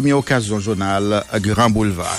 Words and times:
Première 0.00 0.18
occasion 0.18 0.60
journal 0.60 1.24
Grand 1.40 1.70
Boulevard. 1.70 2.16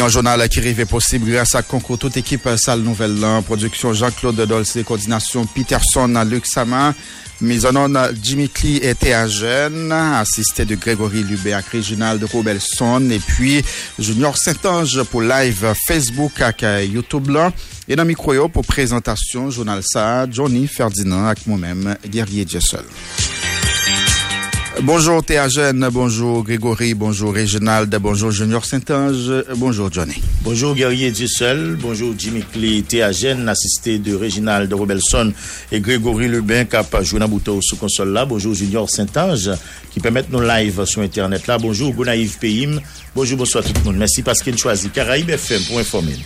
Un 0.00 0.08
journal 0.08 0.48
qui 0.48 0.58
rêvait 0.58 0.84
possible 0.84 1.30
grâce 1.30 1.54
à 1.54 1.62
concours 1.62 1.96
toute 1.96 2.16
équipe 2.16 2.48
Salle 2.56 2.80
Nouvelle 2.80 3.20
Lan, 3.20 3.40
production 3.42 3.92
Jean-Claude 3.92 4.40
Dolce, 4.40 4.78
coordination 4.84 5.46
Peterson, 5.46 6.12
Luc 6.28 6.44
Sama, 6.44 6.92
mise 7.40 7.64
en 7.64 7.76
onde 7.76 7.96
Jimmy 8.20 8.48
Clee 8.48 8.78
et 8.82 8.96
Théa 8.96 9.28
Jeune, 9.28 9.92
assisté 9.92 10.64
de 10.64 10.74
Grégory 10.74 11.22
Lubé 11.22 11.52
avec 11.52 11.66
Réginald 11.66 12.20
de 12.20 12.26
Robelson 12.26 13.08
et 13.12 13.20
puis 13.20 13.64
Junior 14.00 14.36
Saint-Ange 14.36 15.04
pour 15.04 15.22
live 15.22 15.72
Facebook 15.86 16.40
avec 16.40 16.64
YouTube 16.92 17.28
là. 17.28 17.52
Et 17.86 17.94
dans 17.94 18.02
le 18.02 18.08
micro 18.08 18.48
pour 18.48 18.66
présentation, 18.66 19.50
journal 19.50 19.82
ça, 19.84 20.26
Johnny 20.28 20.66
Ferdinand 20.66 21.26
avec 21.26 21.46
moi-même, 21.46 21.94
Guerrier 22.04 22.44
Jessel. 22.44 22.82
Bonjour 24.84 25.24
Théa 25.24 25.48
Jeune, 25.48 25.88
bonjour 25.90 26.44
Grégory, 26.44 26.92
bonjour 26.92 27.32
Réginald, 27.32 27.96
bonjour 28.02 28.30
Junior 28.30 28.62
Saint-Ange, 28.66 29.32
bonjour 29.56 29.90
Johnny. 29.90 30.20
Bonjour 30.42 30.74
Guerrier 30.74 31.10
Dussel, 31.10 31.78
bonjour 31.80 32.14
Jimmy 32.18 32.42
Clé, 32.42 32.82
Théa 32.82 33.10
Jeune, 33.10 33.48
assisté 33.48 33.98
de 33.98 34.14
Réginald 34.14 34.70
Robelson 34.70 35.32
et 35.72 35.80
Grégory 35.80 36.28
Lebin, 36.28 36.66
cap 36.66 36.94
dans 37.18 37.28
bouton 37.28 37.60
sous 37.62 37.76
console 37.76 38.10
là. 38.10 38.26
Bonjour 38.26 38.52
Junior 38.52 38.90
Saint-Ange, 38.90 39.52
qui 39.90 40.00
permettent 40.00 40.30
nos 40.30 40.42
live 40.42 40.84
sur 40.84 41.00
Internet 41.00 41.46
là. 41.46 41.56
Bonjour 41.56 41.94
Gonaïve 41.94 42.36
Payim, 42.38 42.78
bonjour, 43.16 43.38
bonsoir 43.38 43.64
tout 43.64 43.72
le 43.74 43.84
monde. 43.84 43.96
Merci 43.96 44.20
parce 44.20 44.42
qu'il 44.42 44.58
choisit 44.58 44.92
Caraïbes 44.92 45.30
FM 45.30 45.62
pour 45.62 45.78
informer. 45.78 46.16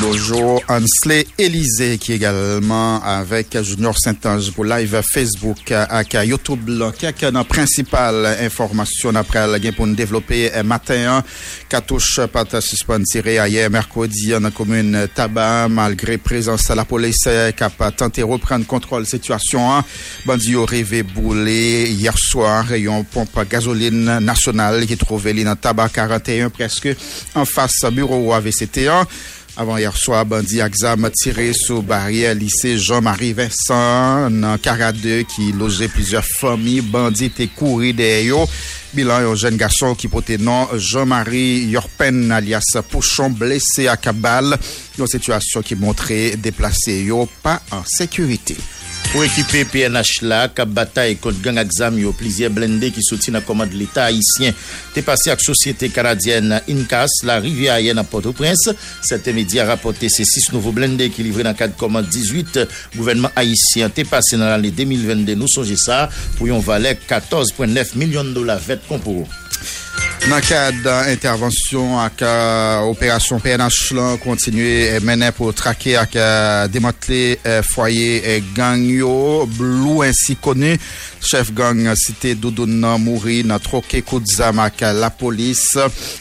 Bonjour 0.00 0.60
Ansley 0.68 1.26
Élysée 1.38 1.98
qui 1.98 2.12
est 2.12 2.16
également 2.16 3.00
avec 3.02 3.56
Junior 3.62 3.96
Saint-Ange 3.96 4.50
pour 4.50 4.64
live 4.64 5.00
Facebook 5.08 5.70
avec 5.70 6.14
YouTube 6.24 6.68
qui 6.98 7.24
a 7.24 7.28
une 7.28 7.36
principale 7.84 8.36
information 8.40 9.14
après 9.14 9.46
la 9.46 9.72
pour 9.72 9.86
nous 9.86 9.94
développer 9.94 10.50
matin 10.64 11.22
cartouche 11.68 12.20
pat 12.32 12.60
suspend 12.60 13.02
tiré 13.02 13.34
hier 13.48 13.70
mercredi 13.70 14.30
dans 14.30 14.40
la 14.40 14.50
commune 14.50 15.08
Tabac 15.14 15.68
malgré 15.68 16.18
présence 16.18 16.68
de 16.68 16.74
la 16.74 16.84
police 16.84 17.28
qui 17.56 17.64
a 17.64 17.90
tenté 17.90 18.22
reprendre 18.22 18.66
contrôle 18.66 19.06
situation 19.06 19.82
bandit 20.24 20.56
au 20.56 20.64
rêvé 20.64 21.02
boulé 21.02 21.86
hier 21.90 22.16
soir 22.16 22.64
rayon 22.66 23.04
pompe 23.04 23.48
gasoline 23.48 24.18
nationale 24.20 24.86
qui 24.86 24.96
trouvait 24.96 25.34
dans 25.44 25.56
Tabac 25.56 25.90
41 25.90 26.50
presque 26.50 26.88
en 27.34 27.44
face 27.44 27.84
bureau 27.92 28.32
AVCT1 28.34 29.06
avant 29.56 29.76
hier 29.76 29.96
soir, 29.96 30.26
bandit 30.26 30.60
Axam 30.60 31.08
tiré 31.14 31.52
sur 31.52 31.82
barrière 31.82 32.34
lycée 32.34 32.78
Jean-Marie 32.78 33.32
Vincent 33.32 34.30
dans 34.30 34.58
42 34.60 35.22
qui 35.22 35.52
logeait 35.52 35.88
plusieurs 35.88 36.24
familles. 36.24 36.80
Bandit 36.80 37.26
était 37.26 37.46
couru 37.46 37.92
derrière. 37.92 38.46
Bilan, 38.94 39.14
un 39.14 39.34
jeune 39.34 39.56
garçon 39.56 39.94
qui 39.94 40.08
portait 40.08 40.38
nom 40.38 40.68
Jean-Marie 40.76 41.66
Yorpen 41.66 42.32
alias 42.32 42.76
Pochon 42.90 43.30
blessé 43.30 43.86
à 43.86 43.96
Cabal. 43.96 44.56
Une 44.98 45.06
situation 45.06 45.62
qui 45.62 45.76
montrait 45.76 46.36
déplacé 46.36 47.02
yo 47.02 47.28
pas 47.42 47.62
en 47.70 47.82
sécurité. 47.84 48.56
Pour 49.14 49.22
équiper 49.22 49.64
PNH 49.64 50.22
là, 50.22 50.48
cap 50.48 50.68
bataille 50.68 51.14
contre 51.18 51.40
gang 51.40 51.56
exam 51.56 51.96
yo 51.96 52.12
plusieurs 52.12 52.50
blindés 52.50 52.90
qui 52.90 53.00
soutiennent 53.00 53.34
la 53.34 53.42
commande 53.42 53.70
de 53.70 53.76
l'État 53.76 54.06
haïtien. 54.06 54.52
T'es 54.92 55.02
passé 55.02 55.30
avec 55.30 55.40
société 55.40 55.88
canadienne 55.88 56.60
Incas, 56.68 57.22
la 57.22 57.38
rivière 57.38 57.74
haïenne 57.74 57.98
à 57.98 58.02
Port-au-Prince. 58.02 58.70
Cet 59.02 59.28
média 59.28 59.62
a 59.62 59.66
rapporté 59.66 60.08
ces 60.08 60.24
six 60.24 60.52
nouveaux 60.52 60.72
blindés 60.72 61.10
qui 61.10 61.22
livrés 61.22 61.44
dans 61.44 61.50
le 61.50 61.54
cadre 61.54 61.74
de 61.74 61.78
commande 61.78 62.08
18 62.08 62.58
gouvernement 62.96 63.30
haïtien. 63.36 63.88
T'es 63.88 64.02
passé 64.02 64.36
dans 64.36 64.46
l'année 64.46 64.72
2022. 64.72 65.36
Nous 65.36 65.46
songez 65.46 65.76
ça 65.76 66.08
pour 66.36 66.48
un 66.48 66.58
valet 66.58 66.98
14,9 67.08 67.96
millions 67.96 68.24
de 68.24 68.32
dollars 68.32 68.58
vêt 68.58 68.80
pour 69.04 69.28
Nan 70.24 70.40
kade 70.40 70.92
intervensyon 71.12 71.98
ak 72.00 72.22
uh, 72.24 72.86
operasyon 72.88 73.42
PNH 73.44 73.90
lan 73.92 74.14
kontinue 74.22 74.86
e 74.94 75.00
menen 75.04 75.34
pou 75.36 75.52
trake 75.52 75.98
ak 76.00 76.14
uh, 76.16 76.64
demantle 76.72 77.34
uh, 77.42 77.58
fwaye 77.68 78.22
uh, 78.22 78.46
gangyo 78.56 79.44
blou 79.58 80.00
ansi 80.06 80.38
konu. 80.40 80.70
Chef 81.20 81.50
gang 81.56 81.84
uh, 81.90 81.92
site 81.96 82.32
Doudoun 82.40 82.72
nan 82.80 83.04
mouri 83.04 83.42
nan 83.44 83.60
troke 83.60 84.00
koudzam 84.00 84.62
ak 84.64 84.80
uh, 84.86 84.94
la 84.96 85.10
polis. 85.12 85.60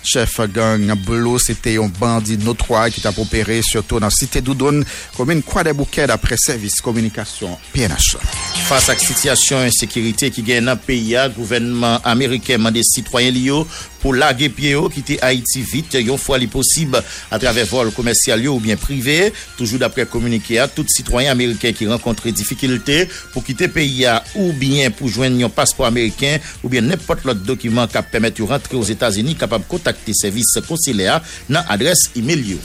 Chef 0.03 0.35
gang 0.52 0.91
blou 1.08 1.40
site 1.40 1.78
yon 1.78 1.96
bandi 1.96 2.35
notwa 2.44 2.84
ki 2.91 3.06
tap 3.06 3.24
opere 3.24 3.62
surtout 3.64 4.03
nan 4.03 4.12
site 4.12 4.44
Doudoun 4.44 4.84
komine 5.16 5.47
kwa 5.47 5.64
de 5.64 5.72
bouke 5.80 6.09
dapre 6.12 6.35
servis 6.44 6.81
komunikasyon 6.84 7.56
PNH. 7.72 8.20
Fas 8.68 8.91
ak 8.91 9.00
sityasyon 9.00 9.70
insekirite 9.72 10.28
ki 10.35 10.44
gen 10.44 10.68
nan 10.68 10.84
peya, 10.84 11.30
gouvenman 11.31 12.03
Amerikeman 12.08 12.75
de 12.75 12.84
sitwayen 12.84 13.31
liyo, 13.35 13.64
pou 14.03 14.14
lage 14.14 14.50
pie 14.53 14.74
yo 14.75 14.90
kite 14.91 15.18
Haiti 15.24 15.64
vit 15.72 15.97
yon 16.03 16.19
fwa 16.19 16.38
li 16.41 16.50
posib 16.52 16.97
a 17.00 17.40
travè 17.40 17.64
vol 17.69 17.94
komersyal 17.96 18.44
yo 18.44 18.58
ou 18.58 18.64
bien 18.64 18.80
prive. 18.80 19.31
Toujou 19.58 19.80
dapre 19.81 20.06
komunike 20.12 20.59
a, 20.59 20.68
tout 20.68 20.90
sitwoyen 20.91 21.31
Ameriken 21.34 21.75
ki 21.78 21.88
renkontre 21.90 22.36
difikilte 22.36 23.06
pou 23.31 23.46
kite 23.46 23.72
peyi 23.74 24.06
a 24.12 24.19
ou 24.36 24.52
bien 24.59 24.94
pou 24.94 25.12
jwen 25.12 25.40
yon 25.41 25.53
paspo 25.53 25.88
Ameriken 25.88 26.44
ou 26.62 26.72
bien 26.74 26.86
nepot 26.86 27.24
lot 27.28 27.40
dokiman 27.47 27.90
kap 27.91 28.12
pemet 28.14 28.44
yo 28.44 28.52
rentre 28.52 28.78
os 28.80 28.91
Etasini 28.94 29.38
kapab 29.40 29.66
kontakte 29.72 30.16
servis 30.18 30.52
konsile 30.68 31.08
a 31.09 31.22
nan 31.47 31.64
adres 31.72 32.09
e-mail 32.20 32.56
yo. 32.56 32.64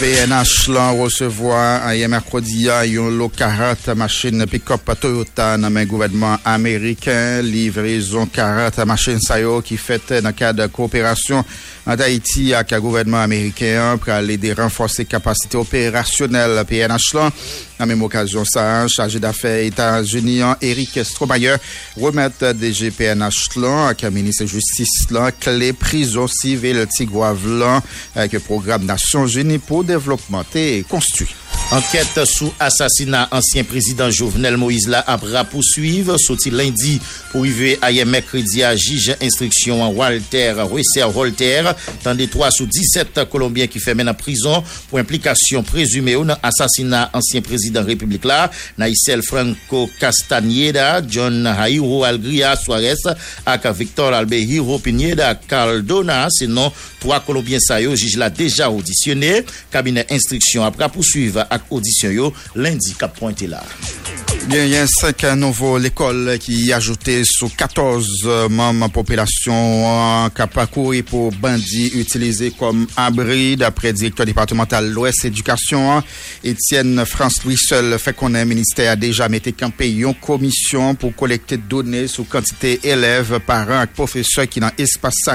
PNH 0.00 0.68
lan 0.68 0.98
recevoir 0.98 1.94
hier 1.94 2.08
mercredi 2.08 2.66
lot 3.10 3.32
40 3.36 3.94
machine 3.94 4.46
pick-up 4.46 4.90
Toyota 5.00 5.56
dans 5.56 5.70
le 5.70 5.84
gouvernement 5.84 6.38
américain 6.44 7.40
livraison 7.42 8.26
40 8.26 8.84
machines 8.84 9.20
sayo 9.20 9.62
qui 9.62 9.76
fait 9.76 10.20
dans 10.20 10.28
le 10.28 10.32
cadre 10.32 10.62
de 10.62 10.66
coopération 10.66 11.44
en 11.86 11.98
Haïti 11.98 12.54
avec 12.54 12.70
le 12.70 12.80
gouvernement 12.80 13.22
américain 13.22 13.98
pour 13.98 14.12
aller 14.12 14.36
de 14.36 14.52
renforcer 14.52 15.04
capacité 15.04 15.56
opérationnelle 15.56 16.62
PNH 16.66 17.14
lan. 17.14 17.30
À 17.78 17.86
même 17.86 18.02
occasion, 18.02 18.44
ça, 18.44 18.86
chargé 18.86 19.18
d'affaires 19.18 19.64
États-Unis, 19.64 20.42
Eric 20.60 21.00
Stromayer, 21.04 21.56
remettre 22.00 22.52
DG 22.52 22.92
PNH 22.92 23.56
lan, 23.56 23.86
avec 23.86 24.02
le 24.02 24.10
ministre 24.10 24.44
de 24.44 24.48
Justice 24.48 25.10
lan, 25.10 25.30
clé 25.40 25.72
prison 25.72 26.26
civile 26.28 26.86
Tigouave 26.88 27.46
lan, 27.48 27.82
avec 28.14 28.32
le 28.32 28.40
programme 28.40 28.84
Nations 28.84 29.26
Unies 29.26 29.58
pour 29.58 29.82
développement 29.82 30.44
et 30.54 30.84
construit. 30.88 31.34
Enquête 31.72 32.26
sous 32.26 32.52
assassinat 32.60 33.28
ancien 33.30 33.64
président 33.64 34.10
Jovenel 34.10 34.58
Moïse 34.58 34.88
la 34.88 35.00
à 35.08 35.44
poursuivre. 35.44 36.18
Sorti 36.18 36.50
lundi 36.50 37.00
pour 37.30 37.40
arriver 37.40 37.78
hier 37.90 38.04
mercredi 38.04 38.62
à 38.62 38.76
juge 38.76 39.16
instruction 39.22 39.88
Walter, 39.88 40.52
Rousser 40.58 41.02
Voltaire, 41.10 41.74
dans 42.04 42.14
des 42.14 42.28
3 42.28 42.50
sous 42.50 42.66
17 42.66 43.20
Colombiens 43.30 43.68
qui 43.68 43.80
fait 43.80 43.98
en 44.06 44.12
prison 44.12 44.62
pour 44.90 44.98
implication 44.98 45.62
présumée 45.62 46.14
dans 46.14 46.36
assassinat 46.42 47.08
ancien 47.14 47.40
président 47.40 47.82
République 47.82 48.26
là, 48.26 48.50
Naïsel 48.76 49.22
Franco 49.22 49.88
Castañeda, 49.98 51.00
John 51.08 51.50
Jairo 51.56 52.04
Algria 52.04 52.54
Suarez, 52.54 52.96
avec 53.46 53.66
Victor 53.74 54.12
Albehiro 54.12 54.78
Pineda 54.78 55.36
Caldona, 55.36 56.28
sinon 56.30 56.70
trois 57.00 57.20
Colombiens 57.20 57.60
ça 57.60 57.80
juge 57.80 58.16
l'a 58.18 58.28
déjà 58.28 58.70
auditionné. 58.70 59.42
Cabinet 59.70 60.06
instruction 60.10 60.64
après 60.64 60.90
poursuivre 60.90 61.41
avec 61.50 61.62
audition 61.70 62.10
yo 62.10 62.32
lundi 62.54 62.94
cap 62.94 63.18
pointé 63.18 63.46
là. 63.46 63.62
Bien, 64.48 64.64
il 64.64 64.70
y 64.70 64.76
a 64.76 64.88
cinq 64.88 65.22
nouveaux 65.36 65.78
l'école 65.78 66.36
qui 66.40 66.72
ajouté 66.72 67.22
sous 67.24 67.48
14 67.48 68.48
membres 68.50 68.90
population 68.90 70.28
qui 70.34 70.42
a 70.42 70.46
parcouru 70.48 71.04
pour 71.04 71.30
bandits 71.30 71.92
utilisés 71.94 72.50
comme 72.50 72.88
abri 72.96 73.56
d'après 73.56 73.92
directeur 73.92 74.26
départemental 74.26 74.90
l'Ouest 74.90 75.24
Éducation. 75.24 76.02
Étienne 76.42 77.04
France 77.06 77.44
Louis 77.44 77.56
seul 77.56 77.96
fait 78.00 78.14
qu'on 78.14 78.34
a 78.34 78.44
ministère 78.44 78.92
a 78.92 78.96
déjà 78.96 79.28
mis 79.28 79.40
campé 79.40 79.92
une 79.92 80.14
commission 80.14 80.96
pour 80.96 81.14
collecter 81.14 81.56
données 81.56 82.08
sur 82.08 82.26
quantité 82.28 82.80
élèves, 82.82 83.38
parents 83.46 83.82
et 83.82 83.86
professeurs 83.86 84.48
qui 84.48 84.58
dans 84.58 84.72
espace 84.76 85.28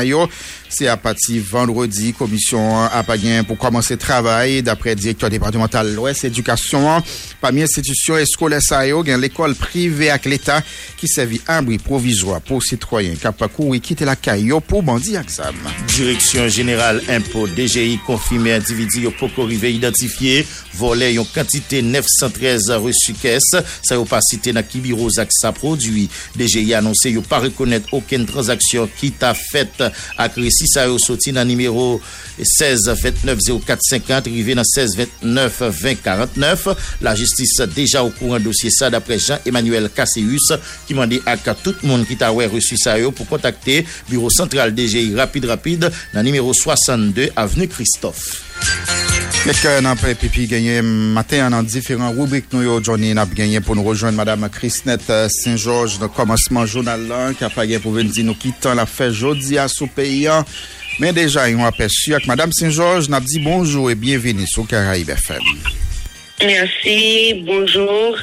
Se 0.69 0.87
apati 0.91 1.39
vendredi, 1.39 2.11
komisyon 2.17 2.89
apayen 2.91 3.45
pou 3.47 3.55
komanse 3.59 3.95
travay 3.99 4.59
dapre 4.65 4.95
direktor 4.99 5.31
departemental 5.31 5.93
l'Ouest 5.95 6.27
Edukasyon. 6.27 7.05
Pami 7.39 7.63
institisyon 7.63 8.19
eskole 8.19 8.59
sa 8.63 8.81
yo 8.87 8.99
gen 9.07 9.21
l'ekol 9.23 9.55
prive 9.59 10.11
ak 10.11 10.27
l'Etat 10.27 10.67
ki 10.99 11.07
sevi 11.07 11.39
ambri 11.51 11.77
provizwa 11.79 12.41
pou 12.43 12.63
sitroyen 12.63 13.15
kapakou 13.21 13.71
wikite 13.71 14.07
la 14.07 14.17
kayo 14.19 14.59
pou 14.59 14.83
bandi 14.83 15.15
aksam. 15.19 15.55
Direksyon 15.93 16.51
General 16.51 16.99
Impo 17.15 17.45
DGI 17.47 18.01
konfime 18.07 18.57
individi 18.57 19.05
yo 19.05 19.13
pokorive 19.15 19.71
identifiye 19.71 20.43
vole 20.77 21.13
yon 21.13 21.27
kantite 21.31 21.79
913 21.85 22.75
resu 22.83 23.15
kes 23.21 23.53
sa 23.55 23.95
yo 23.95 24.03
pa 24.09 24.19
site 24.25 24.51
na 24.55 24.65
kibiro 24.67 25.07
zak 25.15 25.31
sa 25.31 25.53
prodwi. 25.55 26.09
DGI 26.35 26.75
anonse 26.81 27.15
yo 27.15 27.23
pa 27.23 27.39
rekonet 27.45 27.87
oken 27.95 28.27
transaksyon 28.27 28.91
ki 28.99 29.13
ta 29.21 29.31
fet 29.37 29.87
ak 30.19 30.35
resi 30.35 30.56
Crécy 30.57 30.67
ça 30.67 30.83
a 30.83 30.97
sorti 30.97 31.31
dans 31.31 31.45
numéro 31.45 32.01
16 32.41 32.89
29 32.89 33.39
04 33.65 33.79
50 33.81 34.27
arrivé 34.27 34.55
dans 34.55 34.63
16 34.63 34.97
29 35.21 35.61
20 35.61 35.95
49 35.95 36.67
la 37.01 37.13
justice 37.15 37.61
déjà 37.75 38.03
au 38.03 38.09
courant 38.09 38.39
dossier 38.39 38.71
ça 38.71 38.89
d'après 38.89 39.19
Jean-Emmanuel 39.19 39.89
Casseus 39.93 40.57
qui 40.87 40.93
m'a 40.95 41.05
dit 41.05 41.21
à 41.25 41.37
tout 41.37 41.75
le 41.83 41.87
monde 41.87 42.07
qui 42.07 42.15
t'a 42.17 42.29
reçu 42.29 42.75
ça 42.77 42.95
pour 43.15 43.27
contacter 43.27 43.85
bureau 44.09 44.29
central 44.29 44.73
DGI 44.73 45.15
rapide 45.15 45.45
rapide 45.45 45.91
dans 46.13 46.23
numéro 46.23 46.51
62 46.53 47.29
avenue 47.35 47.67
Christophe. 47.67 48.46
Quelqu'un 49.43 49.69
euh, 49.69 49.81
n'a 49.81 49.95
pas 49.95 50.13
pipi 50.13 50.45
gagné 50.45 50.81
matin 50.81 51.53
en 51.53 51.63
différents 51.63 52.11
rubriques 52.11 52.51
nous 52.51 52.63
yo 52.63 52.83
Johnny 52.83 53.13
n'a 53.13 53.25
gagné 53.25 53.61
pour 53.61 53.77
nous 53.77 53.83
rejoindre 53.83 54.17
madame 54.17 54.49
Chrisnette 54.49 55.09
euh, 55.09 55.29
Saint-Georges 55.29 55.99
dans 55.99 56.09
commencement 56.09 56.65
journal 56.65 57.07
là 57.07 57.31
qui 57.33 57.45
a 57.45 57.49
pas 57.49 57.63
pour 57.81 57.93
venir 57.93 58.11
dire 58.11 58.25
nous 58.25 58.35
quittons 58.35 58.73
la 58.73 58.85
fête 58.85 59.13
jeudi 59.13 59.57
à 59.57 59.69
sous 59.69 59.87
pays 59.87 60.27
mais 60.99 61.13
déjà 61.13 61.49
ils 61.49 61.55
ont 61.55 61.65
aperçu 61.65 62.13
avec 62.13 62.27
madame 62.27 62.51
Saint-Georges 62.51 63.07
n'a 63.07 63.21
dit 63.21 63.39
bonjour 63.39 63.89
et 63.89 63.95
bienvenue 63.95 64.47
sur 64.47 64.67
Caraïbes 64.67 65.11
FM. 65.11 65.41
Merci, 66.43 67.41
bonjour. 67.47 68.17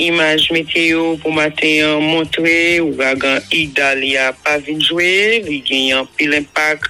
Imaj 0.00 0.48
meteyo 0.54 1.16
pou 1.20 1.34
maten 1.34 1.82
euh, 1.84 2.00
montre 2.00 2.54
ou 2.80 2.94
vagan 2.98 3.42
idal 3.54 4.00
ya 4.06 4.30
pa 4.42 4.56
vinjwe, 4.62 5.42
li 5.44 5.60
genyan 5.66 6.06
pil 6.16 6.34
impak 6.38 6.86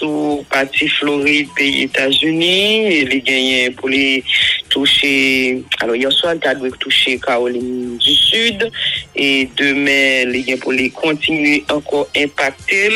sur 0.00 0.42
partie 0.50 0.88
Floride 0.88 1.48
pays 1.54 1.82
États-Unis, 1.82 3.02
il 3.02 3.22
gagné 3.22 3.70
pour 3.70 3.88
les 3.88 4.24
toucher 4.70 5.62
alors 5.80 5.96
hier 5.96 6.12
soir 6.12 6.34
il 6.40 6.48
a 6.48 6.54
dû 6.54 6.70
toucher 6.78 7.18
Caroline 7.18 7.98
du 7.98 8.14
Sud 8.14 8.70
et 9.16 9.48
demain 9.56 10.32
il 10.32 10.58
pour 10.58 10.72
les 10.72 10.90
continuer 10.90 11.64
encore 11.70 12.08
impacter 12.16 12.88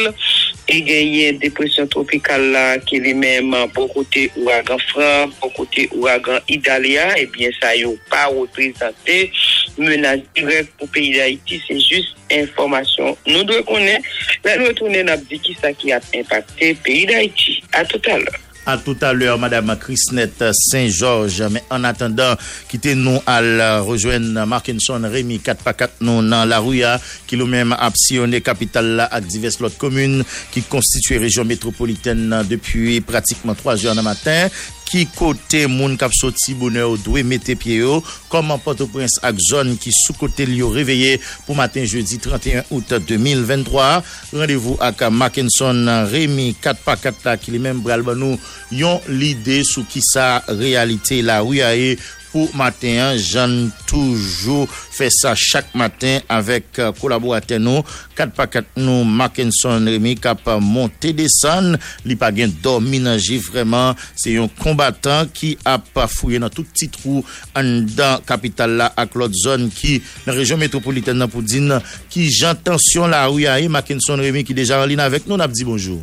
et 0.68 0.82
gagner 0.82 1.32
dépression 1.32 1.86
tropicale 1.86 2.80
qui 2.86 2.96
est 2.96 3.14
même 3.14 3.54
pour 3.72 3.92
côté 3.92 4.30
ouragan 4.36 4.78
franc 4.88 5.28
pour 5.40 5.52
côté 5.52 5.88
ouragan 5.92 6.38
Idalia 6.48 7.18
et 7.18 7.22
eh 7.22 7.26
bien 7.26 7.50
ça 7.60 7.76
n'a 7.76 7.88
pas 8.10 8.26
représenté. 8.26 9.30
Menace 9.76 10.20
directe 10.36 10.72
pour 10.78 10.86
le 10.86 10.92
pays 10.92 11.16
d'Haïti 11.16 11.60
c'est 11.66 11.80
juste 11.80 12.14
information. 12.30 13.16
Nous 13.26 13.42
devons 13.44 13.62
connaître. 13.64 14.08
La 14.44 14.56
retourner 14.56 15.02
n'a 15.02 15.16
dit 15.16 15.38
qui 15.38 15.56
ça 15.60 15.72
qui 15.72 15.92
a 15.92 16.00
impacté 16.14 16.70
le 16.72 16.78
pays 16.78 17.06
d'Haïti. 17.06 17.62
À 17.72 17.84
tout 17.84 18.00
à 18.06 18.18
l'heure 18.18 18.40
à 18.66 18.78
tout 18.78 18.96
à 19.00 19.12
l'heure, 19.12 19.38
Madame 19.38 19.76
Chrisnette 19.78 20.44
Saint-Georges. 20.52 21.42
Mais 21.50 21.62
en 21.70 21.84
attendant, 21.84 22.34
quittez-nous 22.68 23.20
à 23.26 23.80
rejoindre 23.80 24.46
Markinson 24.46 25.00
Rémi 25.04 25.38
4x4 25.38 25.88
nous 26.00 26.22
dans 26.28 26.44
la 26.44 26.58
rue 26.58 26.82
qui 27.26 27.36
nous-même 27.36 27.72
a 27.72 27.90
sillonné 27.94 28.40
capitale 28.40 28.96
là 28.96 29.04
avec 29.04 29.28
diverses 29.28 29.60
autres 29.60 29.78
communes 29.78 30.24
qui 30.50 30.62
constituent 30.62 31.18
région 31.18 31.44
métropolitaine 31.44 32.44
depuis 32.48 33.00
pratiquement 33.00 33.54
trois 33.54 33.84
heures 33.84 33.94
du 33.94 34.02
matin 34.02 34.48
ki 34.88 35.04
kote 35.16 35.64
moun 35.70 35.96
kap 36.00 36.14
soti 36.16 36.54
bonè 36.58 36.82
ou 36.86 36.98
dwe 37.00 37.24
mette 37.26 37.56
pie 37.60 37.80
yo, 37.80 38.00
koman 38.32 38.60
Port-au-Prince 38.62 39.22
ak 39.26 39.40
zon 39.50 39.74
ki 39.80 39.92
sou 39.94 40.16
kote 40.18 40.46
li 40.48 40.60
yo 40.62 40.70
reveye 40.74 41.16
pou 41.46 41.56
matin 41.58 41.86
jeudi 41.88 42.20
31 42.22 42.70
out 42.70 42.96
2023. 43.08 43.86
Rendez-vous 44.34 44.80
ak 44.84 45.06
Mackinson 45.14 45.86
Remy 46.10 46.52
4x4 46.62 47.24
la 47.28 47.38
ki 47.40 47.54
li 47.54 47.62
men 47.62 47.82
bral 47.84 48.04
ban 48.06 48.18
nou 48.20 48.38
yon 48.74 49.00
lide 49.10 49.62
sou 49.68 49.86
ki 49.88 50.02
sa 50.04 50.42
realite 50.50 51.22
la 51.24 51.42
ou 51.44 51.56
ya 51.56 51.74
e 51.76 51.94
pou 52.34 52.50
matin 52.58 52.98
an, 52.98 53.14
jan 53.14 53.52
toujou 53.86 54.66
fè 54.68 55.06
sa 55.14 55.36
chak 55.38 55.70
matin 55.78 56.24
avèk 56.32 56.80
kolaboratè 56.98 57.60
nou, 57.62 57.84
kat 58.18 58.34
pa 58.34 58.48
kat 58.50 58.66
nou 58.80 59.06
Mackinson 59.06 59.86
Remy 59.86 60.16
kap 60.18 60.42
monte 60.58 61.14
desan, 61.14 61.76
li 62.02 62.18
pa 62.18 62.32
gen 62.34 62.50
dormi 62.64 62.98
nan 63.04 63.20
ji 63.22 63.38
vreman, 63.46 63.94
se 64.18 64.34
yon 64.34 64.50
kombatan 64.58 65.30
ki 65.34 65.54
ap 65.70 65.86
fouye 66.10 66.42
nan 66.42 66.50
tout 66.50 66.66
ti 66.74 66.90
trou 66.90 67.22
an 67.54 67.86
dan 67.94 68.24
kapital 68.26 68.74
la 68.82 68.90
ak 68.98 69.14
lot 69.20 69.34
zon 69.44 69.70
ki 69.70 70.00
nan 70.26 70.34
rejon 70.34 70.58
metropolitè 70.58 71.14
nan 71.14 71.30
pou 71.30 71.46
din, 71.46 71.70
ki 72.10 72.26
jan 72.34 72.58
tensyon 72.66 73.14
la 73.14 73.28
ou 73.30 73.38
ya 73.42 73.60
e 73.62 73.70
Mackinson 73.70 74.22
Remy 74.22 74.42
ki 74.42 74.58
deja 74.58 74.82
anlina 74.82 75.06
avèk 75.06 75.30
nou, 75.30 75.38
nap 75.38 75.54
di 75.54 75.66
bonjou. 75.66 76.02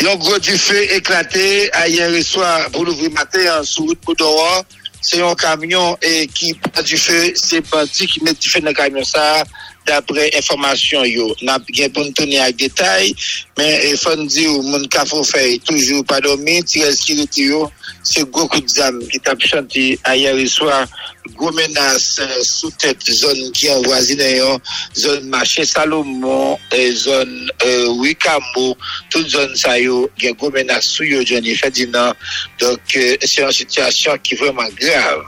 Yon 0.00 0.18
gro 0.20 0.36
di 0.42 0.54
fè 0.58 0.82
eklate 0.96 1.70
a 1.76 1.86
yon 1.90 2.12
reswa 2.14 2.48
pou 2.74 2.86
louvri 2.86 3.10
matin 3.14 3.48
an 3.54 3.66
sou 3.66 3.88
kout 3.90 4.04
kout 4.10 4.22
oran 4.26 4.66
c'est 5.00 5.22
un 5.22 5.34
camion 5.34 5.96
et 6.02 6.26
qui 6.26 6.58
a 6.76 6.82
du 6.82 6.96
feu, 6.96 7.32
c'est 7.34 7.62
parti 7.62 8.06
qui 8.06 8.22
met 8.22 8.34
du 8.34 8.48
feu 8.50 8.60
dans 8.60 8.68
le 8.68 8.74
camion 8.74 9.04
ça 9.04 9.44
d'après 9.86 10.30
information 10.36 11.04
yo 11.04 11.34
n'a 11.42 11.58
bien 11.58 11.88
pour 11.88 12.04
nous 12.04 12.12
tenir 12.12 12.42
à 12.42 12.52
détail 12.52 13.14
mais 13.58 13.90
il 13.90 13.96
faut 13.96 14.16
dire 14.16 14.50
mon 14.62 14.84
café 14.84 15.22
fait 15.24 15.58
toujours 15.64 16.04
pas 16.04 16.20
dormir 16.20 16.64
tirer 16.64 16.92
ce 16.92 17.02
qui 17.02 17.52
c'est 18.02 18.24
beaucoup 18.24 18.60
d'âmes 18.76 19.00
qui 19.08 19.18
t'a 19.20 19.34
chanté 19.38 19.98
hier 20.06 20.48
soir 20.48 20.86
gros 21.36 21.52
menace 21.52 22.18
euh, 22.20 22.42
sous 22.42 22.70
tête 22.72 23.02
zone 23.02 23.52
qui 23.52 23.70
en 23.70 23.82
voisine 23.82 24.20
zone 24.96 25.28
marché 25.28 25.64
Salomon 25.64 26.58
et 26.72 26.92
zone 26.92 27.50
euh, 27.64 27.88
Wikamo 27.88 28.76
toute 29.10 29.28
zone 29.28 29.54
ça 29.56 29.78
yo 29.78 30.10
il 30.20 30.34
gros 30.34 30.50
menace 30.50 30.86
sous 30.86 31.04
yo 31.04 31.24
Johnny 31.24 31.54
Ferdinand. 31.54 32.12
Donc 32.58 32.80
euh, 32.96 33.16
c'est 33.22 33.42
une 33.42 33.52
situation 33.52 34.16
qui 34.22 34.34
est 34.34 34.38
vraiment 34.38 34.68
grave. 34.78 35.24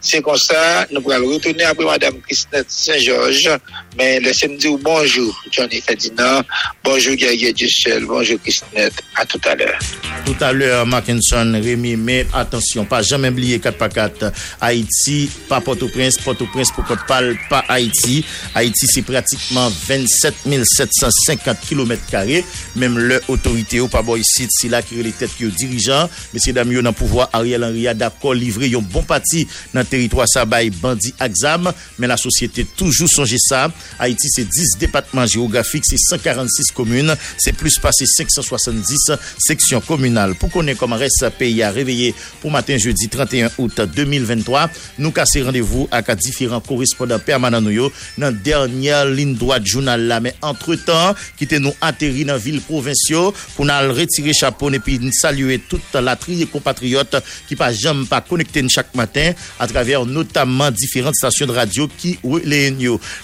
C'est 0.00 0.22
comme 0.22 0.36
ça 0.36 0.86
nous 0.90 1.10
allons 1.10 1.28
retourner 1.34 1.64
après 1.64 1.84
madame 1.84 2.20
Christine 2.22 2.64
Saint-Georges 2.68 3.50
Mais 3.98 4.20
le 4.20 4.32
samedi 4.32 4.68
ou 4.68 4.78
bonjour 4.78 5.38
Johnny 5.50 5.80
Ferdinand, 5.80 6.42
bonjour 6.82 7.14
Guerrier 7.14 7.52
Dussel, 7.52 8.06
bonjour 8.06 8.38
Christinette, 8.40 9.02
à 9.16 9.26
tout 9.26 9.40
à 9.44 9.54
l'heure. 9.54 9.78
Tout 10.24 10.36
à 10.40 10.52
l'heure, 10.52 10.86
Mackinson, 10.86 11.60
Rémi, 11.62 11.96
mais 11.96 12.26
attention, 12.32 12.86
pas 12.86 13.02
jamais 13.02 13.28
oublier 13.28 13.58
4x4, 13.58 14.32
Haïti, 14.60 15.30
pas 15.48 15.60
Port-au-Prince, 15.60 16.16
Port-au-Prince 16.18 16.70
pour 16.72 16.84
qu'on 16.84 16.96
parle 17.06 17.36
pas 17.50 17.64
Haïti. 17.68 18.24
Haïti, 18.54 18.86
c'est 18.86 19.02
pratiquement 19.02 19.68
27 19.68 20.34
750 20.64 21.58
km2, 21.68 22.44
même 22.76 22.98
l'autorité 22.98 23.80
ou 23.80 23.88
pas 23.88 24.02
boy 24.02 24.22
site, 24.24 24.50
c'est 24.52 24.68
là 24.68 24.80
qui 24.80 25.00
est 25.00 25.02
les 25.02 25.12
têtes 25.12 25.36
qui 25.36 25.44
est 25.44 25.48
dirigeant. 25.48 26.08
Messieurs, 26.32 26.54
dames, 26.54 26.72
dans 26.72 26.90
le 26.90 26.92
pouvoir, 26.92 27.28
Ariel 27.32 27.62
Henry 27.62 27.88
a 27.88 27.94
d'accord 27.94 28.32
livré 28.34 28.72
un 28.74 28.78
bon 28.78 29.02
parti 29.02 29.46
dans 29.74 29.80
le 29.80 29.86
territoire. 29.86 30.26
Sabay, 30.28 30.70
bandi 30.70 31.12
Axam, 31.18 31.70
mais 31.98 32.06
la 32.06 32.16
société 32.16 32.64
toujours 32.64 33.08
songé 33.08 33.36
ça. 33.38 33.70
Haïti, 33.98 34.28
c'est 34.28 34.48
10 34.48 34.78
départements 34.78 35.26
géographiques, 35.26 35.84
c'est 35.86 35.98
146 35.98 36.72
communes, 36.72 37.14
c'est 37.38 37.52
plus 37.52 37.78
passé 37.78 38.06
570 38.06 39.12
sections 39.38 39.80
communales. 39.80 40.34
Pour 40.34 40.50
qu'on 40.50 40.66
ait 40.66 40.74
comme 40.74 40.92
reste 40.92 41.28
pays 41.38 41.62
à 41.62 41.70
réveiller 41.70 42.14
pour 42.40 42.50
matin 42.50 42.76
jeudi 42.76 43.08
31 43.08 43.50
août 43.58 43.80
2023, 43.80 44.70
nous 44.98 45.10
casser 45.10 45.42
rendez-vous 45.42 45.88
avec 45.90 46.18
différents 46.18 46.60
correspondants 46.60 47.18
permanents 47.18 47.60
nous 47.60 47.90
dans 48.18 48.32
dernière 48.32 49.06
ligne 49.06 49.34
droite 49.34 49.66
journal 49.66 50.18
mais 50.22 50.34
entre-temps 50.42 51.14
qui 51.36 51.46
nous 51.58 51.74
atterri 51.80 52.24
dans 52.24 52.36
ville 52.36 52.60
provinciale 52.60 53.30
pour 53.54 53.64
nous 53.64 53.94
retirer 53.94 54.32
chapeau 54.32 54.70
et 54.70 54.78
puis 54.78 55.00
saluer 55.12 55.58
toute 55.58 55.94
la 55.94 56.16
trier 56.16 56.46
compatriotes 56.46 57.16
qui 57.48 57.56
pas 57.56 57.72
jamais 57.72 58.06
pas 58.06 58.20
connecté 58.20 58.64
chaque 58.68 58.94
matin 58.94 59.32
à 59.58 59.66
travers 59.66 60.04
notamment 60.04 60.70
différentes 60.70 61.16
stations 61.16 61.46
de 61.46 61.52
radio 61.52 61.88
qui 61.98 62.18
les 62.44 62.70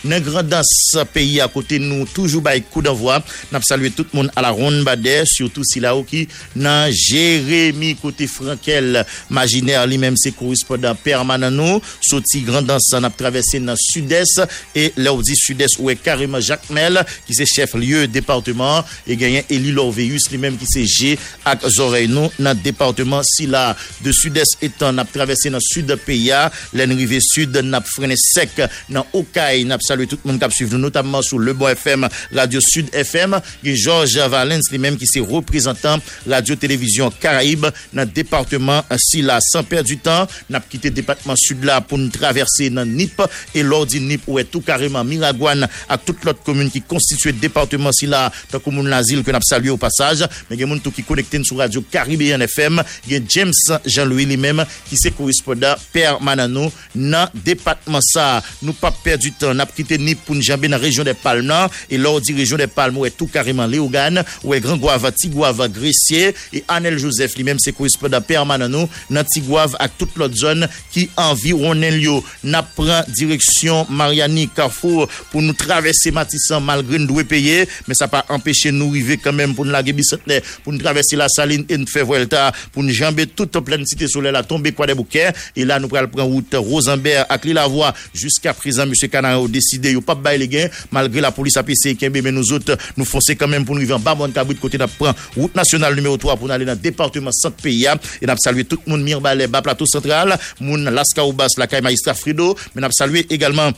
dans 0.04 0.20
grand 0.20 0.42
tendans 0.48 1.04
peyi 1.12 1.40
a 1.44 1.48
kote 1.52 1.78
nou 1.82 2.06
toujou 2.14 2.40
bay 2.44 2.62
kou 2.64 2.82
d'envoi. 2.84 3.18
Nap 3.52 3.64
salwe 3.66 3.90
tout 3.94 4.08
moun 4.16 4.30
ala 4.38 4.50
ron 4.54 4.80
badè, 4.86 5.20
surtout 5.28 5.66
si 5.68 5.82
la 5.84 5.94
ou 5.96 6.06
ki 6.08 6.24
nan 6.58 6.88
Jeremie 6.94 7.96
kote 8.00 8.28
Frankel. 8.30 9.02
Majiner 9.34 9.84
li 9.88 9.98
menm 10.00 10.16
se 10.18 10.32
korespondant 10.36 10.98
permanent 11.04 11.54
nou. 11.54 11.82
Soti 12.08 12.42
grandans 12.46 12.88
nap 13.02 13.16
travesse 13.18 13.60
nan 13.60 13.78
sud-est 13.78 14.40
e 14.76 14.88
la 14.96 15.12
ou 15.12 15.24
di 15.26 15.36
sud-est 15.36 15.78
ou 15.82 15.92
e 15.92 15.96
kareman 15.98 16.42
Jacques 16.44 16.72
Mel 16.74 17.02
ki 17.26 17.36
se 17.36 17.46
chef 17.48 17.76
lieu 17.78 18.06
departement 18.08 18.86
e 19.06 19.18
genyen 19.18 19.46
Eli 19.52 19.74
Lorveus 19.76 20.30
li 20.32 20.40
menm 20.40 20.58
ki 20.58 20.68
se 20.70 20.86
je 20.88 21.14
ak 21.48 21.66
zorey 21.74 22.08
nou 22.10 22.32
nan 22.40 22.58
departement 22.64 23.26
si 23.26 23.48
la 23.50 23.74
de 24.04 24.14
sud-est 24.16 24.64
etan 24.64 24.96
nap 24.96 25.12
travesse 25.12 25.50
nan 25.52 25.62
sud-peya, 25.64 26.48
len 26.78 26.96
rive 26.96 27.20
sud 27.24 27.56
nap 27.66 27.86
frene 27.90 28.16
sek 28.18 28.64
nan 28.88 29.04
Okay, 29.18 29.64
nap 29.66 29.82
salwe 29.82 30.06
tout 30.06 30.22
moun 30.28 30.37
monde 30.38 30.40
qui 30.40 30.44
a 30.44 30.50
suivi 30.50 30.76
notamment 30.76 31.22
sur 31.22 31.38
le 31.38 31.52
Bon 31.52 31.68
FM 31.68 32.08
Radio 32.32 32.60
Sud 32.60 32.88
FM 32.92 33.40
et 33.64 33.76
Georges 33.76 34.18
Valence 34.18 34.70
lui-même 34.70 34.96
qui 34.96 35.06
c'est 35.06 35.20
représentant 35.20 35.98
radio-télévision 36.28 37.10
Caraïbe 37.10 37.66
dans 37.92 38.02
le 38.02 38.06
département 38.06 38.84
si 38.96 39.22
là 39.22 39.38
sans 39.40 39.62
perdre 39.64 39.88
du 39.88 39.98
temps 39.98 40.26
n'a 40.50 40.60
quitté 40.60 40.88
le 40.88 40.94
département 40.94 41.34
sud 41.36 41.64
là 41.64 41.80
pour 41.80 41.98
nous 41.98 42.08
traverser 42.08 42.70
dans 42.70 42.84
Nip. 42.84 43.20
Et 43.54 43.62
l'ordi 43.62 44.00
Nip 44.00 44.22
où 44.26 44.38
est 44.38 44.44
tout 44.44 44.60
carrément 44.60 45.04
Miragouane 45.04 45.68
à 45.88 45.98
toute 45.98 46.24
l'autre 46.24 46.42
commune 46.42 46.70
qui 46.70 46.82
constitue 46.82 47.28
le 47.28 47.38
département 47.38 47.92
si 47.92 48.06
là 48.06 48.30
tant 48.50 48.60
que 48.60 48.70
mon 48.70 48.82
l'asile 48.82 49.22
que 49.22 49.30
n'a 49.30 49.40
salué 49.40 49.70
au 49.70 49.76
passage. 49.76 50.20
Mais 50.50 50.56
il 50.56 50.60
y 50.60 50.62
a 50.62 50.66
monde 50.66 50.82
qui 50.82 51.02
connecté 51.02 51.42
sur 51.42 51.58
radio 51.58 51.82
Caribéen 51.90 52.40
FM 52.40 52.78
a 52.78 52.84
James 53.28 53.52
Jean-Louis 53.84 54.26
lui-même 54.26 54.64
qui 54.88 54.96
c'est 54.96 55.10
correspondant 55.10 55.74
permanent 55.92 56.70
dans 56.94 57.28
département 57.34 58.00
ça 58.00 58.42
nous 58.62 58.72
pas 58.72 58.90
perdre 58.90 59.22
du 59.22 59.32
temps 59.32 59.54
n'a 59.54 59.66
quitté 59.66 59.98
Nip 59.98 60.27
pou 60.28 60.36
n'jambe 60.36 60.68
nan 60.68 60.82
rejyon 60.82 61.08
de 61.08 61.14
Palme 61.16 61.48
nan, 61.48 61.72
e 61.88 61.98
lor 62.00 62.20
di 62.20 62.36
rejyon 62.36 62.60
de 62.60 62.68
Palme 62.70 63.00
ou 63.00 63.08
e 63.08 63.12
tou 63.14 63.30
kareman 63.32 63.70
Leogan, 63.72 64.20
ou 64.44 64.54
e 64.54 64.60
Gran 64.62 64.78
Guava, 64.80 65.10
Tigouava, 65.14 65.68
Grecier, 65.72 66.36
e 66.52 66.62
Anel 66.68 66.98
Joseph 67.00 67.38
li 67.38 67.46
menm 67.46 67.60
se 67.62 67.72
korespondant 67.76 68.24
permanent 68.28 68.70
nou 68.72 68.88
nan 69.12 69.26
Tigouave 69.32 69.78
ak 69.80 69.96
tout 69.98 70.18
lot 70.20 70.34
zon 70.36 70.66
ki 70.92 71.08
anvi 71.18 71.54
ronen 71.56 71.96
liyo. 71.96 72.18
Nap 72.44 72.74
pran 72.76 73.08
direksyon 73.08 73.88
Mariani 73.88 74.48
Carrefour 74.54 75.08
pou 75.32 75.42
nou 75.44 75.56
travesse 75.56 76.12
Matisan 76.14 76.64
malgre 76.64 77.00
nou 77.00 77.14
dwe 77.14 77.24
peye, 77.28 77.64
men 77.88 77.98
sa 77.98 78.10
pa 78.12 78.24
empeshe 78.34 78.72
nou 78.74 78.92
rive 78.96 79.18
kanmen 79.22 79.56
pou 79.56 79.66
nou 79.66 79.74
lage 79.74 79.94
bisetne, 79.96 80.42
pou 80.64 80.74
nou 80.74 80.82
travesse 80.82 81.16
la 81.18 81.30
saline 81.32 81.66
en 81.72 81.88
fevrelta, 81.88 82.48
pou 82.74 82.84
nou 82.84 82.94
jambe 82.94 83.28
tout 83.32 83.58
plen 83.64 83.86
site 83.88 84.08
sole 84.10 84.32
la 84.34 84.44
tombe 84.46 84.72
kwa 84.76 84.88
de 84.90 84.96
bouke, 84.98 85.28
e 85.32 85.66
la 85.66 85.80
nou 85.80 85.90
pral 85.92 86.10
pran 86.12 86.28
route 86.28 86.60
Rosenberg 86.62 87.26
ak 87.32 87.48
li 87.48 87.56
la 87.56 87.66
voa, 87.70 87.94
jusqu'a 88.14 88.54
prezan 88.56 88.88
M. 88.88 88.94
Kanara 89.08 89.40
ou 89.40 89.50
deside 89.50 89.92
yo 89.94 90.02
pa 90.04 90.17
pas 90.18 90.30
bail 90.30 90.38
les 90.38 90.48
gains 90.48 90.68
malgré 90.90 91.20
la 91.20 91.30
police 91.32 91.56
a 91.56 91.62
PC 91.62 91.96
mais 92.12 92.32
nous 92.32 92.52
autres 92.52 92.76
nous 92.96 93.04
foncer 93.04 93.36
quand 93.36 93.48
même 93.48 93.64
pour 93.64 93.74
nous 93.74 93.80
arriver 93.80 93.94
en 93.94 93.98
bas 93.98 94.14
bon 94.14 94.30
cabrit 94.32 94.56
côté 94.56 94.78
prend 94.98 95.12
route 95.36 95.54
nationale 95.54 95.94
numéro 95.94 96.16
3 96.16 96.36
pour 96.36 96.50
aller 96.50 96.64
dans 96.64 96.72
le 96.72 96.78
département 96.78 97.30
centre 97.32 97.56
pays 97.56 97.86
et 98.20 98.26
n'a 98.26 98.36
salué 98.36 98.64
tout 98.64 98.78
le 98.86 98.92
monde 98.92 99.02
Mirbalais 99.02 99.46
bas 99.46 99.62
plateau 99.62 99.86
central 99.86 100.38
moun 100.60 100.84
Laska 100.84 101.24
Oubas 101.24 101.48
la 101.56 101.66
caille 101.66 101.82
magistrat 101.82 102.14
Frido 102.14 102.56
mais 102.74 102.80
n'a 102.82 102.88
salué 102.90 103.26
également 103.30 103.70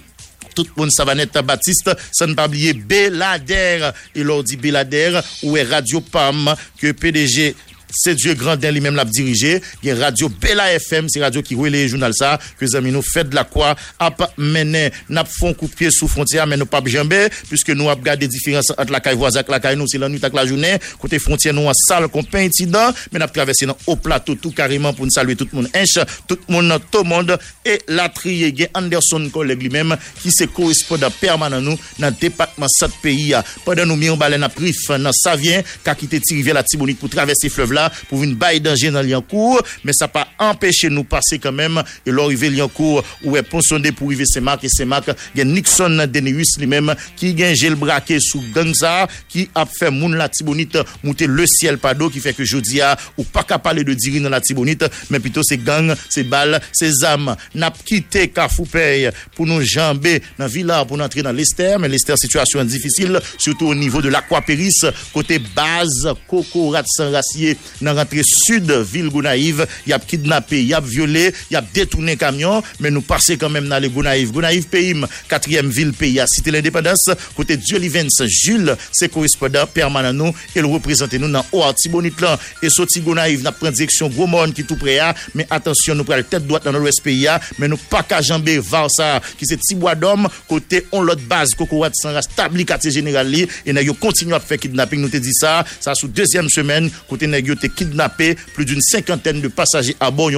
tout 0.55 0.65
le 0.77 0.81
monde 0.83 0.91
Savanette 0.91 1.39
Baptiste, 1.45 1.91
sans 2.13 2.27
ne 2.27 2.35
pas 2.35 2.47
oublier 2.47 2.73
Belader, 2.73 3.91
et 4.15 4.23
l'on 4.23 4.43
dit 4.43 4.57
Belader, 4.57 5.21
ou 5.43 5.57
est 5.57 5.63
Radio 5.63 6.01
PAM, 6.01 6.55
que 6.81 6.93
PDG 6.93 7.55
Se 7.91 8.15
Dieu 8.15 8.35
Grandin 8.39 8.75
li 8.75 8.83
menm 8.85 8.99
la 8.99 9.05
dirije, 9.09 9.59
gen 9.83 9.99
radio 10.01 10.31
Bela 10.41 10.69
FM, 10.79 11.11
se 11.13 11.23
radio 11.23 11.43
ki 11.47 11.59
wè 11.59 11.71
le 11.73 11.83
jounal 11.89 12.15
sa, 12.17 12.37
ke 12.59 12.69
zami 12.71 12.93
nou 12.95 13.05
fèd 13.07 13.35
la 13.37 13.45
kwa, 13.49 13.73
ap 14.01 14.23
menen, 14.39 14.95
nap 15.11 15.31
fon 15.31 15.55
koupye 15.59 15.91
sou 15.95 16.11
frontiya, 16.11 16.47
men 16.49 16.61
nou 16.63 16.71
pap 16.71 16.89
jembe, 16.91 17.19
pwiske 17.51 17.75
nou 17.77 17.91
ap 17.93 18.03
gade 18.05 18.29
diferans 18.31 18.73
at 18.77 18.93
la 18.93 19.03
kay 19.05 19.19
voazak, 19.19 19.51
la 19.53 19.61
kay 19.63 19.79
nou, 19.79 19.91
se 19.91 20.01
lan 20.01 20.13
nou 20.13 20.23
tak 20.23 20.37
la 20.37 20.47
jounen, 20.49 20.81
kote 21.03 21.21
frontiya 21.23 21.55
nou 21.57 21.71
an 21.71 21.79
sal 21.87 22.09
kompen 22.13 22.49
iti 22.51 22.69
dan, 22.71 22.95
men 23.15 23.27
ap 23.27 23.35
travesse 23.35 23.69
nan 23.69 23.79
o 23.91 23.97
plato 24.01 24.37
tout 24.37 24.55
kareman 24.57 24.95
pou 24.97 25.09
nou 25.09 25.15
salwe 25.15 25.37
tout 25.39 25.51
moun 25.57 25.69
enche, 25.77 26.05
tout 26.31 26.49
moun 26.53 26.77
to 26.93 27.03
monde, 27.07 27.39
e 27.67 27.79
la 27.91 28.09
triye 28.15 28.53
gen 28.57 28.71
Anderson 28.79 29.29
koleg 29.35 29.63
li 29.65 29.73
menm, 29.73 29.97
ki 30.21 30.33
se 30.35 30.49
koresponda 30.51 31.11
permanan 31.21 31.65
nou 31.67 31.79
nan 32.03 32.17
depatman 32.21 32.71
sat 32.73 32.95
peyi 33.03 33.31
ya. 33.33 33.43
Padan 33.67 33.89
nou 33.91 33.99
mi 34.01 34.11
yon 34.11 34.21
balen 34.21 34.47
ap 34.47 34.59
rif 34.61 34.87
nan 34.97 35.15
Savien, 35.17 35.65
kakite 35.87 36.21
ti 36.23 36.39
rive 36.39 36.55
la 36.57 36.65
Tibonik 36.67 37.01
pou 37.01 37.11
travesse 37.13 37.51
flev 37.53 37.75
la, 37.77 37.80
la 37.81 37.89
pou 38.11 38.21
vin 38.21 38.37
baye 38.39 38.61
danje 38.63 38.93
nan 38.93 39.07
Liancourt, 39.07 39.67
men 39.85 39.97
sa 39.97 40.11
pa 40.13 40.27
empèche 40.51 40.91
nou 40.93 41.09
pase 41.09 41.41
kanmèm, 41.43 41.81
e 42.05 42.15
lor 42.15 42.31
rive 42.33 42.53
Liancourt, 42.53 43.07
ou 43.25 43.39
e 43.39 43.45
ponsonde 43.47 43.93
pou 43.97 44.13
rive 44.13 44.29
Semak, 44.29 44.65
e 44.69 44.73
Semak 44.73 45.11
gen 45.37 45.55
Nixon 45.55 46.05
Denius 46.11 46.57
li 46.61 46.69
mèm, 46.71 46.93
ki 47.19 47.33
gen 47.39 47.57
jel 47.59 47.79
brake 47.81 48.21
sou 48.25 48.45
gangza, 48.55 49.07
ki 49.31 49.49
ap 49.59 49.73
fè 49.75 49.91
moun 49.95 50.19
la 50.19 50.29
tibonit 50.33 50.79
moutè 51.05 51.29
le 51.31 51.47
siel 51.51 51.81
pa 51.83 51.95
do, 51.97 52.11
ki 52.13 52.23
fè 52.23 52.35
ke 52.37 52.47
jodi 52.49 52.83
a, 52.85 52.93
ou 53.17 53.27
pa 53.29 53.45
ka 53.47 53.61
pale 53.63 53.85
de 53.87 53.97
diri 53.99 54.23
nan 54.23 54.35
la 54.35 54.43
tibonit, 54.45 54.85
men 55.11 55.23
pito 55.25 55.45
se 55.47 55.59
gang, 55.61 55.95
se 56.09 56.25
bal, 56.29 56.59
se 56.77 56.91
zam, 57.01 57.33
nap 57.55 57.79
kite 57.87 58.27
ka 58.35 58.49
foupey 58.53 59.09
pou 59.37 59.49
nou 59.49 59.65
jambe 59.67 60.19
nan 60.39 60.51
vila 60.53 60.83
pou 60.87 60.99
nou 60.99 61.07
antre 61.07 61.25
nan 61.25 61.37
lester, 61.37 61.79
men 61.81 61.93
lester 61.93 62.19
situasyon 62.21 62.69
difisil, 62.71 63.19
soutou 63.37 63.71
ou 63.71 63.79
nivou 63.79 64.03
de 64.05 64.13
l'Aquaperis, 64.13 64.83
kote 65.15 65.41
baz, 65.55 66.03
koko, 66.31 66.71
rat 66.75 66.89
san 66.91 67.13
rasye, 67.15 67.57
nan 67.81 67.97
rentre 67.97 68.23
sud 68.25 68.71
vil 68.91 69.09
Gounaïv, 69.11 69.65
yap 69.87 70.07
kidnappé, 70.07 70.63
yap 70.65 70.85
violé, 70.85 71.33
yap 71.51 71.65
détourné 71.73 72.17
camion, 72.17 72.63
mais 72.81 72.91
nous 72.91 73.03
passons 73.03 73.35
quand 73.39 73.49
même 73.49 73.69
dans 73.69 73.79
les 73.79 73.89
Gounaïv. 73.89 74.33
Gounaïv 74.33 74.67
Pays, 74.67 74.95
quatrième 75.29 75.71
ville 75.71 75.93
pays 75.93 76.21
à 76.21 76.27
Cité 76.27 76.51
l'Indépendance, 76.51 77.11
côté 77.35 77.57
Dieu 77.57 77.79
Livens, 77.79 78.09
Jules, 78.27 78.77
c'est 78.93 79.11
correspondant 79.11 79.67
permanent 79.67 80.13
nous, 80.13 80.35
et 80.55 80.61
le 80.61 80.67
représente 80.67 81.13
nous 81.15 81.31
dans 81.31 81.45
Oarti 81.53 81.89
Bonitlan, 81.89 82.37
et 82.63 82.71
sorti 82.71 83.01
Gounaïv, 83.01 83.43
n'a 83.43 83.53
prend 83.53 83.71
direction 83.71 84.09
Goumon 84.09 84.53
qui 84.53 84.65
tout 84.65 84.77
près 84.77 84.99
à, 84.99 85.15
mais 85.35 85.47
attention, 85.51 85.95
nous 85.95 86.05
prenons 86.05 86.23
tête 86.23 86.47
droite 86.47 86.65
dans 86.65 86.73
l'ouest 86.73 87.03
pays 87.03 87.27
à, 87.27 87.41
mais 87.59 87.69
nous 87.69 87.77
pas 87.77 88.03
qu'à 88.03 88.21
jambe 88.21 88.49
Varsa, 88.49 89.21
qui 89.39 89.47
c'est 89.47 89.59
Tibois 89.59 89.95
d'homme, 89.95 90.29
côté 90.49 90.87
on 90.93 91.03
l'autre 91.03 91.23
base, 91.23 91.55
Kokouat 91.55 91.91
sans 91.95 92.15
rétabli 92.15 92.65
quartier 92.65 92.91
général 92.91 93.31
et 93.67 93.73
nous 93.73 93.95
continuons 93.95 94.37
à 94.37 94.41
faire 94.41 94.59
kidnapping, 94.59 95.01
nous 95.01 95.09
te 95.09 95.17
dit 95.17 95.33
ça, 95.33 95.65
ça 95.81 95.95
sous 95.95 96.09
deuxième 96.09 96.49
semaine, 96.49 96.91
côté 97.09 97.27
nous 97.27 97.35
été 97.61 97.69
kidnappé. 97.69 98.37
Plus 98.55 98.65
d'une 98.65 98.81
cinquantaine 98.81 99.41
de 99.41 99.49
passagers 99.49 99.97
à 100.01 100.11
bord 100.11 100.31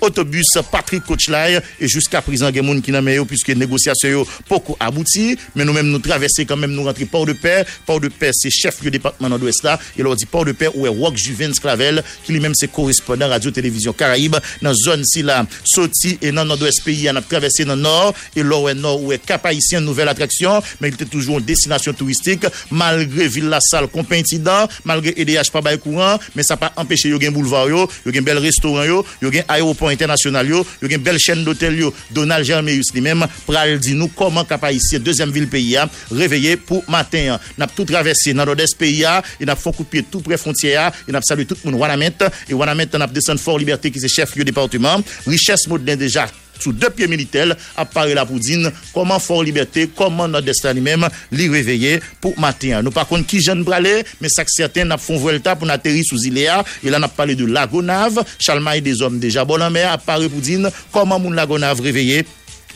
autobus 0.00 0.46
Patrick 0.70 1.04
Coachlay 1.04 1.60
et 1.80 1.88
jusqu'à 1.88 2.22
présent 2.22 2.48
il 2.48 2.56
y 2.56 2.58
a 2.58 2.62
monde 2.62 2.82
qui 2.82 2.92
n'a 2.92 3.02
puisque 3.24 3.50
négociation 3.50 4.08
yo 4.08 4.26
beaucoup 4.48 4.76
abouti. 4.78 5.36
Mais 5.54 5.64
nous 5.64 5.72
même 5.72 5.88
nous 5.88 5.98
traverser 5.98 6.44
quand 6.44 6.56
même 6.56 6.72
nous 6.72 6.84
rentrer 6.84 7.04
port 7.04 7.26
de 7.26 7.32
paix 7.32 7.64
port 7.86 8.00
de 8.00 8.08
paix 8.08 8.30
c'est 8.32 8.50
chef 8.50 8.80
du 8.80 8.90
département 8.90 9.28
nord-ouest 9.28 9.62
là. 9.62 9.78
Et 9.96 10.02
leur 10.02 10.16
dit 10.16 10.26
port 10.26 10.44
de 10.44 10.52
paix 10.52 10.68
où 10.74 10.86
est 10.86 10.88
Rock 10.88 11.16
Juvens 11.16 11.52
Clavel 11.60 12.02
qui 12.24 12.32
lui-même 12.32 12.54
c'est 12.54 12.70
correspondant 12.70 13.28
radio 13.28 13.50
télévision 13.50 13.92
Caraïbe. 13.92 14.36
Dans 14.62 14.74
zone 14.74 15.04
si 15.04 15.22
là 15.22 15.46
sorti 15.64 16.18
et 16.22 16.32
dans 16.32 16.44
nord-ouest 16.44 16.84
pays 16.84 17.08
a 17.08 17.20
traversé 17.20 17.64
dans 17.64 17.76
nord. 17.76 18.14
Et 18.36 18.42
là 18.42 18.48
l'ouest 18.48 18.78
nord 18.78 19.02
où 19.02 19.12
est 19.12 19.24
Cap 19.24 19.44
Haïtien 19.46 19.80
nouvelle 19.80 20.08
attraction. 20.08 20.62
Mais 20.80 20.88
il 20.88 20.94
était 20.94 21.04
toujours 21.04 21.38
une 21.38 21.44
destination 21.44 21.92
touristique. 21.92 22.46
Malgré 22.70 23.28
Ville 23.28 23.48
La 23.48 23.60
Salle 23.60 23.88
compétidant 23.88 24.68
malgré 24.84 25.14
EDH 25.16 25.50
pas 25.52 25.60
bail 25.60 25.78
courant. 25.78 26.18
Mais 26.34 26.42
ça 26.42 26.56
pas 26.56 26.72
empêché 26.76 27.08
yo 27.08 27.20
gen 27.20 27.32
boulevard 27.32 27.68
yo 27.68 27.88
yo 28.04 28.12
gen 28.12 28.24
bel 28.24 28.38
restaurant 28.38 28.84
yo 28.84 29.04
yo 29.22 29.32
gen 29.32 29.44
aéroport 29.48 29.87
international 29.90 30.48
yo 30.48 30.66
yo 30.82 30.88
gen 30.88 31.00
belle 31.00 31.18
chaîne 31.18 31.44
d'hôtel 31.44 31.78
yo. 31.78 31.94
Donald 32.10 32.44
Germeus 32.44 32.82
lui-même 32.94 33.26
pral 33.46 33.78
dit 33.78 33.94
nous 33.94 34.08
comment 34.08 34.44
capable 34.44 34.74
ici 34.74 34.98
deuxième 34.98 35.30
ville 35.30 35.48
pays 35.48 35.76
a 35.76 35.88
réveillé 36.10 36.56
pour 36.56 36.88
matin 36.88 37.38
n'a 37.56 37.66
tout 37.66 37.84
traversé 37.84 38.32
dans 38.32 38.44
l'ouest 38.44 38.76
pays 38.76 39.04
a 39.04 39.22
et 39.40 39.44
n'a 39.44 39.56
fait 39.56 39.72
coup 39.74 39.84
de 39.84 39.88
pied 39.88 40.02
tout 40.02 40.20
près 40.20 40.36
frontière 40.36 40.92
et 41.06 41.12
n'a 41.12 41.20
salué 41.22 41.44
tout 41.44 41.56
le 41.64 41.70
monde. 41.70 41.80
Wanamet 41.80 42.12
et 42.48 42.54
Wanamet 42.54 42.88
n'a 42.98 43.06
descendu 43.06 43.40
Fort 43.42 43.58
Liberté 43.58 43.90
qui 43.90 44.00
c'est 44.00 44.08
chef 44.08 44.34
lieu 44.36 44.44
département. 44.44 45.00
Richesse 45.26 45.66
moderne 45.66 45.98
déjà 45.98 46.28
sous 46.58 46.72
deux 46.72 46.90
pieds 46.90 47.06
militaires, 47.06 47.54
à 47.76 47.84
Paris 47.84 48.14
la 48.14 48.26
Poudine, 48.26 48.70
comment 48.92 49.18
Fort 49.18 49.42
Liberté, 49.42 49.88
comment 49.94 50.28
notre 50.28 50.46
destin 50.46 50.72
lui-même, 50.72 51.08
l'y 51.32 51.48
réveiller 51.48 52.00
pour 52.20 52.38
matin. 52.38 52.82
Nous, 52.82 52.90
par 52.90 53.06
contre, 53.06 53.26
qui 53.26 53.40
jeune 53.40 53.64
bralé, 53.64 54.04
mais 54.20 54.28
ça 54.28 54.44
que 54.44 54.50
certains 54.50 54.84
n'a 54.84 54.98
font 54.98 55.18
Vuelta 55.18 55.56
pour 55.56 55.70
atterrir 55.70 56.04
sous 56.04 56.24
Iléa, 56.24 56.64
et 56.84 56.90
là, 56.90 56.98
n'a 56.98 57.08
parlé 57.08 57.34
de 57.34 57.46
Lagonave, 57.46 58.24
Chalmaï 58.38 58.82
des 58.82 59.02
hommes 59.02 59.18
déjà 59.18 59.44
bon 59.44 59.62
en 59.62 59.70
mer, 59.70 59.92
à 59.92 59.98
Paris 59.98 60.28
Poudine, 60.28 60.70
comment 60.92 61.18
mon 61.18 61.30
Lagonave 61.30 61.80
réveiller 61.80 62.24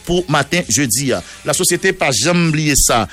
pour 0.04 0.28
matin, 0.28 0.62
jeudi. 0.68 1.12
La 1.44 1.52
société, 1.52 1.92
pas 1.92 2.10
jamais 2.10 2.48
oublié 2.48 2.74
ça. 2.76 3.08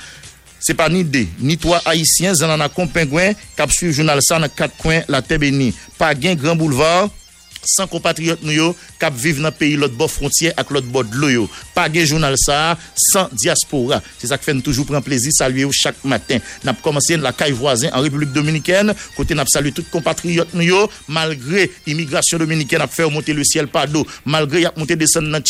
Se 0.60 0.74
pa 0.76 0.90
ni 0.92 1.02
de, 1.04 1.24
ni 1.40 1.56
toa 1.56 1.80
Haitien, 1.88 2.34
zanan 2.36 2.60
akon 2.60 2.90
pengwen, 2.92 3.32
kap 3.56 3.72
suiv 3.72 3.94
jounal 3.96 4.20
sa 4.22 4.36
nan 4.42 4.52
kat 4.52 4.74
kwen 4.76 5.06
la 5.08 5.22
tebeni. 5.24 5.70
Pa 5.96 6.12
gen 6.12 6.36
Gran 6.36 6.58
Boulevard, 6.60 7.08
sans 7.64 7.86
compatriotes 7.86 8.42
nous 8.42 8.72
qui 8.72 9.06
vivent 9.14 9.42
dans 9.42 9.52
pays 9.52 9.76
l'autre 9.76 9.94
bord 9.94 10.10
frontière 10.10 10.52
avec 10.56 10.70
l'autre 10.70 10.86
bord 10.86 11.04
de 11.04 11.16
l'eau 11.16 11.48
pas 11.74 11.88
de 11.88 12.04
journal 12.04 12.34
ça 12.36 12.78
sans 12.94 13.28
diaspora. 13.32 14.02
C'est 14.18 14.26
ça 14.26 14.38
que 14.38 14.44
fait 14.44 14.58
toujours 14.60 14.86
prendre 14.86 15.02
plaisir 15.02 15.32
saluer 15.32 15.66
chaque 15.72 16.02
matin. 16.04 16.38
N'a 16.64 16.74
commencé 16.74 17.16
la 17.16 17.32
caille 17.32 17.52
voisin 17.52 17.88
en 17.92 18.00
République 18.00 18.32
dominicaine, 18.32 18.94
côté 19.16 19.34
n'a 19.34 19.44
salué 19.46 19.72
tous 19.72 19.84
compatriotes 19.90 20.52
nous 20.54 20.88
malgré 21.08 21.70
immigration 21.86 22.38
dominicaine 22.38 22.80
a 22.80 22.86
fait 22.86 23.08
monter 23.08 23.32
le 23.32 23.44
ciel 23.44 23.68
par 23.68 23.88
d'eau, 23.88 24.06
malgré 24.24 24.62
y 24.62 24.66
a 24.66 24.72
monté 24.76 24.96
descendre 24.96 25.30
dans 25.30 25.40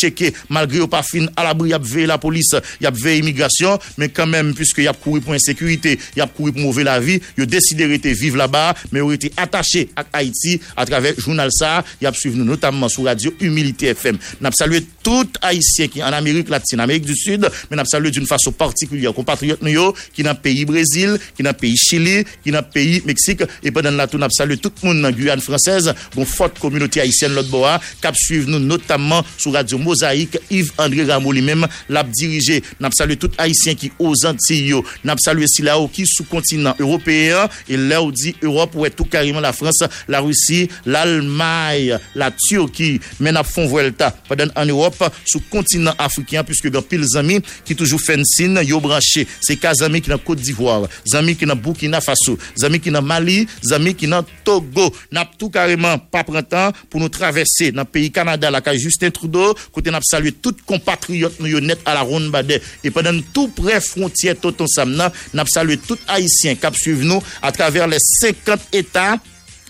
malgré 0.49 0.87
pas 0.87 1.03
fin 1.03 1.25
à 1.35 1.43
l'abri 1.43 1.69
y 1.69 1.73
a 1.73 2.07
la 2.07 2.17
police, 2.17 2.55
y 2.79 2.85
a 2.85 2.91
veillé 2.91 3.19
immigration, 3.19 3.79
mais 3.97 4.09
quand 4.09 4.27
même 4.27 4.53
puisque 4.53 4.79
y 4.79 4.87
a 4.87 4.93
couru 4.93 5.21
pour 5.21 5.33
insécurité, 5.33 5.99
y 6.15 6.21
a 6.21 6.27
couru 6.27 6.51
pour 6.51 6.61
mauvais 6.61 6.83
la 6.83 6.99
vie, 6.99 7.19
y 7.37 7.41
a 7.41 7.45
décidé 7.45 7.87
de 7.87 8.09
vivre 8.09 8.37
là-bas, 8.37 8.73
mais 8.91 9.01
ont 9.01 9.11
été 9.11 9.31
attaché 9.37 9.89
à 9.95 10.03
Haïti 10.13 10.59
à 10.75 10.85
travers 10.85 11.19
journal 11.19 11.49
ça, 11.51 11.83
y 12.01 12.07
a 12.07 12.13
suivi 12.13 12.37
nous 12.37 12.45
notamment 12.45 12.89
sur 12.89 13.05
radio 13.05 13.33
Humilité 13.39 13.87
FM. 13.87 14.17
N'a 14.41 14.51
salué 14.51 14.85
tout 15.03 15.27
haïtien 15.41 15.87
qui 15.87 16.03
en 16.03 16.07
Amérique 16.07 16.49
latine, 16.49 16.79
Amérique 16.79 17.05
du 17.05 17.15
Sud, 17.15 17.47
mais 17.69 17.77
n'a 17.77 17.85
salué 17.85 18.11
d'une 18.11 18.25
façon 18.25 18.51
particulière 18.51 19.13
compatriotes 19.13 19.61
nous 19.61 19.93
qui 20.13 20.23
dans 20.23 20.31
le 20.31 20.37
pays 20.37 20.65
Brésil, 20.65 21.17
qui 21.35 21.43
dans 21.43 21.51
le 21.51 21.55
pays 21.55 21.77
Chili, 21.77 22.23
qui 22.43 22.51
dans 22.51 22.59
le 22.59 22.65
pays 22.71 23.01
Mexique 23.05 23.43
et 23.63 23.71
pendant 23.71 23.91
la 23.91 24.07
tout 24.07 24.17
n'a 24.17 24.29
salué 24.29 24.57
tout 24.57 24.71
le 24.83 24.87
monde 24.87 25.01
dans 25.01 25.11
Guyane 25.11 25.41
française, 25.41 25.93
bon 26.15 26.25
forte 26.25 26.59
communauté 26.59 27.01
haïtienne 27.01 27.33
l'autre 27.33 27.49
bois, 27.49 27.79
cap 28.01 28.15
suivre 28.15 28.49
nous 28.49 28.59
notamment 28.59 29.23
sur 29.37 29.53
radio 29.53 29.77
Mosaïque, 29.77 30.37
Yves 30.49 30.71
André 30.77 31.03
Rameau 31.03 31.31
lui-même 31.31 31.67
l'a 31.89 32.03
dirigé. 32.03 32.63
N'a 32.79 32.89
salué 32.91 33.17
tout 33.17 33.31
haïtien 33.37 33.75
qui 33.75 33.91
aux 33.99 34.25
Antilles, 34.25 34.75
n'a 35.03 35.15
salué 35.17 35.45
si 35.47 35.61
là 35.61 35.77
qui 35.91 36.05
sous 36.05 36.23
continent 36.23 36.75
européen 36.79 37.49
et 37.69 37.77
là 37.77 38.01
où 38.01 38.11
dit 38.11 38.35
Europe 38.41 38.71
ou 38.75 38.85
est 38.85 38.91
tout 38.91 39.05
carrément 39.05 39.39
la 39.39 39.53
France, 39.53 39.83
la 40.07 40.19
Russie, 40.19 40.69
l'Allemagne, 40.85 41.90
la 42.15 42.31
Turquie, 42.31 42.99
mais 43.19 43.31
n'a 43.31 43.43
font 43.43 43.67
Vuelta 43.67 44.15
pendant 44.27 44.45
en 44.55 44.65
Europe 44.65 45.03
sous 45.25 45.39
continent 45.49 45.93
africain 45.97 46.43
puisque 46.43 46.69
dans 46.69 46.81
pile 46.81 47.05
amis 47.15 47.41
qui 47.65 47.75
toujours 47.75 48.01
fait 48.01 48.19
signe 48.23 48.59
yo 48.63 48.79
branché. 48.79 49.27
C'est 49.41 49.57
cas 49.57 49.73
amis 49.81 50.01
qui 50.01 50.09
dans 50.09 50.17
Côte 50.17 50.39
d'Ivoire, 50.39 50.87
amis 51.13 51.35
qui 51.35 51.45
dans 51.45 51.55
Burkina 51.55 52.01
Faso, 52.01 52.37
amis 52.63 52.79
qui 52.79 52.91
dans 52.91 53.01
Mali, 53.01 53.47
amis 53.71 53.95
qui 53.95 54.07
dans 54.07 54.23
Togo, 54.43 54.93
n'a 55.11 55.29
tout 55.37 55.49
carrément 55.49 55.97
pas 55.97 56.23
prendre 56.23 56.41
temps 56.41 56.71
pour 56.89 56.99
nous 56.99 57.09
traverser 57.09 57.71
dans 57.71 57.81
le 57.81 57.87
pays 57.87 58.11
Canada 58.11 58.49
la 58.49 58.61
Justin 58.77 59.09
Trudeau 59.09 59.55
côté 59.71 59.91
n'a 59.91 59.99
salué 60.01 60.31
tous 60.31 60.55
compatriotes 60.65 61.39
nous 61.39 61.59
net 61.59 61.79
à 61.85 61.93
la 61.93 62.01
ronde 62.01 62.31
badet 62.31 62.61
et 62.83 62.91
pendant 62.91 63.19
tout 63.33 63.47
près 63.49 63.81
frontière 63.81 64.35
Toton 64.39 64.67
Samna 64.67 65.11
n'a 65.33 65.45
salué 65.45 65.77
tout 65.77 65.97
haïtiens 66.07 66.55
qui 66.55 66.79
suivent 66.79 67.03
nous 67.03 67.21
à 67.41 67.51
travers 67.51 67.87
les 67.87 67.99
50 67.99 68.59
États 68.73 69.17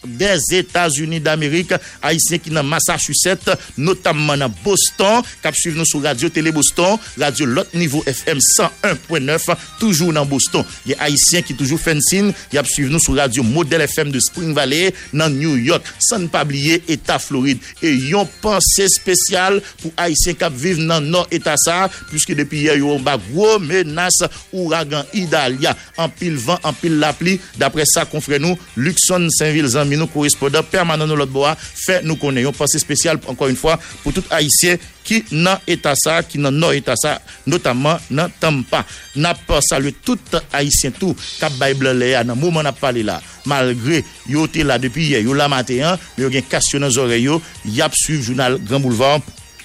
des 0.03 0.39
Etats-Unis 0.57 1.21
d'Amerik, 1.21 1.73
Haitien 2.01 2.41
ki 2.41 2.53
nan 2.53 2.67
Massachusetts, 2.69 3.51
notamman 3.77 4.41
nan 4.41 4.53
Boston, 4.63 5.25
kap 5.43 5.57
suiv 5.57 5.77
nou 5.77 5.87
sou 5.89 6.01
Radio 6.03 6.31
Tele 6.33 6.53
Boston, 6.55 6.97
Radio 7.21 7.47
Lot 7.49 7.75
Niveau 7.77 8.03
FM 8.09 8.41
101.9, 8.41 9.51
toujou 9.79 10.13
nan 10.15 10.27
Boston. 10.29 10.65
Ye 10.87 10.97
Haitien 10.99 11.45
ki 11.45 11.55
toujou 11.57 11.81
fensin, 11.81 12.31
yap 12.53 12.69
suiv 12.69 12.91
nou 12.91 13.03
sou 13.03 13.17
Radio 13.19 13.45
Model 13.45 13.85
FM 13.85 14.13
de 14.15 14.21
Spring 14.23 14.55
Valley, 14.57 14.91
nan 15.13 15.37
New 15.37 15.57
York, 15.59 15.85
san 16.01 16.27
pabliye 16.31 16.81
Etat 16.87 17.21
Floride. 17.23 17.61
E 17.83 17.93
yon 18.11 18.29
panse 18.41 18.89
spesyal 18.97 19.61
pou 19.81 19.93
Haitien 19.99 20.39
kap 20.39 20.55
viv 20.57 20.81
nan 20.81 21.11
nor 21.13 21.29
Etat 21.33 21.61
sa, 21.61 21.85
pwiske 22.09 22.35
depi 22.37 22.65
ye 22.65 22.79
yon 22.81 23.05
bak 23.05 23.21
wou 23.35 23.61
menas 23.61 24.21
ouragan 24.49 25.05
Idalia, 25.17 25.75
an 26.01 26.11
pil 26.17 26.39
van, 26.41 26.61
an 26.65 26.75
pil 26.77 26.97
la 27.01 27.13
pli, 27.17 27.37
dapre 27.61 27.85
sa 27.89 28.07
kon 28.09 28.23
fre 28.23 28.41
nou, 28.41 28.57
Luxon 28.79 29.29
Saint-Ville-Zambie 29.37 29.90
Nous 29.97 30.07
correspondants 30.07 30.63
permanents 30.63 31.07
de 31.07 31.13
l'autre 31.13 31.31
bois, 31.31 31.55
fait 31.55 32.01
nous 32.03 32.15
connaissons. 32.15 32.51
Pensée 32.51 32.79
spéciale, 32.79 33.19
encore 33.27 33.47
une 33.47 33.55
fois, 33.55 33.79
pour 34.03 34.13
tout 34.13 34.23
Haïtien 34.29 34.77
qui 35.03 35.23
n'a 35.31 35.59
état 35.67 35.93
ça, 35.95 36.23
qui 36.23 36.37
n'a 36.37 36.51
non 36.51 36.71
état 36.71 36.95
ça, 36.95 37.21
notamment 37.47 37.97
dans 38.09 38.29
Tampa. 38.39 38.85
N'a 39.15 39.33
pas 39.33 39.61
salué 39.61 39.93
tout 39.93 40.19
Haïtien, 40.53 40.91
tout, 40.91 41.15
cap 41.39 41.51
Bible 41.53 41.91
là, 41.91 42.23
dans 42.23 42.35
le 42.35 42.39
moment 42.39 42.63
n'a 42.63 42.71
parlé 42.71 43.03
là. 43.03 43.21
Malgré, 43.45 44.03
yo 44.27 44.47
là 44.63 44.77
depuis 44.77 45.05
hier, 45.07 45.21
yo 45.21 45.33
là 45.33 45.47
matin, 45.47 45.97
mais 46.17 46.23
yo 46.23 46.31
gen 46.31 46.43
dans 46.79 46.87
les 46.87 46.97
oreilles, 46.97 47.29
y 47.65 47.81
a 47.81 47.89
suivi 47.91 48.23
journal 48.23 48.59
Grand 48.63 48.79
Boulevard 48.79 49.19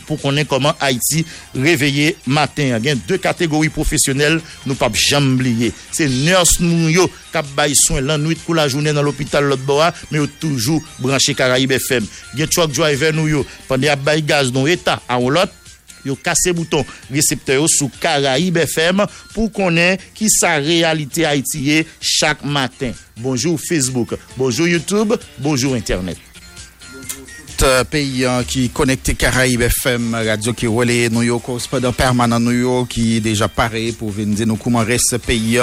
pou 0.07 0.21
konen 0.21 0.47
koman 0.49 0.77
Haiti 0.81 1.25
reveye 1.55 2.15
matin. 2.27 2.77
Gen 2.85 3.01
de 3.09 3.19
kategori 3.23 3.71
profesyonel 3.75 4.41
nou 4.65 4.79
pap 4.79 4.97
jambliye. 4.99 5.73
Se 5.95 6.09
ners 6.11 6.57
nou 6.63 6.91
yo 6.93 7.07
kap 7.35 7.49
bay 7.57 7.77
son 7.87 8.03
lan 8.07 8.23
nouit 8.23 8.41
kou 8.45 8.57
la 8.57 8.69
jounen 8.71 8.97
nan 8.97 9.07
l'opital 9.07 9.47
Lotboa, 9.51 9.93
me 10.11 10.23
yo 10.23 10.31
toujou 10.41 10.83
branche 11.03 11.37
Karaib 11.37 11.75
FM. 11.77 12.07
Gen 12.39 12.51
chok 12.51 12.75
driver 12.75 13.15
nou 13.17 13.31
yo, 13.31 13.45
pande 13.69 13.91
ap 13.93 14.03
bay 14.07 14.25
gaz 14.25 14.53
don 14.55 14.69
eta 14.71 15.01
a 15.07 15.21
ou 15.21 15.33
lot, 15.35 15.53
yo 16.07 16.15
kase 16.23 16.53
bouton 16.55 16.87
resepte 17.11 17.57
yo 17.59 17.67
sou 17.71 17.91
Karaib 18.03 18.61
FM 18.63 19.03
pou 19.35 19.51
konen 19.53 20.01
ki 20.17 20.31
sa 20.33 20.57
realite 20.63 21.27
Haitiye 21.27 21.85
chak 22.01 22.45
matin. 22.47 22.95
Bonjour 23.17 23.59
Facebook, 23.61 24.15
bonjour 24.37 24.69
YouTube, 24.69 25.15
bonjour 25.39 25.75
Internet. 25.75 26.21
Euh, 27.63 27.85
pays 27.85 28.27
qui 28.49 28.69
connecté 28.71 29.15
Caraïbes 29.15 29.63
FM, 29.63 30.17
correspondant 31.43 31.93
permanent 31.93 32.41
New 32.41 32.51
York 32.51 32.89
qui 32.89 33.21
déjà 33.21 33.49
paré 33.49 33.93
pour 33.93 34.11
venir 34.11 34.37
dire 34.37 34.47
nous 34.47 34.57
comment 34.57 34.81
reste 34.85 35.11
ce 35.11 35.17
pays 35.17 35.59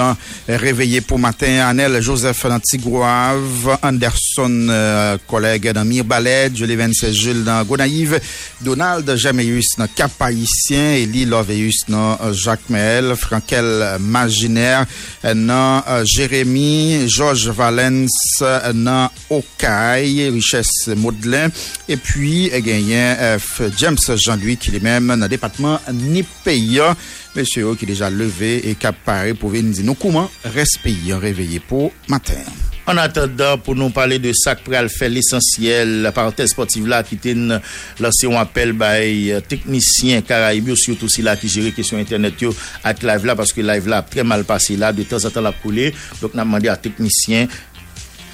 réveillé 0.48 1.00
pour 1.00 1.18
matin. 1.18 1.66
Anel 1.66 2.00
Joseph 2.00 2.44
Antigroave, 2.46 3.78
Anderson, 3.82 4.66
euh, 4.70 5.18
Mirbalet, 5.84 6.50
Julie 6.54 6.76
26 6.76 7.12
Jules 7.12 7.44
dans 7.44 7.62
Gonaïve, 7.64 8.18
Donald 8.60 9.14
Jameus 9.16 9.76
dans 9.78 9.86
Cap 9.86 10.12
Haïtien, 10.20 10.94
Elie 10.96 11.26
Loveus 11.26 11.84
dans 11.88 12.18
Jacques 12.32 12.70
Mel, 12.70 13.14
Frankel 13.16 13.98
Maginaire 14.00 14.86
dans 15.22 15.82
Jérémy, 16.04 17.08
Georges 17.08 17.50
Valence 17.50 18.42
dans 18.74 19.10
Okaï, 19.30 20.30
Richesse 20.30 20.88
Maudelin, 20.96 21.50
E 21.84 21.98
pi 22.00 22.48
genyen 22.64 23.40
James 23.76 24.06
Jean-Louis 24.16 24.56
ki 24.56 24.72
li 24.72 24.80
men 24.84 25.10
nan 25.12 25.28
depatman 25.28 25.78
ni 25.92 26.24
peyan. 26.44 26.96
Mese 27.34 27.64
yo 27.64 27.72
ki 27.74 27.88
deja 27.90 28.12
leve 28.14 28.60
e 28.62 28.76
kap 28.78 29.00
pare 29.04 29.34
pou 29.34 29.50
ven 29.50 29.72
di 29.74 29.82
nou 29.82 29.98
kouman 29.98 30.30
respeyan 30.54 31.18
reveye 31.22 31.58
pou 31.58 31.90
matin. 32.08 32.40
An 32.86 33.00
atenda 33.00 33.54
pou 33.64 33.72
nou 33.74 33.90
pale 33.96 34.18
de 34.20 34.30
sak 34.36 34.60
pral 34.66 34.90
fè 34.92 35.08
l'esensyel, 35.08 36.10
parantez 36.14 36.52
sportive 36.52 36.90
la 36.92 37.00
ki 37.04 37.16
ten 37.16 37.56
lanse 38.04 38.26
yon 38.26 38.36
apel 38.36 38.74
bay 38.76 39.32
euh, 39.32 39.40
teknisyen 39.40 40.20
Karaibyo, 40.28 40.76
syotou 40.76 41.08
si 41.08 41.24
la 41.24 41.34
ki 41.40 41.48
jere 41.48 41.72
kesyon 41.74 42.04
internet 42.04 42.44
yo 42.44 42.52
ak 42.84 43.00
live 43.08 43.30
la, 43.30 43.38
paske 43.40 43.64
live 43.64 43.88
la 43.88 44.02
ap 44.04 44.12
tre 44.12 44.22
mal 44.22 44.44
pase 44.46 44.76
la, 44.76 44.92
de 44.92 45.08
tan 45.08 45.22
zatan 45.24 45.48
la 45.48 45.54
koule, 45.62 45.90
dok 46.20 46.36
nan 46.36 46.50
mande 46.52 46.68
a 46.68 46.76
teknisyen 46.76 47.48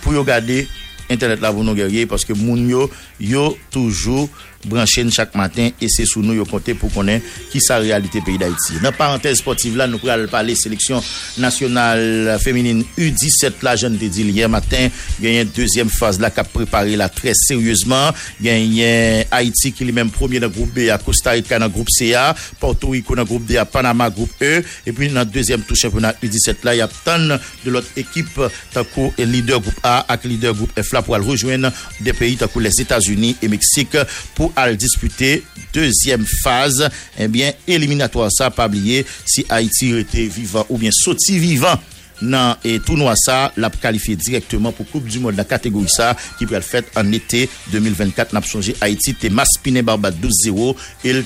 pou 0.03 0.19
yo 0.19 0.27
gade 0.27 0.65
internet 1.07 1.41
la 1.41 1.55
pou 1.55 1.63
nou 1.65 1.79
gerye, 1.79 2.09
paske 2.11 2.35
moun 2.35 2.67
yo 2.69 2.89
yo 3.20 3.52
toujou 3.70 4.28
branchen 4.64 5.09
chak 5.12 5.35
matin 5.38 5.72
e 5.80 5.88
se 5.88 6.04
sou 6.09 6.20
nou 6.24 6.37
yo 6.37 6.44
konte 6.48 6.74
pou 6.76 6.92
konen 6.92 7.22
ki 7.52 7.62
sa 7.64 7.78
realite 7.80 8.20
peyi 8.26 8.37
d'Haïti. 8.40 8.80
Nan 8.85 8.92
parantez 8.96 9.40
sportiv 9.40 9.78
la 9.80 9.87
nou 9.88 10.02
pral 10.02 10.26
pale 10.33 10.52
seleksyon 10.59 11.00
nasyonal 11.40 12.35
femenine 12.42 12.85
U17 13.00 13.64
la 13.64 13.76
jen 13.80 13.96
te 14.00 14.11
di 14.12 14.26
liye 14.28 14.48
matin 14.52 14.90
genyen 15.20 15.48
deuxième 15.56 15.92
faz 15.92 16.20
la 16.20 16.33
kap 16.35 16.50
prepare 16.52 16.98
la 17.00 17.09
tre 17.12 17.33
seriouzman, 17.37 18.12
genyen 18.42 19.24
Haïti 19.33 19.72
ki 19.76 19.88
li 19.88 19.96
men 19.96 20.12
premier 20.12 20.44
nan 20.44 20.52
groupe 20.52 20.76
B 20.76 20.90
a 20.92 20.98
Costa 21.00 21.37
Rica 21.38 21.61
nan 21.61 21.72
groupe 21.72 21.92
C 21.94 22.12
a, 22.18 22.30
Porto 22.61 22.92
Rico 22.92 23.16
nan 23.16 23.28
groupe 23.28 23.48
D 23.48 23.56
a 23.61 23.64
Panama 23.64 24.11
groupe 24.12 24.37
E, 24.40 24.61
e 24.85 24.92
pi 24.96 25.09
nan 25.12 25.28
deuxième 25.28 25.64
tou 25.64 25.78
championnat 25.78 26.20
U17 26.20 26.66
la 26.68 26.76
yap 26.76 26.92
tan 27.06 27.30
de 27.64 27.72
lot 27.72 27.87
ekip 28.00 28.37
takou 28.74 29.14
lider 29.16 29.61
groupe 29.61 29.80
A 29.85 30.02
ak 30.12 30.28
lider 30.28 30.52
groupe 30.52 30.76
F. 30.80 30.92
La 30.92 31.04
pou 31.06 31.16
al 31.16 31.24
rejouen 31.24 31.70
de 31.70 32.12
peyi 32.16 32.37
takou 32.40 32.61
les 32.61 32.76
Etats-Unis. 32.85 33.10
Et 33.42 33.49
Mexique 33.49 33.96
pour 34.35 34.53
aller 34.57 34.77
disputer 34.77 35.42
deuxième 35.73 36.25
phase. 36.42 36.88
Eh 37.18 37.29
bien 37.29 37.53
éliminatoire 37.66 38.31
ça 38.31 38.51
pas 38.51 38.66
oublier 38.66 39.05
si 39.27 39.44
Haïti 39.49 39.94
était 39.96 40.27
vivant 40.27 40.64
ou 40.68 40.79
bien 40.79 40.90
sorti 40.92 41.38
vivant 41.38 41.79
dans 42.23 42.57
et 42.64 42.81
tournoi 42.81 43.14
ça 43.16 43.53
l'a 43.57 43.70
qualifié 43.70 44.16
directement 44.16 44.73
pour 44.73 44.88
Coupe 44.90 45.07
du 45.07 45.18
Monde 45.18 45.37
la 45.37 45.44
catégorie 45.44 45.88
ça 45.88 46.16
qui 46.38 46.46
peut 46.46 46.55
être 46.55 46.64
faite 46.64 46.87
en 46.96 47.11
été 47.12 47.49
2024 47.73 48.33
n'a 48.33 48.42
changé. 48.42 48.77
Haïti 48.81 49.14
t'es 49.14 49.31
Maspiné 49.31 49.83
Barba 49.83 50.11
12-0 50.11 50.77
et 51.05 51.11
il 51.11 51.25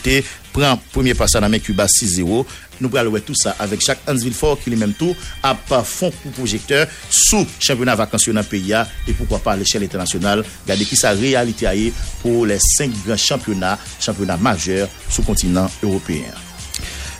prend 0.54 0.80
premier 0.92 1.14
passage 1.14 1.42
dans 1.42 1.58
Cuba 1.58 1.86
6-0 1.86 2.46
nous 2.80 2.96
allons 2.96 3.18
tout 3.20 3.34
ça 3.34 3.54
avec 3.58 3.80
chaque 3.84 3.98
Hans 4.08 4.14
Villefort 4.14 4.58
qui 4.60 4.72
est 4.72 4.76
même 4.76 4.94
tout 4.94 5.14
à 5.42 5.54
fond 5.82 6.12
pour 6.22 6.32
projecteur 6.32 6.86
sous 7.10 7.46
championnat 7.58 7.96
vacancieux 7.96 8.32
dans 8.32 8.40
le 8.40 8.46
pays 8.46 8.72
et 9.06 9.12
pourquoi 9.12 9.40
pas 9.40 9.52
à 9.52 9.56
l'échelle 9.56 9.82
internationale 9.82 10.44
regardez 10.64 10.84
qui 10.84 10.96
sa 10.96 11.10
réalité 11.10 11.92
pour 12.22 12.46
les 12.46 12.58
cinq 12.58 12.90
grands 13.04 13.16
championnats 13.16 13.78
championnats 14.00 14.36
majeurs 14.36 14.88
sous 15.10 15.22
continent 15.22 15.70
européen. 15.82 16.32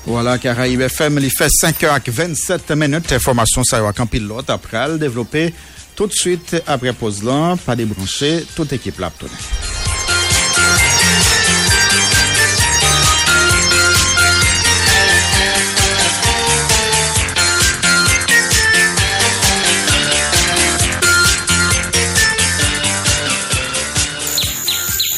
Voilà, 0.07 0.37
Caraïbes 0.39 0.83
FM, 0.83 1.19
il 1.23 1.31
fait 1.31 1.49
5h27 1.49 2.75
minutes. 2.75 3.11
Information, 3.13 3.65
ça 3.65 3.81
va 3.81 3.93
qu'un 3.95 4.05
pilote. 4.05 4.51
Après 4.51 4.87
le 4.87 4.99
développer 4.99 5.55
tout 5.97 6.07
de 6.07 6.13
suite 6.13 6.63
après 6.67 6.93
pause 6.93 7.23
pas 7.65 7.77
débrancher, 7.77 8.45
toute 8.55 8.73
équipe 8.73 8.99
là. 8.99 9.11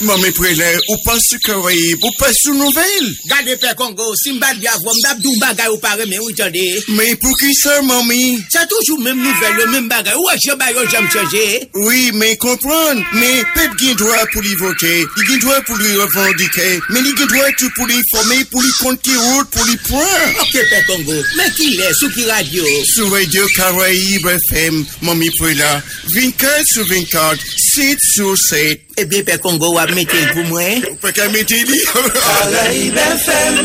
Justement, 0.07 0.23
mes 0.23 0.33
prélèves, 0.33 0.81
ou 0.89 0.97
pas 1.05 1.19
sous 1.19 1.39
Caraïbes, 1.39 2.05
ou 2.05 2.11
pas 2.19 2.33
sous 2.33 2.55
Nouvelle. 2.55 3.15
Gardez 3.27 3.57
Père 3.57 3.75
Congo, 3.75 4.15
si 4.15 4.33
m'bat 4.33 4.55
diavou, 4.55 4.93
m'dap 4.95 5.19
dou 5.21 5.35
bagay 5.41 5.69
ou 5.69 5.79
pare, 5.79 6.07
mais 6.09 6.19
oui, 6.21 6.33
tendez. 6.33 6.81
Mais 6.91 7.17
pour 7.17 7.37
qui 7.37 7.53
ça, 7.55 7.83
mamie? 7.83 8.39
C'est 8.49 8.69
toujours 8.69 9.01
même 9.01 9.21
nouvelle, 9.21 9.57
le 9.57 9.67
même 9.67 9.89
bagay. 9.89 10.13
Ou 10.15 10.29
est-ce 10.31 10.55
que 10.55 10.91
j'aime 10.91 11.11
changer? 11.11 11.69
Oui, 11.75 12.13
mais 12.15 12.37
comprendre. 12.37 13.03
Mais, 13.15 13.43
peuple 13.55 13.77
qui 13.77 13.95
droit 13.97 14.27
pour 14.33 14.43
lui 14.43 14.55
voter, 14.55 15.05
il 15.17 15.35
a 15.35 15.39
droit 15.39 15.61
pour 15.63 15.77
lui 15.77 15.97
revendiquer, 15.97 16.81
mais 16.91 17.01
il 17.01 17.23
a 17.23 17.27
droit 17.27 17.71
pour 17.75 17.87
lui 17.87 18.01
former, 18.13 18.45
pour 18.45 18.63
lui 18.63 18.71
compter 18.79 19.17
route, 19.17 19.51
pour 19.51 19.65
lui 19.65 19.77
prendre. 19.77 20.41
Ok, 20.41 20.53
Père 20.71 20.87
Congo, 20.87 21.15
mais 21.37 21.51
qui 21.57 21.81
est, 21.81 21.95
sous 21.99 22.11
qui 22.11 22.25
radio? 22.25 22.65
Sous 22.95 23.09
Radio 23.09 23.45
Caraïbes 23.57 24.29
FM, 24.51 24.85
mamie 25.03 25.31
prélèves. 25.31 25.83
24 26.15 26.63
sur 26.65 26.87
24, 26.87 27.39
7 27.77 27.99
sur 28.01 28.33
7. 28.39 28.81
Eh 28.97 29.05
bien, 29.05 29.23
pe 29.23 29.37
Kongo, 29.37 29.75
wap 29.77 29.91
metel 29.93 30.33
pou 30.33 30.41
mwen? 30.49 30.81
Ou 30.89 30.97
pa 31.03 31.11
ka 31.13 31.29
mette 31.29 31.59
li? 31.69 31.77
Karaib 31.85 32.97
FM. 32.97 33.57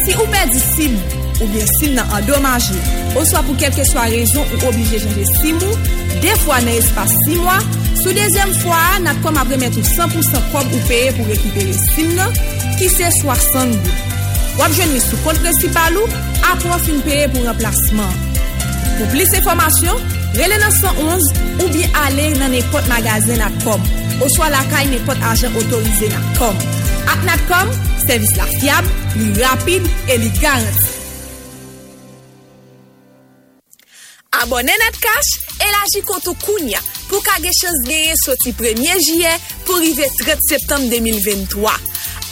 si 0.00 0.16
ou 0.16 0.24
perdi 0.32 0.60
sim 0.64 0.96
ou 1.40 1.46
bien 1.52 1.66
sim 1.78 1.94
nan 1.96 2.10
endomaje. 2.18 2.76
Oswa 3.18 3.42
pou 3.46 3.58
kelke 3.60 3.84
swa 3.88 4.06
rezon 4.12 4.44
ou 4.56 4.70
oblije 4.70 5.00
janje 5.04 5.26
sim 5.38 5.58
ou, 5.62 5.78
defwa 6.22 6.60
nan 6.64 6.74
espas 6.78 7.14
sim 7.24 7.42
wa, 7.46 7.56
sou 8.00 8.14
dezem 8.16 8.52
fwa 8.62 8.82
nan 9.04 9.18
kom 9.24 9.38
apre 9.40 9.58
metou 9.60 9.84
100% 9.86 10.52
kob 10.52 10.74
ou 10.74 10.84
peye 10.90 11.14
pou 11.16 11.28
rekipere 11.30 11.74
sim 11.94 12.14
nan, 12.18 12.34
ki 12.78 12.90
se 12.92 13.10
60 13.22 13.76
gout. 13.78 14.04
Wap 14.58 14.74
jwen 14.74 14.90
mi 14.90 15.00
sou 15.02 15.20
kont 15.22 15.38
precipal 15.44 16.00
ou, 16.00 16.22
apwa 16.50 16.80
fin 16.82 16.98
peye 17.06 17.28
pou 17.30 17.46
remplasman. 17.46 18.16
Pou 18.98 19.06
plis 19.14 19.30
informasyon, 19.38 20.02
rele 20.34 20.58
nan 20.58 20.74
111 20.80 21.30
ou 21.62 21.70
bien 21.76 21.98
ale 22.02 22.32
nan 22.40 22.54
nepot 22.56 22.90
magazen 22.90 23.38
nan 23.38 23.62
kob, 23.62 23.86
oswa 24.26 24.50
lakay 24.54 24.90
nepot 24.90 25.26
ajen 25.30 25.54
otorize 25.62 26.10
nan 26.10 26.30
kob. 26.40 26.68
Ak 27.08 27.22
nan 27.24 27.48
kob, 27.50 27.74
servis 28.08 28.34
la 28.40 28.50
fiab, 28.58 28.94
li 29.14 29.32
rapide 29.38 29.98
e 30.10 30.22
li 30.24 30.32
garanti. 30.42 30.97
Abone 34.42 34.74
Netcash, 34.82 35.32
elaji 35.66 36.04
kontou 36.06 36.36
kounya 36.44 36.82
pou 37.08 37.22
kage 37.24 37.50
chans 37.56 37.80
genye 37.88 38.14
soti 38.20 38.52
premye 38.54 38.94
jye 39.08 39.32
pou 39.66 39.80
rive 39.82 40.06
30 40.20 40.44
septem 40.46 40.86
2023. 40.92 41.74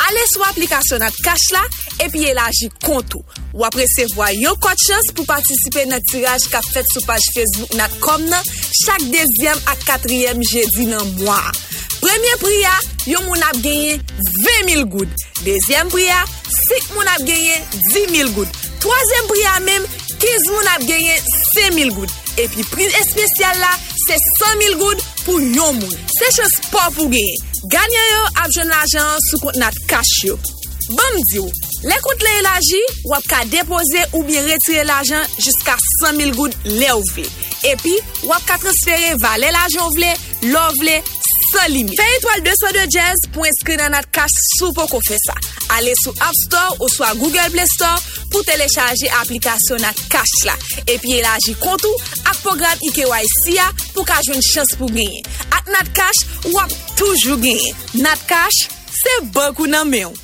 Ale 0.06 0.28
sou 0.34 0.46
aplikasyon 0.46 1.02
Netcash 1.02 1.50
la 1.56 1.64
epi 2.06 2.28
elaji 2.30 2.70
kontou. 2.84 3.24
apre 3.66 3.86
se 3.90 4.06
vwa 4.14 4.28
yon 4.36 4.56
kote 4.62 4.82
chans 4.84 5.08
pou 5.16 5.26
patisipe 5.28 5.86
nan 5.90 6.02
tiraj 6.10 6.46
ka 6.52 6.60
fet 6.64 6.86
sou 6.92 7.04
page 7.08 7.32
Facebook 7.34 7.72
Netcom 7.78 8.26
nan 8.30 8.50
chak 8.82 9.02
dezyem 9.12 9.62
ak 9.72 9.82
katriyem 9.88 10.42
jedi 10.46 10.86
nan 10.90 11.02
mwa. 11.18 11.38
Premye 12.02 12.34
priya, 12.42 12.74
yon 13.08 13.24
moun 13.26 13.42
ap 13.48 13.58
genye 13.64 13.96
20.000 14.68 14.84
goud. 14.92 15.24
Dezyem 15.46 15.90
priya, 15.90 16.18
6 16.52 16.92
moun 16.94 17.10
ap 17.14 17.24
genye 17.26 17.56
10.000 17.94 18.34
goud. 18.36 18.60
Troasyem 18.84 19.30
priya 19.32 19.54
menm, 19.64 19.88
15 20.22 20.50
moun 20.52 20.70
ap 20.74 20.84
genye 20.88 21.16
5.000 21.56 21.92
goud. 21.96 22.12
Epi 22.40 22.64
priz 22.72 22.94
espesyal 23.02 23.60
la, 23.62 23.72
se 24.06 24.18
100.000 24.24 24.76
goud 24.80 25.04
pou 25.24 25.40
yon 25.40 25.78
moun. 25.80 25.96
Se 26.12 26.30
chos 26.36 26.58
pa 26.72 26.88
pou 26.96 27.08
genye. 27.12 27.38
Ganyan 27.72 28.12
yo 28.12 28.20
ap 28.34 28.52
joun 28.52 28.70
l'ajan 28.70 29.16
sou 29.30 29.42
kont 29.42 29.58
nat 29.60 29.76
kash 29.90 30.18
yo. 30.28 30.36
Bam 30.86 31.16
diyo, 31.32 31.42
le 31.82 31.96
kont 32.04 32.20
le 32.22 32.32
elaji, 32.38 32.82
wap 33.10 33.24
ka 33.26 33.40
depoze 33.50 34.04
ou 34.12 34.22
bien 34.28 34.44
retire 34.46 34.84
l'ajan 34.86 35.24
jiska 35.40 35.74
100.000 36.04 36.36
goud 36.36 36.54
le 36.68 36.92
ou 36.94 37.02
vle. 37.10 37.26
Epi, 37.66 37.96
wap 38.28 38.44
ka 38.46 38.60
transfere 38.62 39.16
va 39.22 39.34
le 39.42 39.50
l'ajan 39.50 39.90
vle, 39.96 40.12
lo 40.52 40.62
vle, 40.78 41.00
san 41.56 41.72
limit. 41.72 41.96
Fè 41.98 42.06
Etoile 42.16 42.44
202 42.44 42.86
Jazz 42.92 43.28
pou 43.34 43.46
inskri 43.48 43.76
nan 43.80 43.94
nat 43.94 44.08
kach 44.14 44.34
sou 44.56 44.74
pou 44.76 44.88
kon 44.90 45.04
fè 45.06 45.18
sa. 45.24 45.36
Ale 45.76 45.94
sou 46.02 46.14
App 46.20 46.36
Store 46.44 46.76
ou 46.80 46.90
swa 46.92 47.12
Google 47.20 47.48
Play 47.54 47.68
Store 47.74 48.00
pou 48.32 48.44
telechaje 48.48 49.10
aplikasyon 49.22 49.82
nat 49.84 50.02
kach 50.12 50.36
la. 50.48 50.56
Epi 50.84 51.16
elaji 51.20 51.56
kontou 51.62 52.02
ak 52.24 52.42
program 52.44 52.86
IKYC 52.90 53.56
ya 53.56 53.70
pou 53.94 54.04
ka 54.08 54.20
jwen 54.26 54.44
chans 54.52 54.76
pou 54.78 54.90
genye. 54.92 55.24
Ak 55.56 55.72
nat 55.72 55.90
kach 55.96 56.24
wap 56.52 56.76
toujou 56.98 57.40
genye. 57.42 57.74
Nat 58.02 58.22
kach 58.30 58.66
se 59.00 59.18
bankou 59.32 59.70
nan 59.70 59.88
men. 59.90 60.14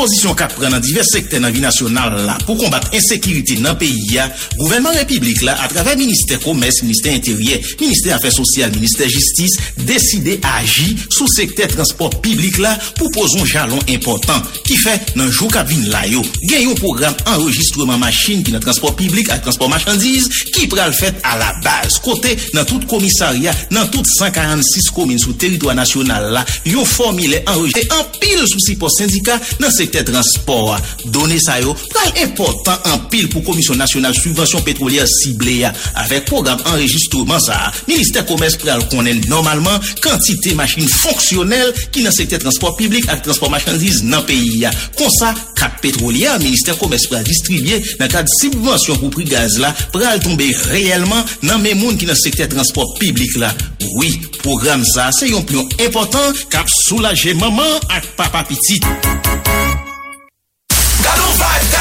dispozisyon 0.00 0.36
kap 0.38 0.54
pren 0.56 0.72
nan 0.72 0.80
divers 0.80 1.10
sekte 1.12 1.36
nan 1.42 1.52
vi 1.52 1.60
nasyonal 1.60 2.14
la 2.24 2.36
pou 2.46 2.56
kombat 2.56 2.86
ensekiriti 2.96 3.58
nan 3.60 3.76
peyi 3.80 4.14
ya, 4.14 4.24
gouvernement 4.56 4.96
republik 4.96 5.42
la 5.44 5.58
atrave 5.60 5.92
Ministèr 5.98 6.40
Komès, 6.40 6.80
Ministèr 6.82 7.18
Intériè, 7.18 7.58
Ministèr 7.80 8.16
Affaires 8.16 8.32
Sociales, 8.32 8.72
Ministèr 8.76 9.10
Justice, 9.12 9.60
deside 9.84 10.38
agi 10.56 10.94
sou 11.10 11.28
sekte 11.28 11.68
transport 11.74 12.16
publik 12.24 12.56
la 12.62 12.72
pou 12.96 13.12
poson 13.12 13.44
jalon 13.44 13.82
important 13.92 14.48
ki 14.64 14.78
fe 14.80 14.94
nan 15.20 15.28
jou 15.28 15.50
kap 15.52 15.68
vin 15.68 15.84
la 15.92 16.06
yo. 16.08 16.22
Gen 16.48 16.70
yon 16.70 16.80
program 16.80 17.16
enregistreman 17.34 18.00
machin 18.00 18.44
ki 18.46 18.56
nan 18.56 18.64
transport 18.64 18.96
publik 19.00 19.28
ak 19.34 19.44
transport 19.44 19.72
machandiz 19.74 20.30
ki 20.54 20.64
pral 20.72 20.96
fet 20.96 21.20
a 21.28 21.36
la 21.40 21.52
baz. 21.66 22.00
Kote 22.00 22.38
nan 22.56 22.64
tout 22.64 22.88
komisaria, 22.88 23.52
nan 23.74 23.92
tout 23.92 24.08
146 24.16 24.88
komine 24.96 25.20
sou 25.20 25.36
teritwa 25.36 25.76
nasyonal 25.76 26.30
la, 26.38 26.46
yo 26.64 26.88
formile 26.88 27.44
enregistre 27.44 27.84
en 27.98 28.08
pil 28.16 28.46
sou 28.46 28.64
si 28.64 28.80
post 28.80 29.04
syndika 29.04 29.36
nan 29.60 29.68
sekte 29.74 29.89
sekte 29.90 30.04
transport. 30.06 30.78
Donè 31.10 31.38
sa 31.42 31.58
yo 31.60 31.74
pral 31.90 32.22
important 32.22 32.86
an 32.90 33.02
pil 33.10 33.28
pou 33.32 33.42
Komisyon 33.46 33.80
Nasyonal 33.80 34.14
Subvensyon 34.16 34.62
Petrolier 34.66 35.08
Sible 35.10 35.58
ya. 35.64 35.72
Avek 36.00 36.28
program 36.30 36.60
enregistrouman 36.70 37.42
sa, 37.42 37.58
Ministèr 37.88 38.26
Komers 38.28 38.56
pral 38.60 38.84
konen 38.92 39.22
normalman 39.30 39.80
kantite 40.04 40.54
machin 40.58 40.86
fonksyonel 40.90 41.74
ki 41.90 42.04
nan 42.06 42.14
sekte 42.14 42.40
transport 42.42 42.78
publik 42.78 43.08
ak 43.10 43.24
transport 43.26 43.52
machandiz 43.52 44.02
nan 44.06 44.24
peyi 44.28 44.62
ya. 44.64 44.72
Kon 44.98 45.10
sa, 45.18 45.32
kap 45.58 45.80
petrolier, 45.82 46.38
Ministèr 46.42 46.78
Komers 46.80 47.08
pral 47.10 47.26
distribye 47.26 47.80
nan 48.00 48.12
kad 48.12 48.30
subvensyon 48.38 49.00
pou 49.02 49.12
pri 49.14 49.26
gaz 49.30 49.58
la 49.62 49.72
pral 49.94 50.22
tombe 50.22 50.46
reyelman 50.70 51.26
nan 51.46 51.64
men 51.64 51.80
moun 51.82 51.98
ki 51.98 52.08
nan 52.08 52.18
sekte 52.18 52.48
transport 52.52 52.98
publik 53.02 53.38
la. 53.42 53.52
Oui, 53.98 54.14
program 54.44 54.84
sa 54.94 55.08
se 55.16 55.32
yon 55.32 55.42
plion 55.48 55.66
important 55.82 56.44
kap 56.52 56.70
soulaje 56.84 57.34
maman 57.40 57.80
ak 57.90 58.12
papa 58.20 58.44
pitit. 58.46 58.86
five 61.40 61.79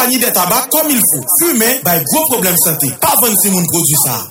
compagnie 0.00 0.18
de 0.18 0.26
tabac 0.26 0.66
comme 0.70 0.90
il 0.90 0.98
faut. 0.98 1.24
Fumer, 1.40 1.80
bah 1.84 2.00
gros 2.00 2.24
problème 2.30 2.56
santé. 2.56 2.88
Pas 3.00 3.14
vendre 3.20 3.36
si 3.40 3.50
mon 3.50 3.64
produit 3.64 3.96
ça. 4.04 4.30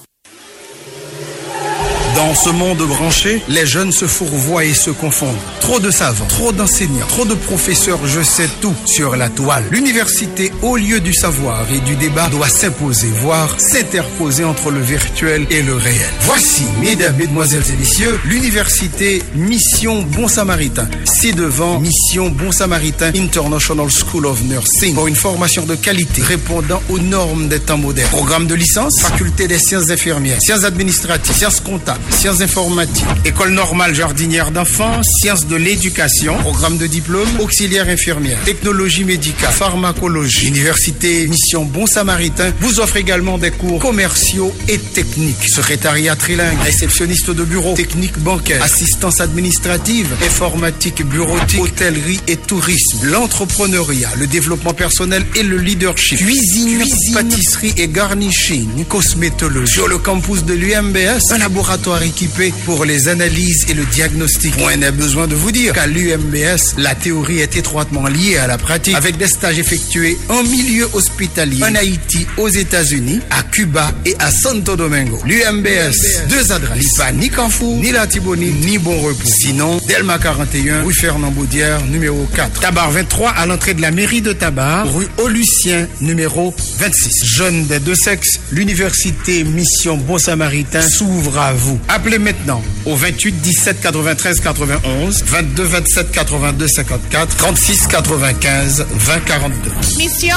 Dans 2.16 2.34
ce 2.34 2.50
monde 2.50 2.80
branché, 2.80 3.42
les 3.48 3.66
jeunes 3.66 3.92
se 3.92 4.06
fourvoient 4.06 4.66
et 4.66 4.74
se 4.74 4.90
confondent. 4.90 5.38
Trop 5.62 5.80
de 5.80 5.92
savants, 5.92 6.26
trop 6.26 6.52
d'enseignants, 6.52 7.06
trop 7.08 7.26
de 7.26 7.34
professeurs, 7.36 8.00
je 8.06 8.22
sais 8.22 8.50
tout 8.62 8.74
sur 8.86 9.16
la 9.16 9.30
toile. 9.30 9.64
L'université, 9.72 10.52
au 10.62 10.76
lieu 10.76 11.00
du 11.00 11.14
savoir 11.14 11.66
et 11.72 11.80
du 11.82 11.96
débat, 11.96 12.28
doit 12.30 12.50
s'imposer, 12.50 13.10
voire 13.22 13.56
s'interposer 13.60 14.44
entre 14.44 14.72
le 14.72 14.82
virtuel 14.82 15.46
et 15.52 15.62
le 15.62 15.76
réel. 15.76 16.10
Voici, 16.22 16.64
mesdames, 16.82 17.16
mesdemoiselles 17.16 17.64
et 17.72 17.78
messieurs, 17.78 18.20
l'université 18.26 19.22
Mission 19.36 20.02
Bon 20.02 20.28
Samaritain. 20.28 20.88
C'est 21.06 21.34
devant 21.34 21.80
Mission 21.80 22.30
Bon 22.30 22.52
Samaritain 22.52 23.12
International 23.16 23.88
School 23.90 24.26
of 24.26 24.42
Nursing 24.44 24.96
pour 24.96 25.08
une 25.08 25.16
formation 25.16 25.66
de 25.66 25.76
qualité 25.76 26.22
répondant 26.22 26.82
aux 26.90 27.00
normes 27.00 27.48
des 27.48 27.60
temps 27.60 27.78
modernes. 27.78 28.10
Programme 28.10 28.48
de 28.48 28.56
licence, 28.56 29.00
faculté 29.00 29.48
des 29.48 29.60
sciences 29.60 29.90
infirmières, 29.90 30.42
sciences 30.42 30.64
administratives, 30.64 31.36
sciences 31.36 31.60
comptables, 31.60 31.99
sciences 32.10 32.42
informatiques, 32.42 33.06
école 33.26 33.52
normale 33.52 33.94
jardinière 33.96 34.52
d'enfants, 34.52 35.02
sciences 35.04 35.48
de 35.48 35.56
l'éducation, 35.56 36.38
programme 36.38 36.78
de 36.78 36.88
diplôme, 36.88 37.28
auxiliaire 37.40 37.88
infirmière, 37.88 38.38
technologie 38.46 39.04
médicale, 39.04 39.52
pharmacologie. 39.52 40.48
Université 40.48 41.28
Mission 41.28 41.66
Bon 41.66 41.86
Samaritain 41.86 42.52
vous 42.60 42.80
offre 42.80 42.98
également 42.98 43.38
des 43.38 43.52
cours 43.52 43.80
commerciaux 43.80 44.54
et 44.68 44.78
techniques. 44.78 45.50
Secrétariat 45.50 46.16
trilingue, 46.16 46.60
réceptionniste 46.62 47.32
de 47.32 47.44
bureau, 47.44 47.74
technique 47.74 48.18
bancaire, 48.20 48.64
assistance 48.64 49.22
administrative, 49.22 50.08
informatique, 50.26 51.06
bureautique, 51.06 51.62
hôtellerie 51.62 52.20
et 52.28 52.38
tourisme, 52.38 53.00
l'entrepreneuriat, 53.04 54.10
le 54.18 54.28
développement 54.28 54.74
personnel 54.74 55.26
et 55.36 55.44
le 55.44 55.58
leadership, 55.58 56.18
cuisine, 56.18 56.84
pâtisserie 57.14 57.74
et 57.78 57.88
garnishing, 57.88 58.86
cosmétologie. 58.86 59.74
Sur 59.74 59.88
le 59.88 59.98
campus 59.98 60.44
de 60.44 60.54
l'UMBS, 60.54 61.32
un 61.32 61.38
laboratoire 61.38 61.89
équipé 61.98 62.54
pour 62.66 62.86
les 62.86 63.08
analyses 63.08 63.66
et 63.68 63.74
le 63.74 63.84
diagnostic. 63.86 64.56
Point 64.58 64.78
n'est 64.78 64.92
besoin 64.92 65.28
de 65.28 65.36
vous 65.36 65.52
dire 65.52 65.74
qu'à 65.74 65.88
l'UMBS, 65.88 66.76
la 66.78 66.96
théorie 66.96 67.40
est 67.40 67.58
étroitement 67.58 68.08
liée 68.08 68.38
à 68.38 68.48
la 68.48 68.58
pratique 68.58 68.96
avec 68.96 69.18
des 69.18 69.28
stages 69.28 69.60
effectués 69.60 70.18
en 70.30 70.44
milieu 70.44 70.88
hospitalier, 70.94 71.64
en 71.64 71.76
Haïti, 71.76 72.28
aux 72.38 72.48
États-Unis, 72.48 73.20
à 73.30 73.44
Cuba 73.44 73.92
et 74.06 74.16
à 74.20 74.32
Santo 74.32 74.76
Domingo. 74.76 75.20
L'UMBS, 75.26 76.28
deux 76.30 76.52
adresses, 76.52 76.94
pas 76.98 77.12
ni 77.12 77.30
Canfou, 77.30 77.80
ni 77.82 77.92
La 77.92 78.08
Tibonite, 78.08 78.66
ni 78.66 78.78
Bon 78.78 79.00
Repos. 79.02 79.26
Sinon, 79.26 79.80
Delma 79.88 80.20
41, 80.20 80.84
rue 80.84 80.94
Fernand 80.94 81.32
Baudière, 81.32 81.84
numéro 81.86 82.28
4. 82.36 82.60
Tabar 82.60 82.92
23 82.92 83.32
à 83.32 83.46
l'entrée 83.46 83.74
de 83.74 83.82
la 83.82 83.92
mairie 83.92 84.22
de 84.22 84.34
Tabar, 84.34 84.92
rue 84.94 85.08
Aulucien, 85.18 85.88
numéro 86.02 86.54
26. 86.78 87.26
Jeunes 87.26 87.66
des 87.66 87.80
deux 87.80 87.96
sexes, 87.96 88.40
l'université 88.52 89.44
Mission 89.44 89.98
Bon 89.98 90.18
Samaritain 90.18 90.82
s'ouvre 90.82 91.38
à 91.40 91.54
vous. 91.54 91.79
Appelez 91.88 92.20
maintenant 92.20 92.62
au 92.86 92.96
28 92.96 93.36
17 93.44 93.82
93 93.82 94.40
91, 94.42 95.24
22 95.24 95.64
27 95.64 96.12
82 96.12 96.68
54, 96.68 97.36
36 97.36 97.88
95 97.88 98.86
20 98.90 99.20
42. 99.26 99.72
Mission 99.98 100.36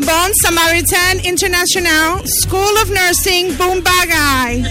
Bon 0.00 0.32
Samaritan 0.42 1.18
International 1.24 2.20
School 2.26 2.76
of 2.82 2.90
Nursing 2.90 3.52
Boombagay. 3.56 4.62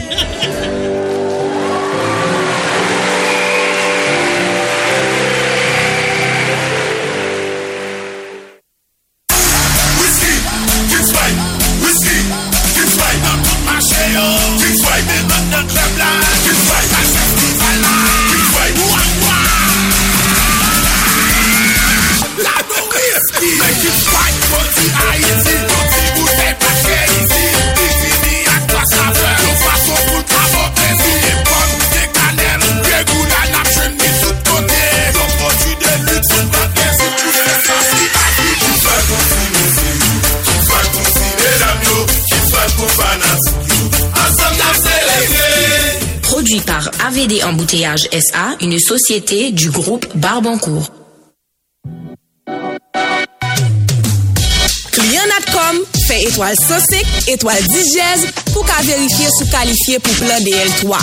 AVD 47.07 47.41
Embouteillage 47.41 48.09
SA, 48.11 48.57
une 48.59 48.77
société 48.77 49.51
du 49.51 49.69
groupe 49.69 50.05
Barbancourt. 50.15 50.91
Klien 54.91 55.21
Natcom 55.29 55.85
fait 56.05 56.23
étoile 56.23 56.55
105, 56.67 57.05
étoile 57.29 57.63
10 57.63 57.91
dièse 57.91 58.27
pour 58.51 58.65
qu'à 58.65 58.81
vérifier 58.83 59.27
sous 59.39 59.45
qualifié 59.45 59.99
pour 59.99 60.13
plan 60.15 60.37
DL3. 60.41 60.97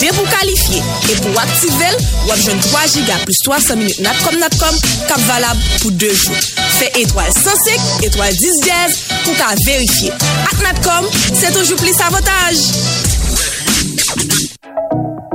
Dès 0.00 0.08
pour 0.08 0.28
qualifier 0.28 0.82
et 1.12 1.16
pour 1.22 1.40
activer, 1.40 1.94
ou 2.26 2.32
avez 2.32 2.60
3 2.60 2.86
giga 2.92 3.14
plus 3.24 3.38
300 3.44 3.76
minutes 3.76 4.00
Natcom 4.00 4.36
Natcom 4.36 4.76
cap 5.06 5.20
valable 5.20 5.60
pour 5.80 5.92
2 5.92 6.14
jours. 6.14 6.34
Fait 6.80 6.90
étoile 7.00 7.30
105, 7.32 8.02
étoile 8.02 8.34
10 8.34 8.38
dièse 8.60 8.98
pour 9.22 9.36
qu'à 9.36 9.54
vérifier. 9.66 10.10
Ak 10.50 10.60
Natcom, 10.60 11.08
c'est 11.32 11.52
toujours 11.52 11.76
plus 11.76 11.94
avantage. 12.04 13.13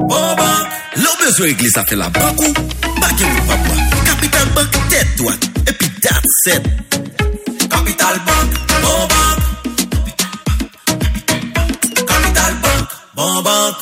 Banque, 0.10 0.67
l'on 0.98 1.26
besoin 1.26 1.45
régler 1.45 1.69
ça 1.69 1.86
fait 1.86 1.95
la 1.95 2.10
banque 2.10 2.39
ou 2.39 2.54
baguette 3.00 3.28
ou 3.38 3.48
papa. 3.48 3.76
Capital 4.06 4.50
Bank 4.56 4.67
tête 4.89 5.15
droite 5.17 5.50
et 5.67 5.74
puis 5.74 5.88
it. 6.48 6.63
Capital 7.69 8.19
Bank, 8.26 8.50
bon 8.82 9.08
banque. 9.08 9.43
Capital 12.08 12.54
Bank, 12.62 12.88
bon 13.15 13.41
banque. 13.41 13.76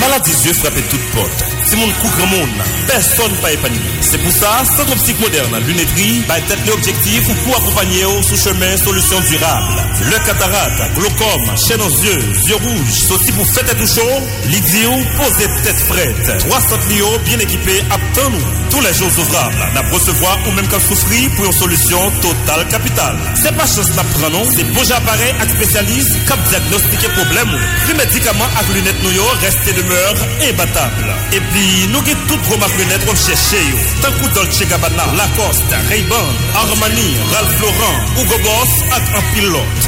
Maladie 0.00 0.30
yeux 0.44 0.54
frappait 0.54 0.82
toute 0.82 1.10
porte. 1.12 1.55
Si 1.76 1.82
mon 1.82 1.92
coup 1.92 2.08
grand 2.16 2.26
monde, 2.28 2.48
personne 2.86 3.32
pas 3.42 3.52
épargné. 3.52 3.78
C'est 4.00 4.18
pour 4.18 4.32
ça, 4.32 4.62
Centre 4.64 4.92
Optique 4.92 5.20
Moderne, 5.20 5.58
lunetterie, 5.66 6.22
va 6.26 6.38
être 6.38 6.56
l'objectif 6.66 7.22
pour 7.44 7.56
accompagner 7.56 8.04
au 8.04 8.22
sous 8.22 8.36
chemin 8.36 8.76
solution 8.78 9.20
durable. 9.20 9.82
Le 10.00 10.24
cataracte, 10.24 10.94
glaucome, 10.94 11.56
chaîne 11.68 11.82
aux 11.82 12.02
yeux, 12.02 12.18
yeux 12.48 12.56
rouges, 12.56 12.98
sautis 13.08 13.32
pour 13.32 13.46
fête 13.46 13.70
et 13.70 13.76
tout 13.76 13.86
chaud, 13.86 14.22
l'idio, 14.46 14.90
posez 15.18 15.48
tête 15.64 15.88
prête. 15.88 16.38
300 16.48 16.76
lios 16.88 17.18
bien 17.26 17.38
équipés, 17.40 17.84
aptons 17.90 18.30
nous. 18.30 18.46
Tous 18.70 18.80
les 18.80 18.94
jours 18.94 19.10
ouvrables, 19.18 19.56
n'a 19.74 19.82
recevoir 19.92 20.38
ou 20.46 20.52
même 20.52 20.68
qu'à 20.68 20.80
souffrir 20.80 21.30
pour 21.36 21.44
une 21.44 21.52
solution 21.52 22.10
totale 22.22 22.66
capitale. 22.68 23.16
C'est 23.34 23.54
pas 23.54 23.66
chose 23.66 23.90
n'a 23.96 24.04
prenons, 24.04 24.44
c'est 24.54 24.64
beau 24.72 24.92
appareil 24.92 25.34
avec 25.40 25.54
spécialiste, 25.56 26.24
cap 26.26 26.38
diagnostiquer 26.48 27.08
problème. 27.08 27.50
Les 27.88 27.94
médicaments 27.94 28.48
avec 28.58 28.74
lunettes 28.76 29.02
nous 29.02 29.12
yo, 29.12 29.24
restez 29.40 29.72
demeure 29.72 30.14
imbattable. 30.48 31.14
Et 31.32 31.40
puis, 31.52 31.65
nous 31.88 31.98
avons 31.98 32.26
toutes 32.28 32.46
vos 32.46 32.56
marques 32.58 32.78
lunettes, 32.78 33.06
on 33.08 33.14
cherche 33.14 33.52
yo. 33.52 33.78
Tant 34.02 34.12
que 34.12 34.34
Dolce 34.34 34.64
Gabbana, 34.68 35.06
Lacoste, 35.16 35.74
Ray-Ban, 35.88 36.28
Armani, 36.54 37.16
Ralph 37.32 37.60
Lauren, 37.60 37.96
Hugo 38.18 38.38
Boss, 38.38 38.70
avec 38.92 39.08
un. 39.14 39.26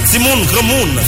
Simone, 0.05 0.45
grand 0.47 0.63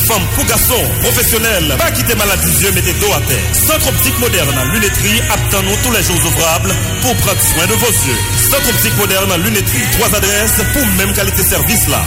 femme 0.09 0.23
pour 0.35 0.45
garçon, 0.45 0.81
professionnel, 1.03 1.75
pas 1.79 1.91
quitter 1.91 2.15
maladie 2.15 2.53
yeux, 2.63 2.73
mettez 2.73 2.93
dos 2.95 3.13
à 3.13 3.21
terre. 3.21 3.51
Centre 3.53 3.89
optique 3.89 4.19
moderne, 4.19 4.57
lunetterie, 4.73 5.21
aptons 5.31 5.63
nous 5.63 5.77
tous 5.83 5.93
les 5.93 6.03
jours 6.03 6.21
ouvrables 6.27 6.75
pour 7.03 7.15
prendre 7.17 7.41
soin 7.41 7.67
de 7.67 7.75
vos 7.75 7.87
yeux. 7.87 8.19
Centre 8.51 8.69
optique 8.69 8.97
moderne, 8.99 9.43
lunetterie, 9.43 9.85
trois 9.93 10.15
adresses 10.15 10.61
pour 10.73 10.87
même 10.97 11.13
qualité 11.13 11.43
service 11.43 11.89
là. 11.89 12.03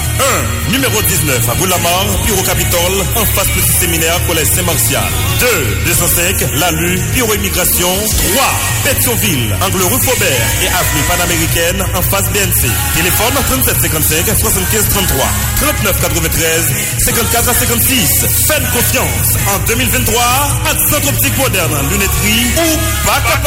1. 0.70 0.72
Numéro 0.72 1.02
19 1.02 1.50
à 1.50 1.56
Boulamar, 1.56 2.06
Bureau 2.26 2.44
Capitole, 2.44 3.06
en 3.16 3.26
face 3.26 3.50
petit 3.50 3.78
séminaire, 3.80 4.20
collège 4.28 4.48
Saint-Martial. 4.48 5.04
2. 5.40 5.48
205, 5.86 6.46
La 6.56 6.72
Lue, 6.72 7.00
Bureau 7.14 7.34
Immigration. 7.36 7.94
3. 8.34 8.43
Pétionville, 8.84 9.56
angle 9.62 9.84
rue 9.84 10.00
Faubert 10.02 10.48
et 10.62 10.68
avenue 10.68 11.04
panaméricaine, 11.08 11.84
en 11.96 12.02
face 12.02 12.30
BNC. 12.32 12.70
Téléphone 12.96 13.34
37 13.48 13.82
55 13.82 14.38
75 14.40 14.90
33. 14.90 15.26
39 15.62 16.02
93 16.02 16.74
54 17.06 17.50
à 17.50 17.54
56. 17.54 18.26
Faites 18.48 18.72
confiance 18.72 19.38
en 19.56 19.60
2023 19.68 20.22
à 20.22 20.90
Centre 20.90 21.10
Optique 21.10 21.38
Moderne, 21.38 21.90
lunetterie 21.90 22.52
ou 22.58 22.78
Bac 23.06 23.24
à 23.34 23.38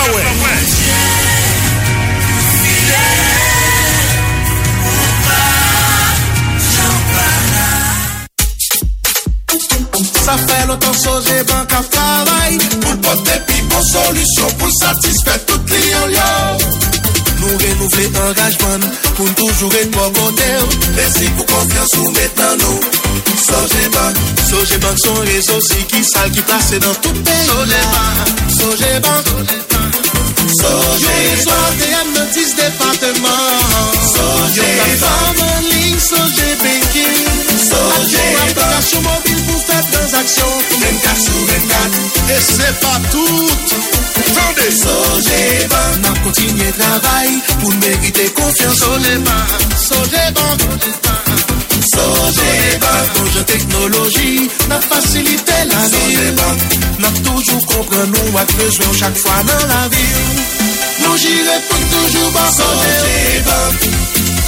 Sa 10.26 10.34
fè 10.34 10.64
lontan 10.66 10.94
soje 10.98 11.44
banka 11.46 11.80
travay 11.90 12.56
Poul 12.82 12.96
pote 12.98 13.36
pi 13.46 13.60
bon 13.70 13.84
solusyon 13.92 14.56
Poul 14.58 14.72
satisfè 14.80 15.36
tout 15.46 15.70
li 15.70 15.82
yon 15.92 16.14
yo 16.16 16.30
Nou 17.42 17.52
renouvle 17.60 18.08
engajman 18.24 18.88
Poun 19.14 19.30
toujou 19.38 19.70
rekwa 19.70 20.08
kote 20.18 20.48
ou 20.64 20.90
Mersi 20.96 21.30
pou 21.36 21.46
konfian 21.52 21.86
sou 21.92 22.10
metan 22.18 22.58
nou 22.58 22.82
Soje 23.44 23.86
bank 23.94 24.18
Soje 24.48 24.82
bank 24.82 24.98
son 25.04 25.22
rezo 25.30 25.62
si 25.68 25.86
ki 25.94 26.02
sal 26.10 26.34
ki 26.34 26.42
plase 26.50 26.82
dan 26.82 26.98
tout 27.06 27.22
pe 27.22 27.40
Soje 27.46 27.82
bank 27.94 28.36
Soje 28.58 28.92
bank 29.06 29.32
Soje 30.58 31.18
bank 31.46 31.82
Te 31.84 31.96
am 32.02 32.14
nan 32.18 32.30
10 32.34 32.56
departement 32.64 33.98
Soje 34.10 34.22
bank 34.42 34.56
Yon 34.58 34.78
la 34.82 34.94
fam 35.06 35.44
an 35.52 35.68
ling 35.70 36.00
soje 36.10 36.56
banking 36.66 37.45
Sogebank 37.56 38.50
application 38.50 39.00
mobile 39.02 39.42
pour 39.46 39.62
faire 39.64 39.84
transactions 39.90 40.58
24 40.80 41.20
sur 41.20 41.32
24 41.32 42.30
Et 42.30 42.40
c'est 42.40 42.80
pas 42.80 43.00
tout. 43.10 43.48
Attendez. 44.16 44.72
Sogebank 44.76 46.02
N'a 46.02 46.20
continué 46.20 46.72
travail 46.72 47.30
pour 47.60 47.74
mériter 47.74 48.28
confiance 48.30 48.76
Sogebank 48.76 49.50
Sogebank 49.76 50.60
Sogebank 51.94 53.06
Projet 53.14 53.44
technologie 53.44 54.50
N'a 54.68 54.80
facilité 54.80 55.52
la 55.66 55.88
vie. 55.88 56.16
N'a 56.98 57.08
toujours 57.24 57.66
compris 57.66 57.98
nous 58.08 58.38
à 58.38 58.44
besoin 58.44 58.92
chaque 58.92 59.16
fois 59.16 59.42
dans 59.46 59.66
la 59.66 59.88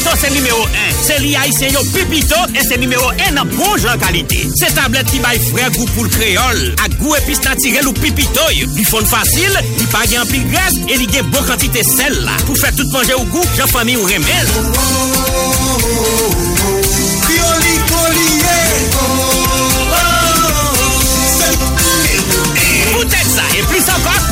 Creolito 0.00 0.10
c'est 0.18 0.30
numéro 0.30 0.62
1 0.64 0.68
C'est 1.02 1.18
li 1.20 1.36
haïtien 1.36 1.68
yo 1.68 1.80
pipito 1.92 2.36
Et 2.54 2.64
c'est 2.66 2.78
numéro 2.78 3.10
1 3.32 3.36
en 3.36 3.44
bon 3.44 3.76
genre 3.76 3.98
qualité. 3.98 4.48
C'est 4.56 4.74
tablette 4.74 5.10
qui 5.10 5.18
baille 5.18 5.38
frais 5.38 5.70
goût 5.76 5.86
pour 5.94 6.04
le 6.04 6.10
créole. 6.10 6.74
A 6.84 6.88
goût 6.88 7.14
épice 7.16 7.42
naturel 7.42 7.88
ou 7.88 7.92
pipito 7.92 8.40
Li 8.50 8.84
fon 8.84 9.04
facile, 9.04 9.52
li 9.78 9.86
pa 9.92 10.04
gen 10.06 10.26
pile 10.26 10.48
graisse 10.50 10.80
Et 10.88 10.96
li 10.96 11.08
gen 11.12 11.26
bon 11.26 11.42
quantité 11.42 11.82
sel 11.82 12.14
là. 12.24 12.32
Pour 12.46 12.56
faire 12.56 12.74
tout 12.74 12.88
manger 12.90 13.14
au 13.14 13.24
goût, 13.24 13.44
j'en 13.56 13.66
famille 13.66 13.96
ou 13.96 14.04
remel 14.04 14.46
ça 23.30 23.42
et 23.56 23.62
plus 23.62 23.82
encore 23.82 24.29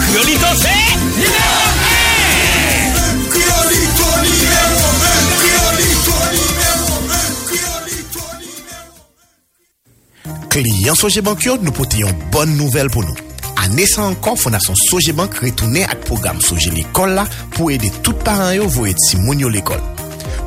Kliyen 10.58 10.96
Sojebank 10.98 11.44
yo 11.46 11.52
nou 11.62 11.70
pote 11.70 12.00
yon 12.00 12.14
bon 12.34 12.50
nouvel 12.58 12.88
pou 12.90 13.06
nou. 13.06 13.14
Ane 13.62 13.84
sa 13.86 14.08
ankon, 14.08 14.34
Fondasyon 14.34 14.74
Sojebank 14.88 15.36
retoune 15.38 15.84
ak 15.86 16.00
program 16.08 16.40
Soje 16.42 16.72
l'ekol 16.74 17.12
la 17.14 17.28
pou 17.54 17.70
ede 17.70 17.92
tout 18.02 18.18
paran 18.26 18.56
yo 18.56 18.66
voye 18.74 18.96
si 19.04 19.20
moun 19.20 19.38
yo 19.38 19.52
l'ekol. 19.54 19.78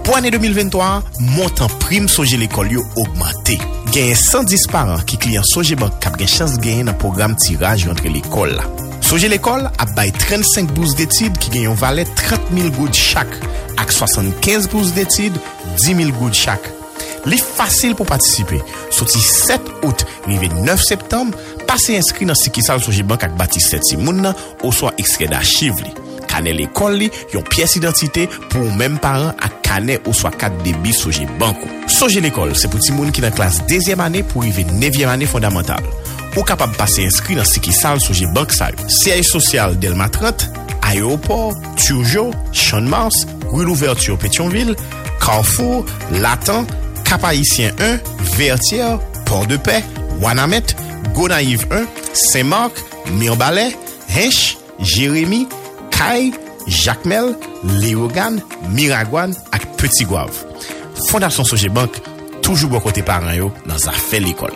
Po 0.04 0.18
ane 0.18 0.34
2023, 0.34 0.90
montan 1.38 1.72
prim 1.86 2.10
Soje 2.12 2.36
l'ekol 2.42 2.74
yo 2.76 2.84
augmente. 3.06 3.56
Genye 3.96 4.18
110 4.20 4.68
paran 4.74 5.00
ki 5.08 5.22
kliyen 5.24 5.48
Sojebank 5.54 6.02
kap 6.04 6.20
gen 6.20 6.34
chans 6.34 6.60
genye 6.60 6.90
nan 6.90 7.00
program 7.00 7.38
tiraj 7.46 7.88
yo 7.88 7.96
antre 7.96 8.12
l'ekol 8.12 8.52
la. 8.58 8.68
Soje 9.00 9.32
l'ekol 9.32 9.64
ap 9.72 9.96
bay 9.96 10.12
35 10.28 10.76
bous 10.76 10.98
d'etid 11.00 11.40
ki 11.40 11.56
genyon 11.56 11.80
valet 11.80 12.12
000 12.52 12.76
goud 12.76 12.92
chak 12.92 13.40
ak 13.80 13.96
75 13.96 14.68
bous 14.76 14.92
d'etid 14.92 15.40
10 15.80 16.04
000 16.04 16.20
goud 16.20 16.36
chak. 16.36 16.68
Li 17.30 17.38
fasil 17.42 17.94
pou 17.98 18.08
patisipe. 18.10 18.60
Soti 18.94 19.22
7 19.22 19.86
out, 19.86 20.06
rive 20.28 20.50
9 20.54 20.82
septembre, 20.82 21.38
pase 21.70 21.98
inskri 21.98 22.26
nan 22.30 22.38
sikisal 22.40 22.82
souje 22.82 23.06
ak 23.06 23.36
bati 23.38 23.62
7 23.62 23.92
simoun 23.92 24.24
nan, 24.26 24.38
ou 24.64 24.74
so 24.74 24.90
ekskre 24.98 25.30
da 25.32 25.42
chiv 25.46 25.78
li. 25.84 25.94
Kane 26.32 26.54
l'ekol 26.56 26.96
li, 27.02 27.10
yon 27.34 27.44
piyes 27.44 27.76
identite 27.76 28.28
pou 28.50 28.64
ou 28.64 28.78
menm 28.80 28.98
paran 29.04 29.36
ak 29.44 29.62
kane 29.68 30.00
ou 30.06 30.16
oswa 30.16 30.32
kat 30.32 30.56
debi 30.66 30.94
souje 30.96 31.28
ou. 31.40 31.70
Soje 31.92 32.22
l'ekol, 32.24 32.56
se 32.56 32.70
pou 32.72 32.80
ti 32.80 32.96
moun 32.96 33.12
ki 33.12 33.22
nan 33.22 33.36
klas 33.36 33.60
2e 33.68 34.00
ane 34.00 34.24
pou 34.24 34.46
rive 34.46 34.66
9e 34.72 35.06
ane 35.12 35.28
fondamental. 35.28 35.84
Ou 36.38 36.46
kapab 36.48 36.74
pase 36.80 37.04
inskri 37.04 37.36
nan 37.36 37.46
sikisal 37.46 38.00
souje 38.00 38.26
sa 38.50 38.72
yo. 38.72 38.88
CI 38.88 39.24
Social 39.24 39.78
Delma 39.78 40.08
30, 40.10 40.50
Aéroport, 40.82 41.54
Turjo, 41.76 42.32
Chanmars, 42.52 43.26
Rue 43.52 43.66
L'Ouverture 43.66 44.18
Pétionville, 44.18 44.76
Carrefour, 45.20 45.86
Latin, 46.12 46.66
Kapayisyen 47.12 47.74
1, 47.78 48.00
Vertier, 48.38 48.98
Port-de-Paix, 49.26 49.84
Wanamet, 50.22 50.78
Gonaiv 51.14 51.66
1, 51.70 51.86
Saint-Marc, 52.14 52.72
Mirbalet, 53.20 53.76
Hench, 54.08 54.58
Jérémy, 54.80 55.46
Kay, 55.92 56.32
Jacmel, 56.68 57.36
Léogane, 57.66 58.40
Miragwan 58.70 59.36
ak 59.52 59.76
Petit 59.76 60.06
Gouave. 60.06 60.46
Fondasyon 61.10 61.44
Sojebank 61.44 62.00
toujou 62.40 62.72
bo 62.72 62.80
kote 62.80 63.04
paran 63.04 63.36
yo 63.36 63.52
nan 63.68 63.76
zafè 63.76 64.24
l'ekol. 64.24 64.56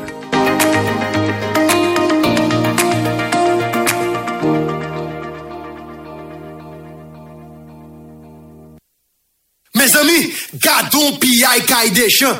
Gardons 10.62 11.18
pillay 11.20 11.62
kay 11.68 11.92
des 11.92 12.10
champs. 12.10 12.38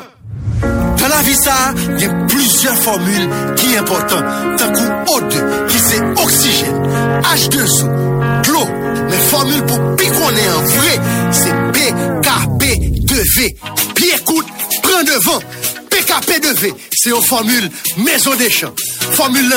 Dans 0.98 1.08
la 1.08 1.22
vie 1.22 1.36
ça, 1.36 1.72
il 1.96 2.02
y 2.02 2.06
a 2.06 2.26
plusieurs 2.26 2.76
formules 2.76 3.28
qui 3.56 3.74
sont 3.74 3.80
importantes. 3.80 4.24
Tant 4.58 4.72
qu'on 4.72 5.18
O2, 5.18 5.66
qui 5.68 5.78
c'est 5.78 6.00
oxygène, 6.22 6.82
H2O, 7.22 8.42
de 8.42 8.52
l'eau. 8.52 8.66
Mais 9.08 9.16
formule 9.16 9.62
pour 9.64 9.96
piconer 9.96 10.48
en 10.50 10.62
vrai, 10.62 11.00
c'est 11.30 11.54
PKP2V. 11.72 13.56
Puis 13.94 14.06
écoute, 14.14 14.46
prends 14.82 15.02
devant. 15.04 15.40
PKP2V, 15.90 16.74
c'est 16.92 17.10
une 17.10 17.22
formule 17.22 17.70
maison 17.98 18.34
des 18.34 18.50
champs. 18.50 18.74
Formule 19.12 19.48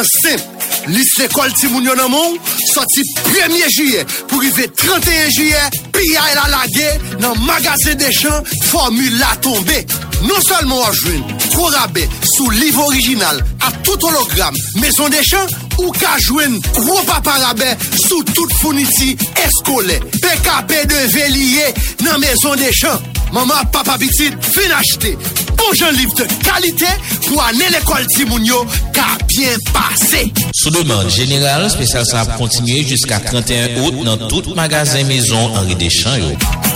Lis 0.88 1.12
l'ekol 1.20 1.52
ti 1.60 1.68
moun 1.68 1.86
yo 1.86 1.96
nan 1.98 2.10
moun, 2.12 2.38
soti 2.72 3.04
1er 3.28 3.70
juye, 3.76 4.04
pou 4.30 4.42
rive 4.44 4.70
31 4.80 5.30
juye, 5.36 5.64
piya 5.96 6.26
el 6.32 6.42
alage, 6.46 6.90
nan 7.20 7.38
magase 7.46 7.96
de 8.00 8.12
chan, 8.16 8.46
formula 8.70 9.36
tombe. 9.44 9.84
Non 10.26 10.42
salman 10.48 10.80
wajwen, 10.82 11.24
kou 11.54 11.70
rabe, 11.76 12.08
sou 12.36 12.50
liv 12.56 12.78
orijinal, 12.80 13.44
a 13.66 13.74
tout 13.84 14.08
hologram, 14.08 14.56
meson 14.80 15.12
de 15.14 15.24
chan, 15.28 15.60
ou 15.80 15.94
ka 15.96 16.16
jwen 16.26 16.58
gro 16.76 17.00
paparabe 17.08 17.70
sou 17.96 18.24
tout 18.34 18.58
founiti 18.60 19.16
eskole. 19.46 20.00
PKP 20.20 20.76
de 20.90 21.06
veliye 21.16 21.72
nan 22.06 22.20
mezon 22.22 22.60
de 22.60 22.72
chan. 22.76 23.00
Maman 23.34 23.66
papapitit 23.74 24.36
fin 24.54 24.74
achete. 24.74 25.14
Bonjan 25.60 25.94
liv 25.98 26.14
de 26.18 26.26
kalite 26.46 26.90
pou 27.28 27.42
ane 27.46 27.70
l'ekol 27.74 28.08
timoun 28.16 28.48
yo 28.48 28.64
ka 28.96 29.12
bien 29.30 29.60
pase. 29.74 30.26
Sou 30.58 30.74
deman, 30.74 31.10
General 31.14 31.68
Special 31.72 32.08
Saab 32.10 32.36
kontinye 32.40 32.82
jiska 32.90 33.22
31 33.30 33.84
out 33.84 34.02
nan 34.08 34.28
tout 34.28 34.56
magazin 34.58 35.08
mezon 35.12 35.56
Henri 35.56 35.76
Deschamps 35.76 36.24
yo. 36.24 36.69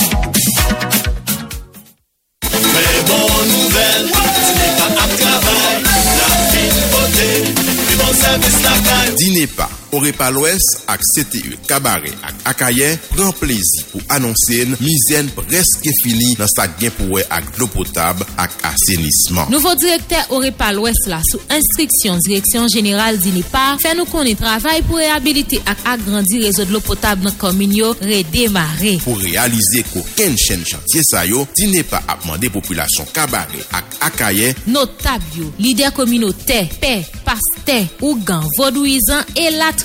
Dîner 9.34 9.48
pas 9.48 9.83
Orepalwes 9.94 10.64
ak 10.90 11.02
CTU 11.14 11.54
Kabare 11.70 12.10
ak 12.26 12.48
Akayen 12.50 12.98
pren 13.12 13.30
plezi 13.38 13.84
pou 13.92 14.02
anonsen 14.16 14.74
mizen 14.82 15.30
preske 15.38 15.94
fini 16.02 16.32
nan 16.40 16.50
sa 16.50 16.66
gen 16.80 16.94
pouwe 16.98 17.22
ak 17.30 17.52
do 17.60 17.68
potab 17.70 18.24
ak 18.42 18.56
asenisman. 18.72 19.52
Nouvo 19.54 19.76
direkter 19.78 20.26
Orepalwes 20.34 21.06
la 21.12 21.22
sou 21.30 21.42
instriksyon 21.54 22.18
direksyon 22.26 22.72
general 22.74 23.20
di 23.22 23.36
Nipa 23.36 23.76
fè 23.84 23.94
nou 23.94 24.10
konen 24.10 24.38
travay 24.40 24.82
pou 24.88 24.98
reabilite 25.02 25.62
ak 25.70 25.86
agrandi 25.94 26.42
rezo 26.48 26.66
de 26.66 26.74
lo 26.74 26.82
potab 26.84 27.22
nan 27.22 27.38
kominyo 27.38 27.94
redemare. 28.02 28.96
Pou 29.06 29.22
realize 29.22 29.86
koken 29.92 30.38
chen 30.42 30.66
chantye 30.66 31.06
sayo, 31.06 31.46
di 31.54 31.70
Nipa 31.70 32.02
apman 32.10 32.42
de 32.42 32.50
populasyon 32.54 33.14
Kabare 33.14 33.62
ak 33.70 34.02
Akayen 34.10 34.58
notab 34.74 35.22
yo, 35.38 35.52
lider 35.62 35.94
kominote, 35.96 36.64
pe, 36.82 36.96
paste, 37.24 37.78
ougan, 38.02 38.42
vodouizan, 38.58 39.22
elat 39.38 39.83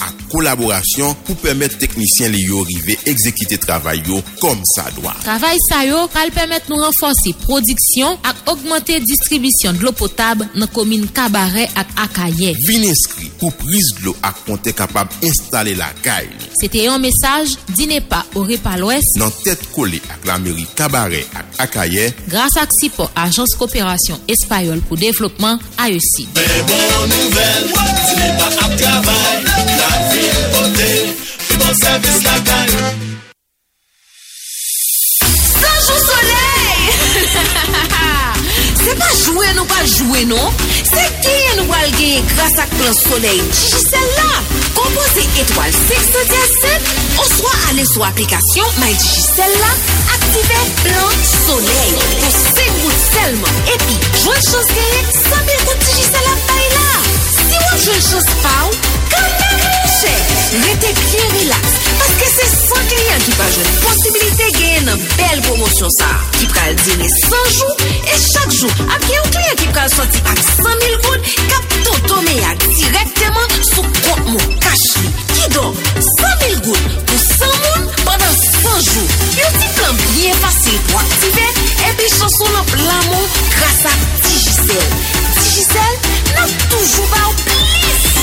ak 0.00 0.19
kolaborasyon 0.30 1.16
pou 1.26 1.38
pwemet 1.42 1.76
teknisyen 1.80 2.32
li 2.34 2.44
yo 2.46 2.62
rive 2.68 2.96
ekzekite 3.10 3.58
travay 3.62 4.02
yo 4.06 4.20
kom 4.40 4.60
sa 4.74 4.86
doa. 4.96 5.14
Travay 5.24 5.58
sa 5.68 5.82
yo 5.86 6.04
pal 6.14 6.32
pwemet 6.34 6.70
nou 6.70 6.82
renforsi 6.82 7.34
prodiksyon 7.44 8.18
ak 8.26 8.44
augmente 8.52 8.98
distribisyon 9.04 9.78
dlo 9.80 9.92
potab 9.96 10.44
nan 10.54 10.70
komine 10.74 11.10
kabare 11.14 11.66
ak 11.78 11.94
akaye. 12.06 12.54
Vin 12.68 12.86
inskri 12.88 13.30
pou 13.40 13.54
priz 13.60 13.92
dlo 14.00 14.14
ak 14.26 14.44
ponte 14.46 14.74
kapab 14.76 15.12
installe 15.26 15.74
la 15.78 15.90
kaye. 16.04 16.30
Sete 16.60 16.84
yon 16.84 17.02
mesaj, 17.02 17.56
dine 17.76 18.00
pa 18.04 18.22
ore 18.38 18.58
pal 18.62 18.84
wes 18.88 19.14
nan 19.20 19.32
tet 19.44 19.62
kole 19.74 20.00
ak 20.12 20.28
la 20.28 20.38
meri 20.42 20.66
kabare 20.78 21.24
ak 21.36 21.60
akaye. 21.66 22.10
Gras 22.30 22.58
ak 22.60 22.72
sipo 22.80 23.08
Ajans 23.18 23.56
Koopérasyon 23.58 24.22
Espanyol 24.30 24.82
pou 24.86 25.00
Devlopman 25.00 25.60
AEC. 25.80 26.26
Bebo 26.36 26.80
nouvel, 27.10 27.70
dine 27.74 28.30
pa 28.38 28.48
ap 28.66 28.78
travay, 28.80 29.44
la 29.80 29.92
vi. 30.12 30.19
Pote, 30.54 30.90
pi 31.46 31.58
bon 31.60 31.74
soleil! 36.06 36.84
Se 38.80 38.94
pa 38.96 39.10
jwè 39.12 39.50
nou 39.56 39.66
pa 39.68 39.80
jwè 39.84 40.24
nou, 40.30 40.52
se 40.88 41.04
genye 41.24 41.50
soleil? 42.96 43.42
Digicel 43.52 44.08
la. 44.16 44.40
Kompose 44.76 45.26
etwal 45.42 45.72
6 45.76 46.08
sodia 46.08 46.44
7, 46.54 46.94
ou 47.20 47.28
swa 47.34 47.52
ale 47.68 47.84
sou 47.92 48.06
aplikasyon 48.08 48.78
My 48.80 48.94
soleil. 51.44 51.96
Pou 51.96 52.32
5 52.60 52.80
gout 52.84 53.04
selman, 53.10 53.60
epi 53.76 53.98
jwè 54.24 54.38
chos 54.48 54.72
genye 54.72 55.02
100.000 55.18 55.66
gout 55.68 55.88
Digicel 55.88 56.24
la 56.28 56.38
bay 56.48 56.70
la. 56.76 56.88
Si 57.36 57.60
wap 57.66 57.82
jwè 57.84 58.00
chos 58.08 58.30
pa 58.40 58.56
ou, 58.70 58.79
promosyon 65.70 65.90
sa 65.98 66.08
ki 66.38 66.46
pral 66.50 66.74
dine 66.82 67.06
100 67.06 67.50
jou 67.54 67.72
e 68.10 68.16
chak 68.18 68.50
jou 68.58 68.70
ap 68.90 69.02
gen 69.06 69.14
yon 69.14 69.28
kliyen 69.34 69.58
ki 69.60 69.68
pral 69.74 69.90
soti 69.92 70.22
ak 70.26 70.38
100.000 70.38 70.98
goud 71.04 71.20
kap 71.50 71.64
to 71.84 71.94
tome 72.08 72.34
ya 72.34 72.50
direktyman 72.64 73.54
sou 73.70 73.84
kont 74.02 74.30
moun 74.32 74.58
kach 74.64 74.86
li. 74.98 75.10
Ki 75.34 75.46
don 75.54 75.70
100.000 75.74 76.62
goud 76.66 76.84
pou 77.06 77.18
100 77.26 77.52
moun 77.64 77.88
banan 78.06 78.34
100 78.40 78.88
jou. 78.88 79.06
Yon 79.38 79.58
ti 79.60 79.72
plan 79.76 80.00
bien 80.02 80.40
fasil 80.44 80.80
pou 80.88 81.02
aktive 81.04 81.46
epi 81.90 82.08
chanson 82.16 82.56
nan 82.56 82.72
plan 82.74 83.04
moun 83.12 83.28
grasa 83.54 83.94
Digicel. 84.26 84.88
Digicel 85.38 85.94
nan 86.34 86.56
toujou 86.66 87.12
ba 87.14 87.28
ou 87.28 87.38
plis. 87.44 88.19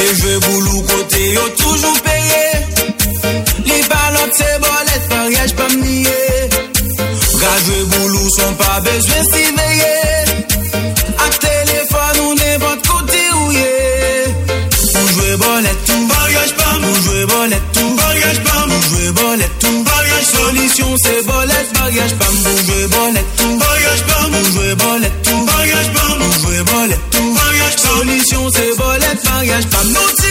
Les 0.00 0.14
jeux 0.16 0.38
boulou 0.40 0.82
côté 0.82 1.32
yo 1.32 1.42
toujours 1.58 2.00
payé. 2.00 2.44
Les 3.66 3.82
balottes 3.90 4.34
c'est 4.34 4.58
bolette 4.58 5.06
mariage 5.10 5.54
pas 5.54 5.68
nié 5.74 6.20
Gageux 7.40 7.84
boulou 7.84 8.28
sont 8.38 8.54
pas 8.54 8.80
besoin 8.80 9.22
s'y 9.30 9.44
veiller 9.58 10.00
À 11.18 11.28
téléphone 11.48 12.18
ou 12.24 12.34
n'importe 12.34 12.86
côté 12.88 13.18
où 13.34 13.52
yé 13.52 14.24
Pour 14.94 15.08
jouer 15.12 15.36
bolette 15.36 15.84
tout 15.86 16.06
Mariage 16.06 16.54
pas 16.56 16.78
Pour 16.80 16.94
jouer 17.02 17.26
bolette 17.26 17.72
tout 17.74 17.94
Mariage 17.94 18.40
pas 18.42 18.64
Pour 18.70 18.82
jouer 18.88 19.12
bolette 19.12 19.58
tout 19.60 19.84
Mariage 19.84 20.24
solution 20.24 20.96
c'est 21.02 21.26
bolette 21.26 21.78
Mariage 21.78 22.14
pas 22.14 22.24
Pour 22.24 22.58
jouer 22.64 22.86
bolette 22.86 23.36
tout 23.36 23.56
Mariage 23.58 24.02
pas 24.08 24.24
Pour 24.32 24.44
jouer 24.52 24.74
bolette 24.76 25.22
tout 25.22 25.44
Mariage 25.44 25.92
pas 25.92 26.14
Pour 26.18 26.32
jouer 26.40 26.62
bolette 26.72 27.10
tout 27.10 27.32
Mariage 27.32 27.76
solution 27.76 28.50
c'est 28.54 28.76
bolette. 28.78 28.88
Mariage 28.88 28.99
pagues 29.24 29.66
pa' 29.66 30.29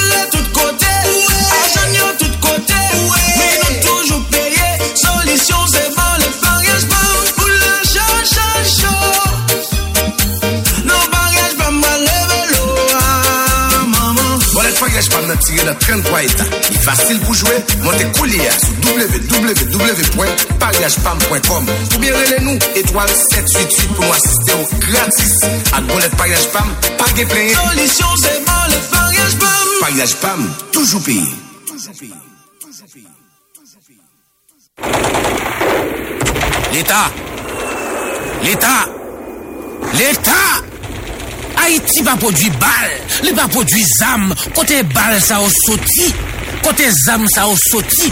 Wallet 14.99 15.07
Pagage 15.07 15.15
Pam 15.15 15.23
nan 15.27 15.37
tire 15.39 15.63
nan 15.63 15.75
33 15.79 16.23
etat. 16.27 16.49
Li 16.71 16.77
fasil 16.83 17.19
pou 17.23 17.33
jwe, 17.37 17.55
monte 17.85 18.05
kouliya 18.17 18.51
sou 18.59 18.73
www.pagagepam.com 18.83 21.63
Ou 21.93 21.99
bien 22.01 22.13
rele 22.17 22.37
nou, 22.43 22.55
étoile 22.75 23.15
788 23.15 23.95
pou 23.95 24.03
nou 24.03 24.13
asiste 24.17 24.51
ou 24.57 24.65
gratis. 24.83 25.33
Ak 25.71 25.83
Wallet 25.93 26.13
Pagage 26.19 26.47
Pam, 26.51 26.67
page 26.99 27.23
plenye. 27.31 27.55
Solution 27.55 28.11
c'est 28.19 28.43
bolette 28.43 28.91
Mariage 28.91 29.35
pas 29.39 29.59
Pagage 29.85 30.15
Pam, 30.19 30.41
toujou 30.73 30.99
paye. 30.99 31.31
L'État. 36.73 37.07
L'État. 38.43 38.85
L'État 39.93 40.68
Haïti 41.69 42.01
pa 42.01 42.15
produit 42.17 42.49
bal 42.57 42.93
Li 43.21 43.31
pa 43.37 43.45
produit 43.51 43.85
zam 43.99 44.31
Kote 44.57 44.79
bal 44.89 45.19
sa 45.21 45.37
ou 45.43 45.51
soti 45.53 46.07
Kote 46.65 46.87
zam 47.05 47.27
sa 47.29 47.45
ou 47.47 47.57
soti 47.69 48.09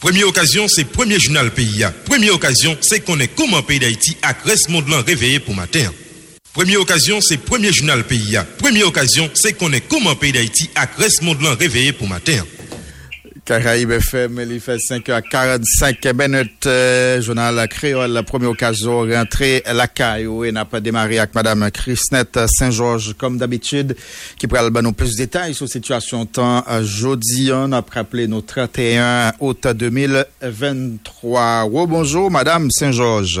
Première 0.00 0.28
occasion, 0.28 0.68
c'est 0.68 0.84
premier 0.84 1.18
journal 1.18 1.50
PIA. 1.50 1.90
Première 2.04 2.34
occasion, 2.34 2.76
c'est 2.80 3.00
qu'on 3.00 3.18
est 3.18 3.28
comment 3.28 3.62
pays 3.62 3.80
d'Haïti 3.80 4.16
à 4.22 4.36
reste 4.44 4.68
monde 4.68 4.88
là 4.88 5.00
réveillé 5.00 5.40
pour 5.40 5.54
matin. 5.54 5.90
Première 6.52 6.80
occasion, 6.80 7.18
c'est 7.20 7.38
premier 7.38 7.72
journal 7.72 8.04
PIA. 8.04 8.44
Première 8.58 8.86
occasion, 8.86 9.28
c'est 9.34 9.54
qu'on 9.54 9.72
est 9.72 9.80
comment 9.80 10.14
pays 10.14 10.32
d'Haïti 10.32 10.70
à 10.76 10.86
reste 10.96 11.22
monde 11.22 11.42
là 11.42 11.54
réveillé 11.58 11.92
pour 11.92 12.08
matin. 12.08 12.44
Caraïbes 13.46 13.92
FM, 13.92 14.44
il 14.50 14.58
fait 14.58 14.76
5h45 14.76 16.12
minutes, 16.14 16.66
euh, 16.66 17.22
journal 17.22 17.68
créole, 17.68 18.10
la 18.10 18.24
première 18.24 18.50
occasion, 18.50 19.02
rentrée 19.02 19.62
la 19.72 19.86
caillou, 19.86 20.44
et 20.44 20.50
n'a 20.50 20.64
pas 20.64 20.80
démarré 20.80 21.20
avec 21.20 21.32
Madame 21.32 21.70
Chrisnette 21.70 22.40
Saint-Georges, 22.48 23.14
comme 23.16 23.38
d'habitude, 23.38 23.96
qui 24.36 24.48
pourra 24.48 24.68
nous 24.68 24.92
plus 24.92 25.12
de 25.12 25.18
détails 25.18 25.54
sur 25.54 25.66
la 25.66 25.70
situation 25.70 26.26
temps 26.26 26.64
euh, 26.68 26.82
jeudi, 26.82 27.52
on 27.52 27.70
a 27.70 27.84
rappelé 27.88 28.26
nos 28.26 28.40
31 28.40 29.34
août 29.38 29.64
2023. 29.64 31.68
Oh, 31.72 31.86
bonjour, 31.86 32.32
Madame 32.32 32.68
Saint-Georges. 32.72 33.40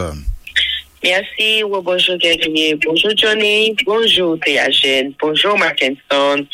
Merci, 1.04 1.62
bonjour 1.62 2.16
Gabriel, 2.16 2.78
bonjour 2.84 3.10
Johnny, 3.16 3.76
bonjour 3.84 4.38
Théagène, 4.40 5.12
bonjour 5.20 5.56
Mackinson, 5.58 6.46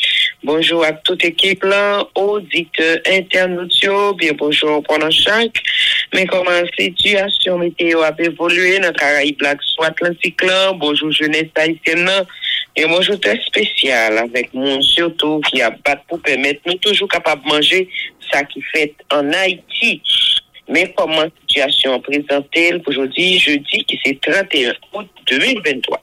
bonjour 0.43 0.83
à 0.83 0.91
toute 0.91 1.23
équipe 1.23 1.63
là, 1.63 2.05
auditeurs, 2.13 2.99
internautes, 3.09 4.17
bien 4.17 4.33
bonjour 4.37 4.83
pendant 4.83 5.09
chaque, 5.09 5.63
mais 6.13 6.25
comment 6.25 6.51
la 6.51 6.65
situation 6.77 7.57
météo 7.57 8.01
a 8.01 8.13
évolué 8.19 8.79
dans 8.79 8.91
Caraïbes 8.91 9.41
là, 9.41 9.55
soit 9.61 9.87
Atlantique 9.87 10.43
là, 10.43 10.73
bonjour 10.73 11.09
jeunesse 11.11 11.49
haïtienne 11.55 12.09
et 12.75 12.85
bonjour 12.85 13.19
très 13.21 13.39
spécial 13.45 14.17
avec 14.17 14.53
mon 14.53 14.81
surtout 14.81 15.39
qui 15.49 15.61
a 15.61 15.69
battu 15.69 16.01
pour 16.09 16.21
permettre 16.21 16.59
nous 16.65 16.75
toujours 16.75 17.07
capables 17.07 17.43
de 17.43 17.47
manger 17.47 17.89
ça 18.31 18.43
qui 18.43 18.61
fait 18.73 18.93
en 19.09 19.31
Haïti. 19.31 20.01
Mais 20.69 20.93
comment 20.95 21.25
situation 21.47 21.99
présentée 21.99 22.79
pour 22.79 22.89
aujourd'hui, 22.89 23.37
jeudi, 23.39 23.83
qui 23.85 23.99
c'est 24.03 24.19
31 24.21 24.73
août 24.93 25.07
2023. 25.27 26.01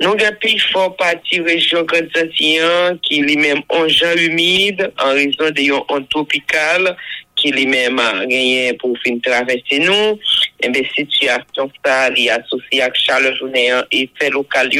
Nous 0.00 0.10
avons 0.10 0.58
fort 0.72 0.96
partie 0.96 1.40
région 1.40 1.82
Grand 1.82 2.06
Antillon, 2.16 2.98
qui 3.02 3.18
est 3.18 3.22
lui-même 3.22 3.62
en 3.68 3.88
gens 3.88 4.14
humide, 4.16 4.92
en 4.98 5.08
raison 5.10 5.50
de 5.50 5.92
onde 5.92 6.08
tropicale, 6.08 6.96
qui 7.34 7.50
lui-même 7.50 7.96
gagné 7.96 8.72
pour 8.74 8.96
fin 9.04 9.18
traverser 9.18 9.80
nous. 9.80 10.18
Et 10.60 10.68
bien, 10.68 10.82
situation 10.96 11.70
ça, 11.84 12.10
est 12.10 12.30
associée 12.30 12.82
avec 12.82 12.94
chaleur 12.94 13.34
journée 13.36 13.72
et 13.90 14.08
fait 14.18 14.30
local 14.30 14.70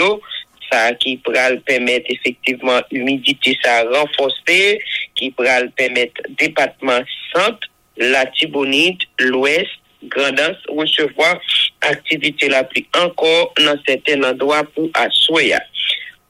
ça 0.70 0.92
qui 0.94 1.16
pourra 1.16 1.50
le 1.50 1.60
permettre 1.60 2.06
effectivement 2.10 2.80
humidité 2.90 3.56
ça 3.62 3.84
renforcer, 3.84 4.78
qui 5.14 5.30
pourra 5.30 5.60
le 5.60 5.70
permettre 5.70 6.20
département 6.38 7.00
centre, 7.34 7.66
la 7.99 8.26
Tibonite, 8.26 9.03
l'Ouest, 9.18 9.68
Grandance, 10.05 10.57
recevoir 10.68 11.40
activité 11.80 12.49
la 12.49 12.64
pluie 12.64 12.86
encore 12.96 13.53
dans 13.59 13.76
certains 13.86 14.22
endroits 14.22 14.64
pour 14.74 14.88
Assoya. 14.94 15.61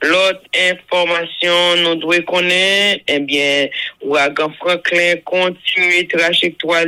L'autre 0.01 0.41
information, 0.55 1.75
nous 1.83 1.95
devons 1.95 2.21
connaître, 2.23 3.03
eh 3.07 3.19
bien, 3.19 3.67
ouragan 4.01 4.49
Franklin 4.57 5.15
continue 5.25 6.07
trajectoire 6.07 6.85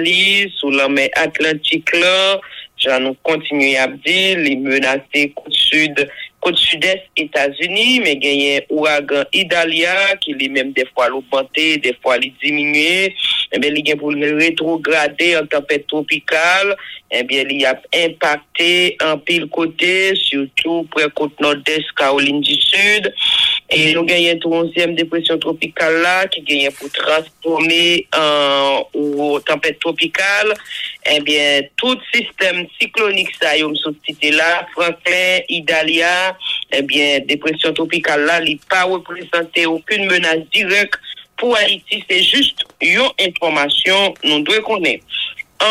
sous 0.57 0.71
la 0.71 0.87
mer 0.87 1.09
Atlantique 1.15 1.93
là. 1.93 2.39
J'en 2.77 3.13
continue 3.21 3.75
à 3.75 3.87
dire, 3.87 4.37
les 4.39 4.55
menacés 4.55 5.33
sud 5.49 6.09
côte 6.41 6.57
sud-est 6.57 7.03
États-Unis, 7.15 8.01
mais 8.01 8.17
gagné 8.17 8.65
ouragan 8.69 9.23
Idalia, 9.31 10.15
même 10.49 10.71
des 10.73 10.85
fois 10.93 11.07
l'augmenté, 11.07 11.77
des 11.77 11.95
fois 12.01 12.17
il 12.17 12.33
diminué, 12.43 13.15
eh 13.53 13.59
y 13.59 13.91
a 13.91 13.95
pour 13.95 14.11
le 14.11 14.35
rétrograder 14.37 15.37
en 15.37 15.45
tempête 15.45 15.87
tropicale, 15.87 16.75
eh 17.11 17.23
bien, 17.23 17.43
il 17.49 17.65
a 17.65 17.79
impacté 17.93 18.97
en 19.03 19.17
pile 19.17 19.47
côté, 19.47 20.15
surtout 20.15 20.87
près 20.91 21.09
côte 21.13 21.39
nord-est, 21.39 21.91
Caroline 21.97 22.41
du 22.41 22.53
Sud. 22.53 23.13
Et 23.73 23.93
nous 23.93 24.03
gagnons 24.03 24.33
une 24.33 24.53
onzième 24.53 24.95
dépression 24.95 25.37
tropicale 25.37 26.01
là, 26.01 26.27
qui 26.27 26.41
gagne 26.41 26.69
pour 26.71 26.91
transformer 26.91 28.05
en 28.13 28.85
tempête 29.45 29.79
tropicale. 29.79 30.53
Eh 31.09 31.21
bien, 31.21 31.61
tout 31.77 31.97
système 32.13 32.67
cyclonique, 32.79 33.29
ça, 33.41 33.57
y 33.57 33.61
est, 33.61 34.31
là, 34.31 34.67
Franklin, 34.73 35.39
Idalia, 35.47 36.37
eh 36.73 36.81
bien, 36.81 37.19
dépression 37.21 37.71
tropicale 37.73 38.25
là, 38.25 38.41
il 38.43 38.59
pas 38.59 38.83
représenté 38.83 39.65
aucune 39.65 40.05
menace 40.05 40.45
directe 40.53 40.99
pour 41.37 41.55
Haïti. 41.55 42.03
C'est 42.09 42.23
juste 42.23 42.65
une 42.81 43.09
information, 43.21 44.13
nous 44.25 44.41
devons 44.41 44.63
connaître. 44.63 45.05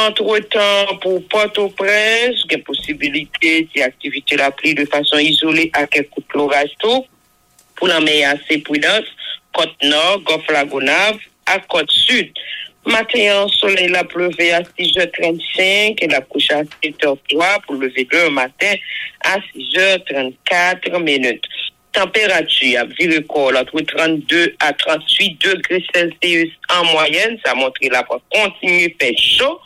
Entre-temps, 0.06 0.96
pour 1.02 1.22
Port-au-Prince, 1.28 2.44
il 2.44 2.52
y 2.52 2.54
a 2.54 2.58
possibilité 2.58 3.68
d'activité 3.76 4.36
la 4.36 4.50
pluie 4.52 4.74
de 4.74 4.86
façon 4.86 5.18
isolée 5.18 5.70
à 5.74 5.86
quelques 5.86 6.08
l'orage 6.34 6.70
tout. 6.78 7.04
Pour 7.80 7.88
la 7.88 7.98
meilleure 7.98 8.34
assez 8.34 8.58
prudence, 8.58 9.06
côte 9.52 9.74
nord, 9.82 10.20
Golfe 10.20 10.48
Lagonave, 10.50 11.18
à 11.46 11.58
côte 11.60 11.90
sud. 11.90 12.30
Matin, 12.86 13.46
soleil 13.48 13.88
la 13.88 14.04
pleuvé 14.04 14.52
à 14.52 14.60
6h35 14.60 15.96
et 15.98 16.08
la 16.08 16.20
couche 16.20 16.50
à 16.50 16.62
7h03 16.62 17.62
pour 17.66 17.76
lever 17.76 18.06
demain 18.10 18.30
matin 18.30 18.74
à 19.24 19.38
6h34 19.56 21.02
minutes. 21.02 21.44
Température 21.92 22.80
à 22.80 22.84
Viricole 22.84 23.56
entre 23.56 23.80
32 23.80 24.54
à 24.60 24.72
38 24.72 25.38
degrés 25.42 25.84
Celsius 25.94 26.52
en 26.70 26.84
moyenne. 26.92 27.38
Ça 27.44 27.54
montre 27.54 27.80
qu'il 27.80 27.94
a 27.94 28.02
continué 28.30 28.94
faire 29.00 29.18
chaud. 29.18 29.58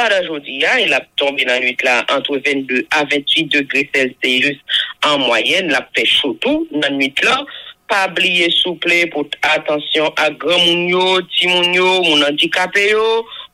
Par 0.00 0.18
aujourd'hui, 0.22 0.64
il 0.82 0.94
a 0.94 1.00
tombé 1.14 1.44
dans 1.44 1.52
la 1.52 1.60
nuit 1.60 1.76
là 1.84 2.02
entre 2.10 2.38
22 2.38 2.86
à 2.90 3.04
28 3.04 3.44
degrés 3.52 3.90
Celsius 3.94 4.56
en 5.04 5.18
moyenne. 5.18 5.66
Il 5.68 5.74
a 5.74 5.86
fait 5.94 6.06
chaud 6.06 6.38
tout 6.40 6.66
la 6.72 6.88
nuit 6.88 7.12
là. 7.22 7.44
Pas 7.86 8.08
oublier 8.08 8.50
souple 8.50 9.10
pour 9.12 9.26
attention 9.42 10.10
à 10.16 10.30
grand 10.30 10.58
mounio, 10.58 11.20
petit 11.20 11.48
mounio, 11.48 12.02
mon 12.02 12.22
handicapé 12.22 12.94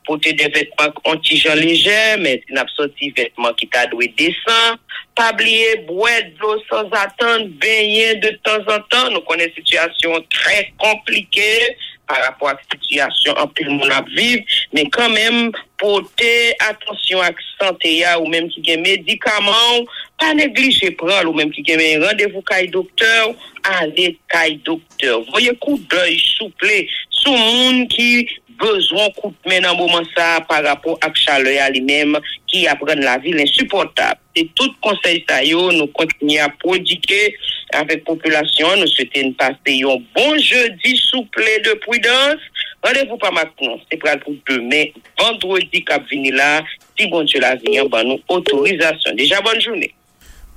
porter 0.06 0.34
des 0.34 0.46
vêtements 0.46 0.94
anti-gens 1.04 1.56
légers, 1.56 2.16
mais 2.20 2.40
n'a 2.50 2.64
sorti 2.76 3.10
vêtements 3.10 3.52
qui 3.54 3.66
t'a 3.66 3.86
doué 3.86 4.14
descend. 4.16 4.78
Pas 5.16 5.32
oublier 5.32 5.78
boire 5.88 6.12
de 6.22 6.38
l'eau 6.40 6.62
sans 6.70 6.88
attendre, 6.92 7.48
baigner 7.60 8.14
de 8.14 8.38
temps 8.44 8.62
en 8.72 8.78
temps. 8.88 9.10
Nous 9.10 9.22
connaissons 9.22 9.50
une 9.56 9.64
situation 9.64 10.24
très 10.30 10.72
compliquée 10.78 11.76
par 12.06 12.22
rapport 12.24 12.48
à 12.48 12.54
la 12.54 12.60
situation 12.70 13.32
en 13.36 13.46
plus 13.48 13.66
à 13.90 14.02
vivre, 14.02 14.42
mais 14.72 14.88
quand 14.90 15.10
même 15.10 15.50
porter 15.78 16.54
attention 16.60 17.20
à 17.20 17.30
la 17.30 17.66
santé 17.66 18.04
ou 18.20 18.26
même 18.28 18.48
qui 18.48 18.60
des 18.60 18.76
médicaments, 18.76 19.84
pas 20.18 20.32
négliger 20.34 20.90
prendre 20.92 21.30
ou 21.30 21.34
même 21.34 21.50
qui 21.50 21.62
a 21.72 21.76
un 21.76 22.06
rendez-vous 22.06 22.42
avec 22.50 22.70
docteur, 22.70 23.34
allez 23.62 24.18
avec 24.30 24.62
docteur. 24.62 25.22
Voyez 25.30 25.54
coup 25.56 25.78
d'œil 25.90 26.18
souple 26.18 26.86
sous 27.10 27.32
monde 27.32 27.88
qui 27.88 28.28
de 28.58 29.48
main 29.48 29.60
dans 29.60 29.72
le 29.72 29.76
moment 29.76 30.02
ça 30.16 30.40
par 30.48 30.64
rapport 30.64 30.98
à 31.02 31.10
chaleur 31.14 31.70
lui-même 31.70 32.18
qui 32.46 32.66
apprend 32.66 32.94
la 32.94 33.18
ville 33.18 33.40
insupportable. 33.40 34.20
Et 34.34 34.48
tout 34.54 34.72
conseil 34.80 35.24
ça 35.28 35.42
yo, 35.42 35.72
nous 35.72 35.86
continuons 35.88 36.44
à 36.44 36.48
prodiguer 36.48 37.34
avec 37.72 38.04
population, 38.04 38.68
nous 38.78 38.86
souhaitons 38.86 39.32
passer 39.32 39.82
un 39.82 39.98
bon 40.14 40.38
jeudi 40.38 40.96
souple 40.96 41.44
de 41.64 41.74
prudence. 41.80 42.40
Rendez-vous 42.82 43.16
pas 43.16 43.30
maintenant, 43.30 43.78
c'est 43.90 43.98
pour 43.98 44.34
demain, 44.48 44.84
vendredi 45.18 45.84
cap 45.84 46.02
venir 46.10 46.34
là, 46.34 46.62
si 46.98 47.06
bon 47.08 47.24
Dieu 47.24 47.40
la 47.40 47.56
vie, 47.56 47.80
ben 47.90 48.04
nous 48.04 48.20
autorisation. 48.28 49.14
Déjà 49.16 49.40
bonne 49.40 49.60
journée. 49.60 49.92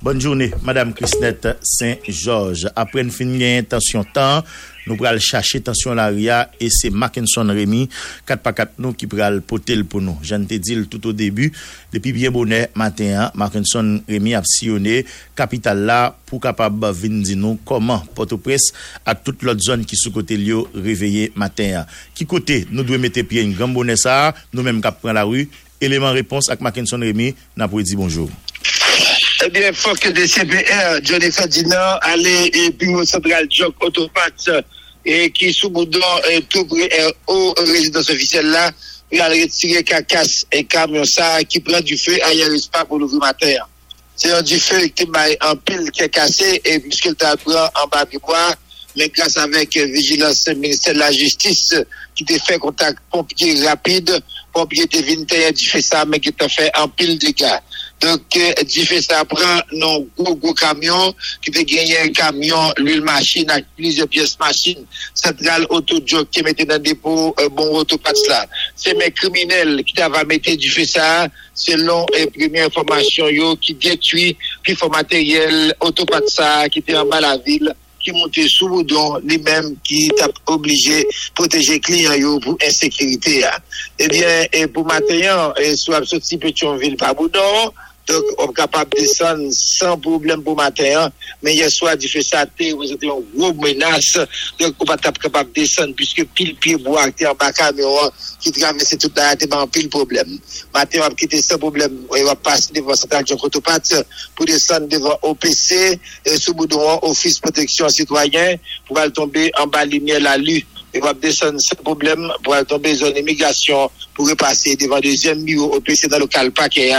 Bonne 0.02 0.20
journée, 0.20 0.50
Madame 0.62 0.94
Christette 0.94 1.46
Saint-Georges. 1.60 2.68
Après 2.74 3.02
une 3.02 3.10
fin 3.10 3.26
intention 3.58 4.02
temps, 4.02 4.42
Nou 4.90 4.98
pral 4.98 5.20
chache 5.22 5.60
tansyon 5.62 6.00
l'aria 6.00 6.40
e 6.58 6.66
se 6.74 6.90
Mackinson 6.90 7.52
Remy 7.54 7.84
4x4 8.26 8.80
nou 8.82 8.98
ki 8.98 9.06
pral 9.10 9.38
potel 9.46 9.84
pou 9.86 10.02
nou. 10.02 10.18
Jan 10.26 10.48
te 10.50 10.58
dil 10.58 10.88
tout 10.90 11.06
o 11.06 11.14
debu. 11.14 11.52
Depi 11.94 12.10
bien 12.16 12.34
bonè 12.34 12.64
matin 12.74 13.14
an, 13.22 13.36
Mackinson 13.38 14.00
Remy 14.10 14.34
ap 14.34 14.48
siyone 14.50 15.04
kapital 15.38 15.84
la 15.86 16.00
pou 16.26 16.42
kapab 16.42 16.88
vin 16.98 17.22
di 17.22 17.38
nou 17.38 17.60
koman 17.66 18.02
Port-au-Prince 18.18 18.74
ak 19.06 19.22
tout 19.26 19.46
lot 19.46 19.62
zon 19.62 19.86
ki 19.86 19.98
sou 19.98 20.14
kote 20.18 20.34
liyo 20.34 20.66
reveye 20.74 21.30
matin 21.38 21.84
an. 21.84 21.96
Ki 22.18 22.26
kote 22.26 22.64
nou 22.72 22.82
dwe 22.82 22.98
mette 22.98 23.22
pie 23.22 23.44
yon 23.44 23.54
gran 23.54 23.74
bonè 23.76 23.94
sa, 24.00 24.34
nou 24.50 24.66
menm 24.66 24.82
kap 24.82 24.98
pran 25.04 25.14
la 25.14 25.26
ru. 25.28 25.46
Eleman 25.80 26.18
repons 26.18 26.50
ak 26.50 26.66
Mackinson 26.66 27.06
Remy 27.06 27.30
nan 27.54 27.70
pou 27.70 27.78
e 27.78 27.86
di 27.86 27.94
bonjou. 27.94 28.26
Ebyen, 29.40 29.70
eh 29.70 29.72
fok 29.72 30.10
de 30.12 30.26
CBR, 30.28 30.98
Johnny 31.06 31.30
Ferdinand, 31.32 32.02
ale 32.04 32.50
e 32.52 32.66
bingo 32.76 33.06
sentral 33.08 33.46
jok 33.48 33.86
otopat 33.86 34.50
et 35.04 35.30
qui 35.30 35.52
sous 35.52 35.70
boudon 35.70 36.00
tout 36.48 36.64
près 36.66 36.90
au 37.26 37.54
résidence 37.58 38.10
officielle 38.10 38.46
là, 38.46 38.70
il 39.10 39.20
a 39.20 39.28
retiré 39.28 39.82
cacasse 39.82 40.46
et 40.52 40.64
camion 40.64 41.04
ça 41.04 41.42
qui 41.44 41.60
prend 41.60 41.80
du 41.80 41.96
feu 41.96 42.16
ailleurs 42.24 42.50
pas 42.70 42.84
pour 42.84 42.98
l'ouvrir 42.98 43.20
matin. 43.20 43.54
C'est 44.14 44.30
un 44.32 44.42
du 44.42 44.58
feu 44.58 44.86
qui 44.88 45.06
m'a 45.06 45.24
en 45.40 45.56
pile 45.56 45.90
qui 45.90 46.02
est 46.02 46.08
cassé 46.08 46.60
et 46.64 46.78
puisqu'il 46.78 47.14
t'a 47.14 47.36
pris 47.36 47.54
en 47.54 47.86
bas 47.88 48.04
du 48.04 48.18
bois, 48.18 48.54
mais 49.00 49.08
grâce 49.08 49.38
avec 49.38 49.74
vigilance 49.78 50.46
ministère 50.48 50.92
de 50.92 50.98
la 50.98 51.10
justice 51.10 51.74
qui 52.14 52.22
t'a 52.26 52.38
fait 52.38 52.58
contact 52.58 52.98
pompier 53.10 53.66
rapide, 53.66 54.20
pompier 54.52 54.86
te 54.86 54.98
venu 54.98 55.24
du 55.52 55.66
fait 55.66 55.80
ça 55.80 56.04
mais 56.04 56.20
qui 56.20 56.30
t'a 56.34 56.50
fait 56.50 56.70
en 56.76 56.86
pile 56.86 57.18
de 57.18 57.30
cas. 57.30 57.62
Donc, 58.02 58.22
du 58.66 58.84
fait 58.84 59.00
ça 59.00 59.24
prend 59.24 59.60
non 59.72 60.06
gros 60.18 60.34
gros 60.36 60.52
camion 60.52 61.14
qui 61.42 61.50
peut 61.50 61.62
gagner 61.62 61.98
un 62.00 62.08
camion, 62.08 62.72
l'huile 62.76 63.00
machine 63.00 63.48
avec 63.50 63.64
plusieurs 63.74 64.08
pièces 64.08 64.38
machines, 64.38 64.84
centrale 65.14 65.66
auto 65.70 65.98
qui 66.30 66.42
mettait 66.42 66.66
dans 66.66 66.74
le 66.74 66.80
dépôt 66.80 67.34
euh, 67.40 67.48
bon 67.48 67.76
autopath 67.76 68.16
là. 68.28 68.46
C'est 68.76 68.94
mes 68.98 69.10
criminels 69.10 69.82
qui 69.84 69.94
va 69.96 70.24
mettre 70.24 70.54
du 70.56 70.70
fait 70.70 70.86
ça 70.86 71.26
selon 71.54 72.04
les 72.14 72.26
premières 72.26 72.66
informations 72.66 73.56
qui 73.56 73.72
détruit 73.74 74.36
puis 74.62 74.74
font 74.74 74.88
matériel 74.90 75.74
autopath 75.80 76.28
ça 76.28 76.68
qui 76.68 76.80
était 76.80 76.96
en 76.96 77.06
bas 77.06 77.20
la 77.20 77.38
ville 77.38 77.74
qui 78.00 78.12
montait 78.12 78.48
sous 78.48 78.68
boudon, 78.68 79.18
lui-même 79.24 79.74
qui 79.84 80.08
t'a 80.16 80.28
obligé 80.46 81.06
protéger 81.34 81.74
les 81.74 81.80
clients 81.80 82.40
pour 82.40 82.56
insécurité. 82.64 83.44
Eh 83.98 84.08
bien, 84.08 84.46
et 84.52 84.66
pour 84.66 84.86
matin, 84.86 85.52
et 85.60 85.76
soit 85.76 86.04
sorti 86.04 86.38
Pétionville 86.38 86.96
par 86.96 87.14
boudon, 87.14 87.72
donc 88.10 88.24
on 88.38 88.50
est 88.50 88.54
capable 88.54 88.90
de 88.94 89.00
descendre 89.00 89.48
sans 89.52 89.96
problème 89.98 90.42
pour 90.42 90.56
matin, 90.56 91.10
mais 91.42 91.54
hier 91.54 91.70
soir, 91.70 91.96
du 91.96 92.08
fait 92.08 92.22
ça, 92.22 92.42
êtes 92.42 92.50
une 92.58 93.24
grosse 93.34 93.54
menace, 93.54 94.18
donc 94.58 94.74
on 94.80 94.84
va 94.84 94.94
être 94.94 95.18
capable 95.18 95.50
de 95.52 95.60
descendre 95.60 95.94
puisque 95.94 96.24
pile 96.34 96.56
pied 96.56 96.76
bois 96.76 97.10
qui 97.12 97.26
en 97.26 97.34
bas 97.34 97.52
camion 97.52 98.10
qui 98.40 98.50
traverse 98.52 98.96
toute 98.98 99.16
la 99.16 99.36
tête, 99.36 99.52
en 99.54 99.66
pile 99.66 99.88
problème. 99.88 100.38
Matin, 100.74 101.00
on 101.00 101.08
va 101.08 101.10
quitter 101.10 101.42
sans 101.42 101.58
problème, 101.58 101.98
on 102.10 102.24
va 102.24 102.34
passer 102.34 102.72
devant 102.72 102.94
Central 102.94 103.24
John 103.26 103.38
Cotopat 103.38 103.80
pour 104.34 104.46
descendre 104.46 104.88
devant 104.88 105.18
OPC, 105.22 105.98
et 106.24 106.36
sous 106.36 106.54
boudon, 106.54 106.98
Office 107.02 107.38
Protection 107.38 107.88
Citoyen, 107.88 108.56
pour 108.86 108.98
aller 108.98 109.12
tomber 109.12 109.50
en 109.58 109.66
bas 109.66 109.84
lumière 109.84 110.20
la 110.20 110.36
lue 110.36 110.64
il 110.94 111.00
va 111.00 111.14
descendre 111.14 111.60
sans 111.60 111.76
problème 111.76 112.32
pour 112.42 112.54
tomber 112.66 112.94
zone 112.94 113.16
immigration 113.16 113.90
pour 114.14 114.28
repasser 114.28 114.76
devant 114.76 115.00
deuxième 115.00 115.44
bureau 115.44 115.74
au 115.76 115.80
PC 115.80 116.08
dans 116.08 116.16
le 116.16 116.22
local 116.22 116.50
paquet 116.52 116.92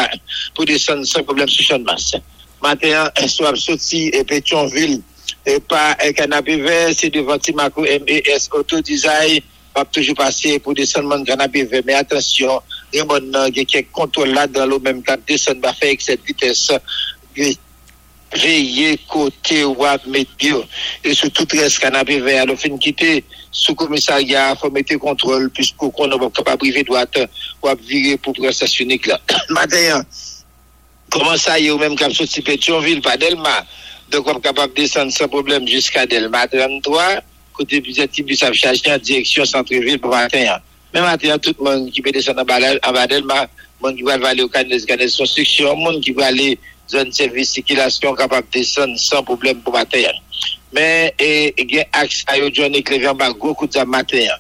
pour 0.56 0.66
descendre 0.66 1.06
sans 1.06 1.24
problème 1.24 1.48
sur 1.48 1.66
Champ 1.66 1.80
Masse. 1.80 2.16
Matin, 2.62 3.12
un 3.18 3.28
soir 3.28 3.58
sorti 3.58 4.10
et 4.14 4.24
Pétionville 4.24 5.02
et 5.46 5.60
pas 5.60 5.98
un 6.04 6.12
canapé 6.12 6.58
vert, 6.58 6.92
c'est 6.96 7.10
devant 7.10 7.38
Timaco 7.38 7.82
MES 7.82 8.50
Auto 8.54 8.80
Design 8.82 9.42
va 9.76 9.86
toujours 9.86 10.16
passer 10.16 10.60
pour 10.60 10.74
descendre 10.74 11.18
mon 11.18 11.24
canapé 11.24 11.64
vert. 11.64 11.82
Mais 11.86 11.94
attention, 11.94 12.62
il 12.94 13.00
y 13.00 13.62
a 13.62 13.66
quelques 13.66 13.92
contrôles 13.92 14.30
là 14.30 14.48
dans 14.48 14.66
le 14.66 14.80
même 14.80 15.02
temps, 15.02 15.16
descendre 15.28 15.62
va 15.62 15.74
faire 15.74 15.88
avec 15.88 16.02
cette 16.02 16.24
vitesse 16.24 16.72
veiller 18.34 19.00
côté 19.08 19.66
web 19.66 20.00
météo 20.08 20.62
et 21.04 21.14
sur 21.14 21.32
tout 21.32 21.48
reste 21.52 21.80
canapé 21.80 22.20
vert 22.20 22.46
le 22.46 22.56
fin 22.56 22.78
quitter 22.78 23.24
sous 23.52 23.76
commissariat 23.76 24.56
faut 24.56 24.70
mettre 24.70 24.96
contrôle 24.98 25.50
puisqu'on 25.50 26.08
ne 26.08 26.16
va 26.16 26.30
pas 26.30 26.58
priver 26.58 26.84
droite. 26.84 27.20
Ou 27.62 27.68
virer 27.86 28.18
pour 28.18 28.34
presse 28.34 28.80
unique 28.80 29.08
là. 29.08 29.20
Matin 29.50 30.04
comment 31.12 31.38
ça 31.38 31.60
y 31.60 31.68
est 31.68 31.72
ou 31.72 31.78
même 31.78 31.96
cap 31.96 32.12
sorti 32.14 32.42
Pétionville 32.42 33.02
pas 33.02 33.18
Delma. 33.18 33.66
Donc 34.10 34.28
on 34.28 34.38
est 34.38 34.42
capable 34.42 34.74
de 34.74 34.82
descendre 34.82 35.12
sans 35.12 35.28
problème 35.28 35.68
jusqu'à 35.68 36.06
Delma. 36.06 36.48
33 36.48 37.22
côté 37.54 37.82
plus 37.82 38.24
bus 38.24 38.44
à 38.44 38.54
charger 38.54 38.94
en 38.94 38.98
direction 38.98 39.46
centre-ville 39.46 40.00
pour 40.00 40.12
matin. 40.12 40.60
Même 40.94 41.04
matin 41.04 41.38
tout 41.38 41.54
le 41.60 41.64
monde 41.64 41.92
qui 41.92 42.02
peut 42.02 42.12
descendre 42.12 42.42
en 42.42 42.92
bas 42.92 43.08
Delma. 43.08 43.48
Monde 43.82 43.96
qui 43.96 44.04
va 44.04 44.14
aller 44.14 44.44
au 44.44 44.48
canal 44.48 44.80
de 44.80 45.18
construction 45.18 45.76
monde 45.76 46.02
qui 46.02 46.12
va 46.12 46.28
aller 46.28 46.58
zon 46.92 47.12
servis 47.16 47.54
sikilasyon 47.56 48.18
kapap 48.20 48.48
desen 48.52 48.98
san 49.00 49.24
problem 49.28 49.62
pou 49.64 49.74
mater. 49.76 50.12
Men, 50.76 51.12
e 51.20 51.52
gen 51.68 51.88
aks 51.96 52.24
a 52.32 52.38
yo 52.40 52.50
Johnny 52.52 52.84
Clevian 52.84 53.18
ba 53.18 53.32
gokou 53.32 53.68
zam 53.72 53.90
mater. 53.92 54.32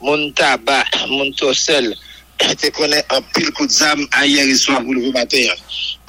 Moun 0.00 0.30
taba, 0.34 0.80
moun 1.10 1.32
tosel, 1.38 1.92
te 2.38 2.70
konen 2.74 3.02
an 3.12 3.24
pil 3.34 3.50
kou 3.54 3.68
zam 3.68 4.02
a 4.16 4.24
yeri 4.26 4.56
swa 4.58 4.80
pou 4.82 4.96
louvi 4.96 5.12
mater. 5.14 5.54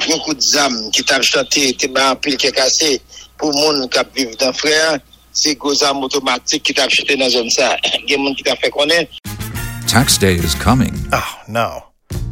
Gokou 0.06 0.38
zam 0.54 0.78
ki 0.96 1.06
tab 1.06 1.26
chante, 1.28 1.70
te 1.78 1.90
ba 1.92 2.12
an 2.16 2.22
pil 2.24 2.38
ke 2.40 2.54
kase 2.56 2.98
pou 3.38 3.54
moun 3.58 3.86
kap 3.94 4.10
viv 4.16 4.34
dan 4.42 4.56
freya, 4.58 4.98
se 5.34 5.56
gozam 5.56 6.04
otomatik 6.08 6.64
ki 6.66 6.78
tab 6.78 6.90
chante 6.94 7.18
nan 7.20 7.30
zon 7.34 7.50
sa. 7.54 7.76
Gen 8.08 8.24
moun 8.24 8.38
ki 8.38 8.48
tab 8.48 8.62
fe 8.64 8.74
konen. 8.74 9.10
Tax 9.92 10.18
day 10.18 10.36
is 10.36 10.56
coming. 10.56 10.96
Oh, 11.12 11.42
no. 11.48 11.91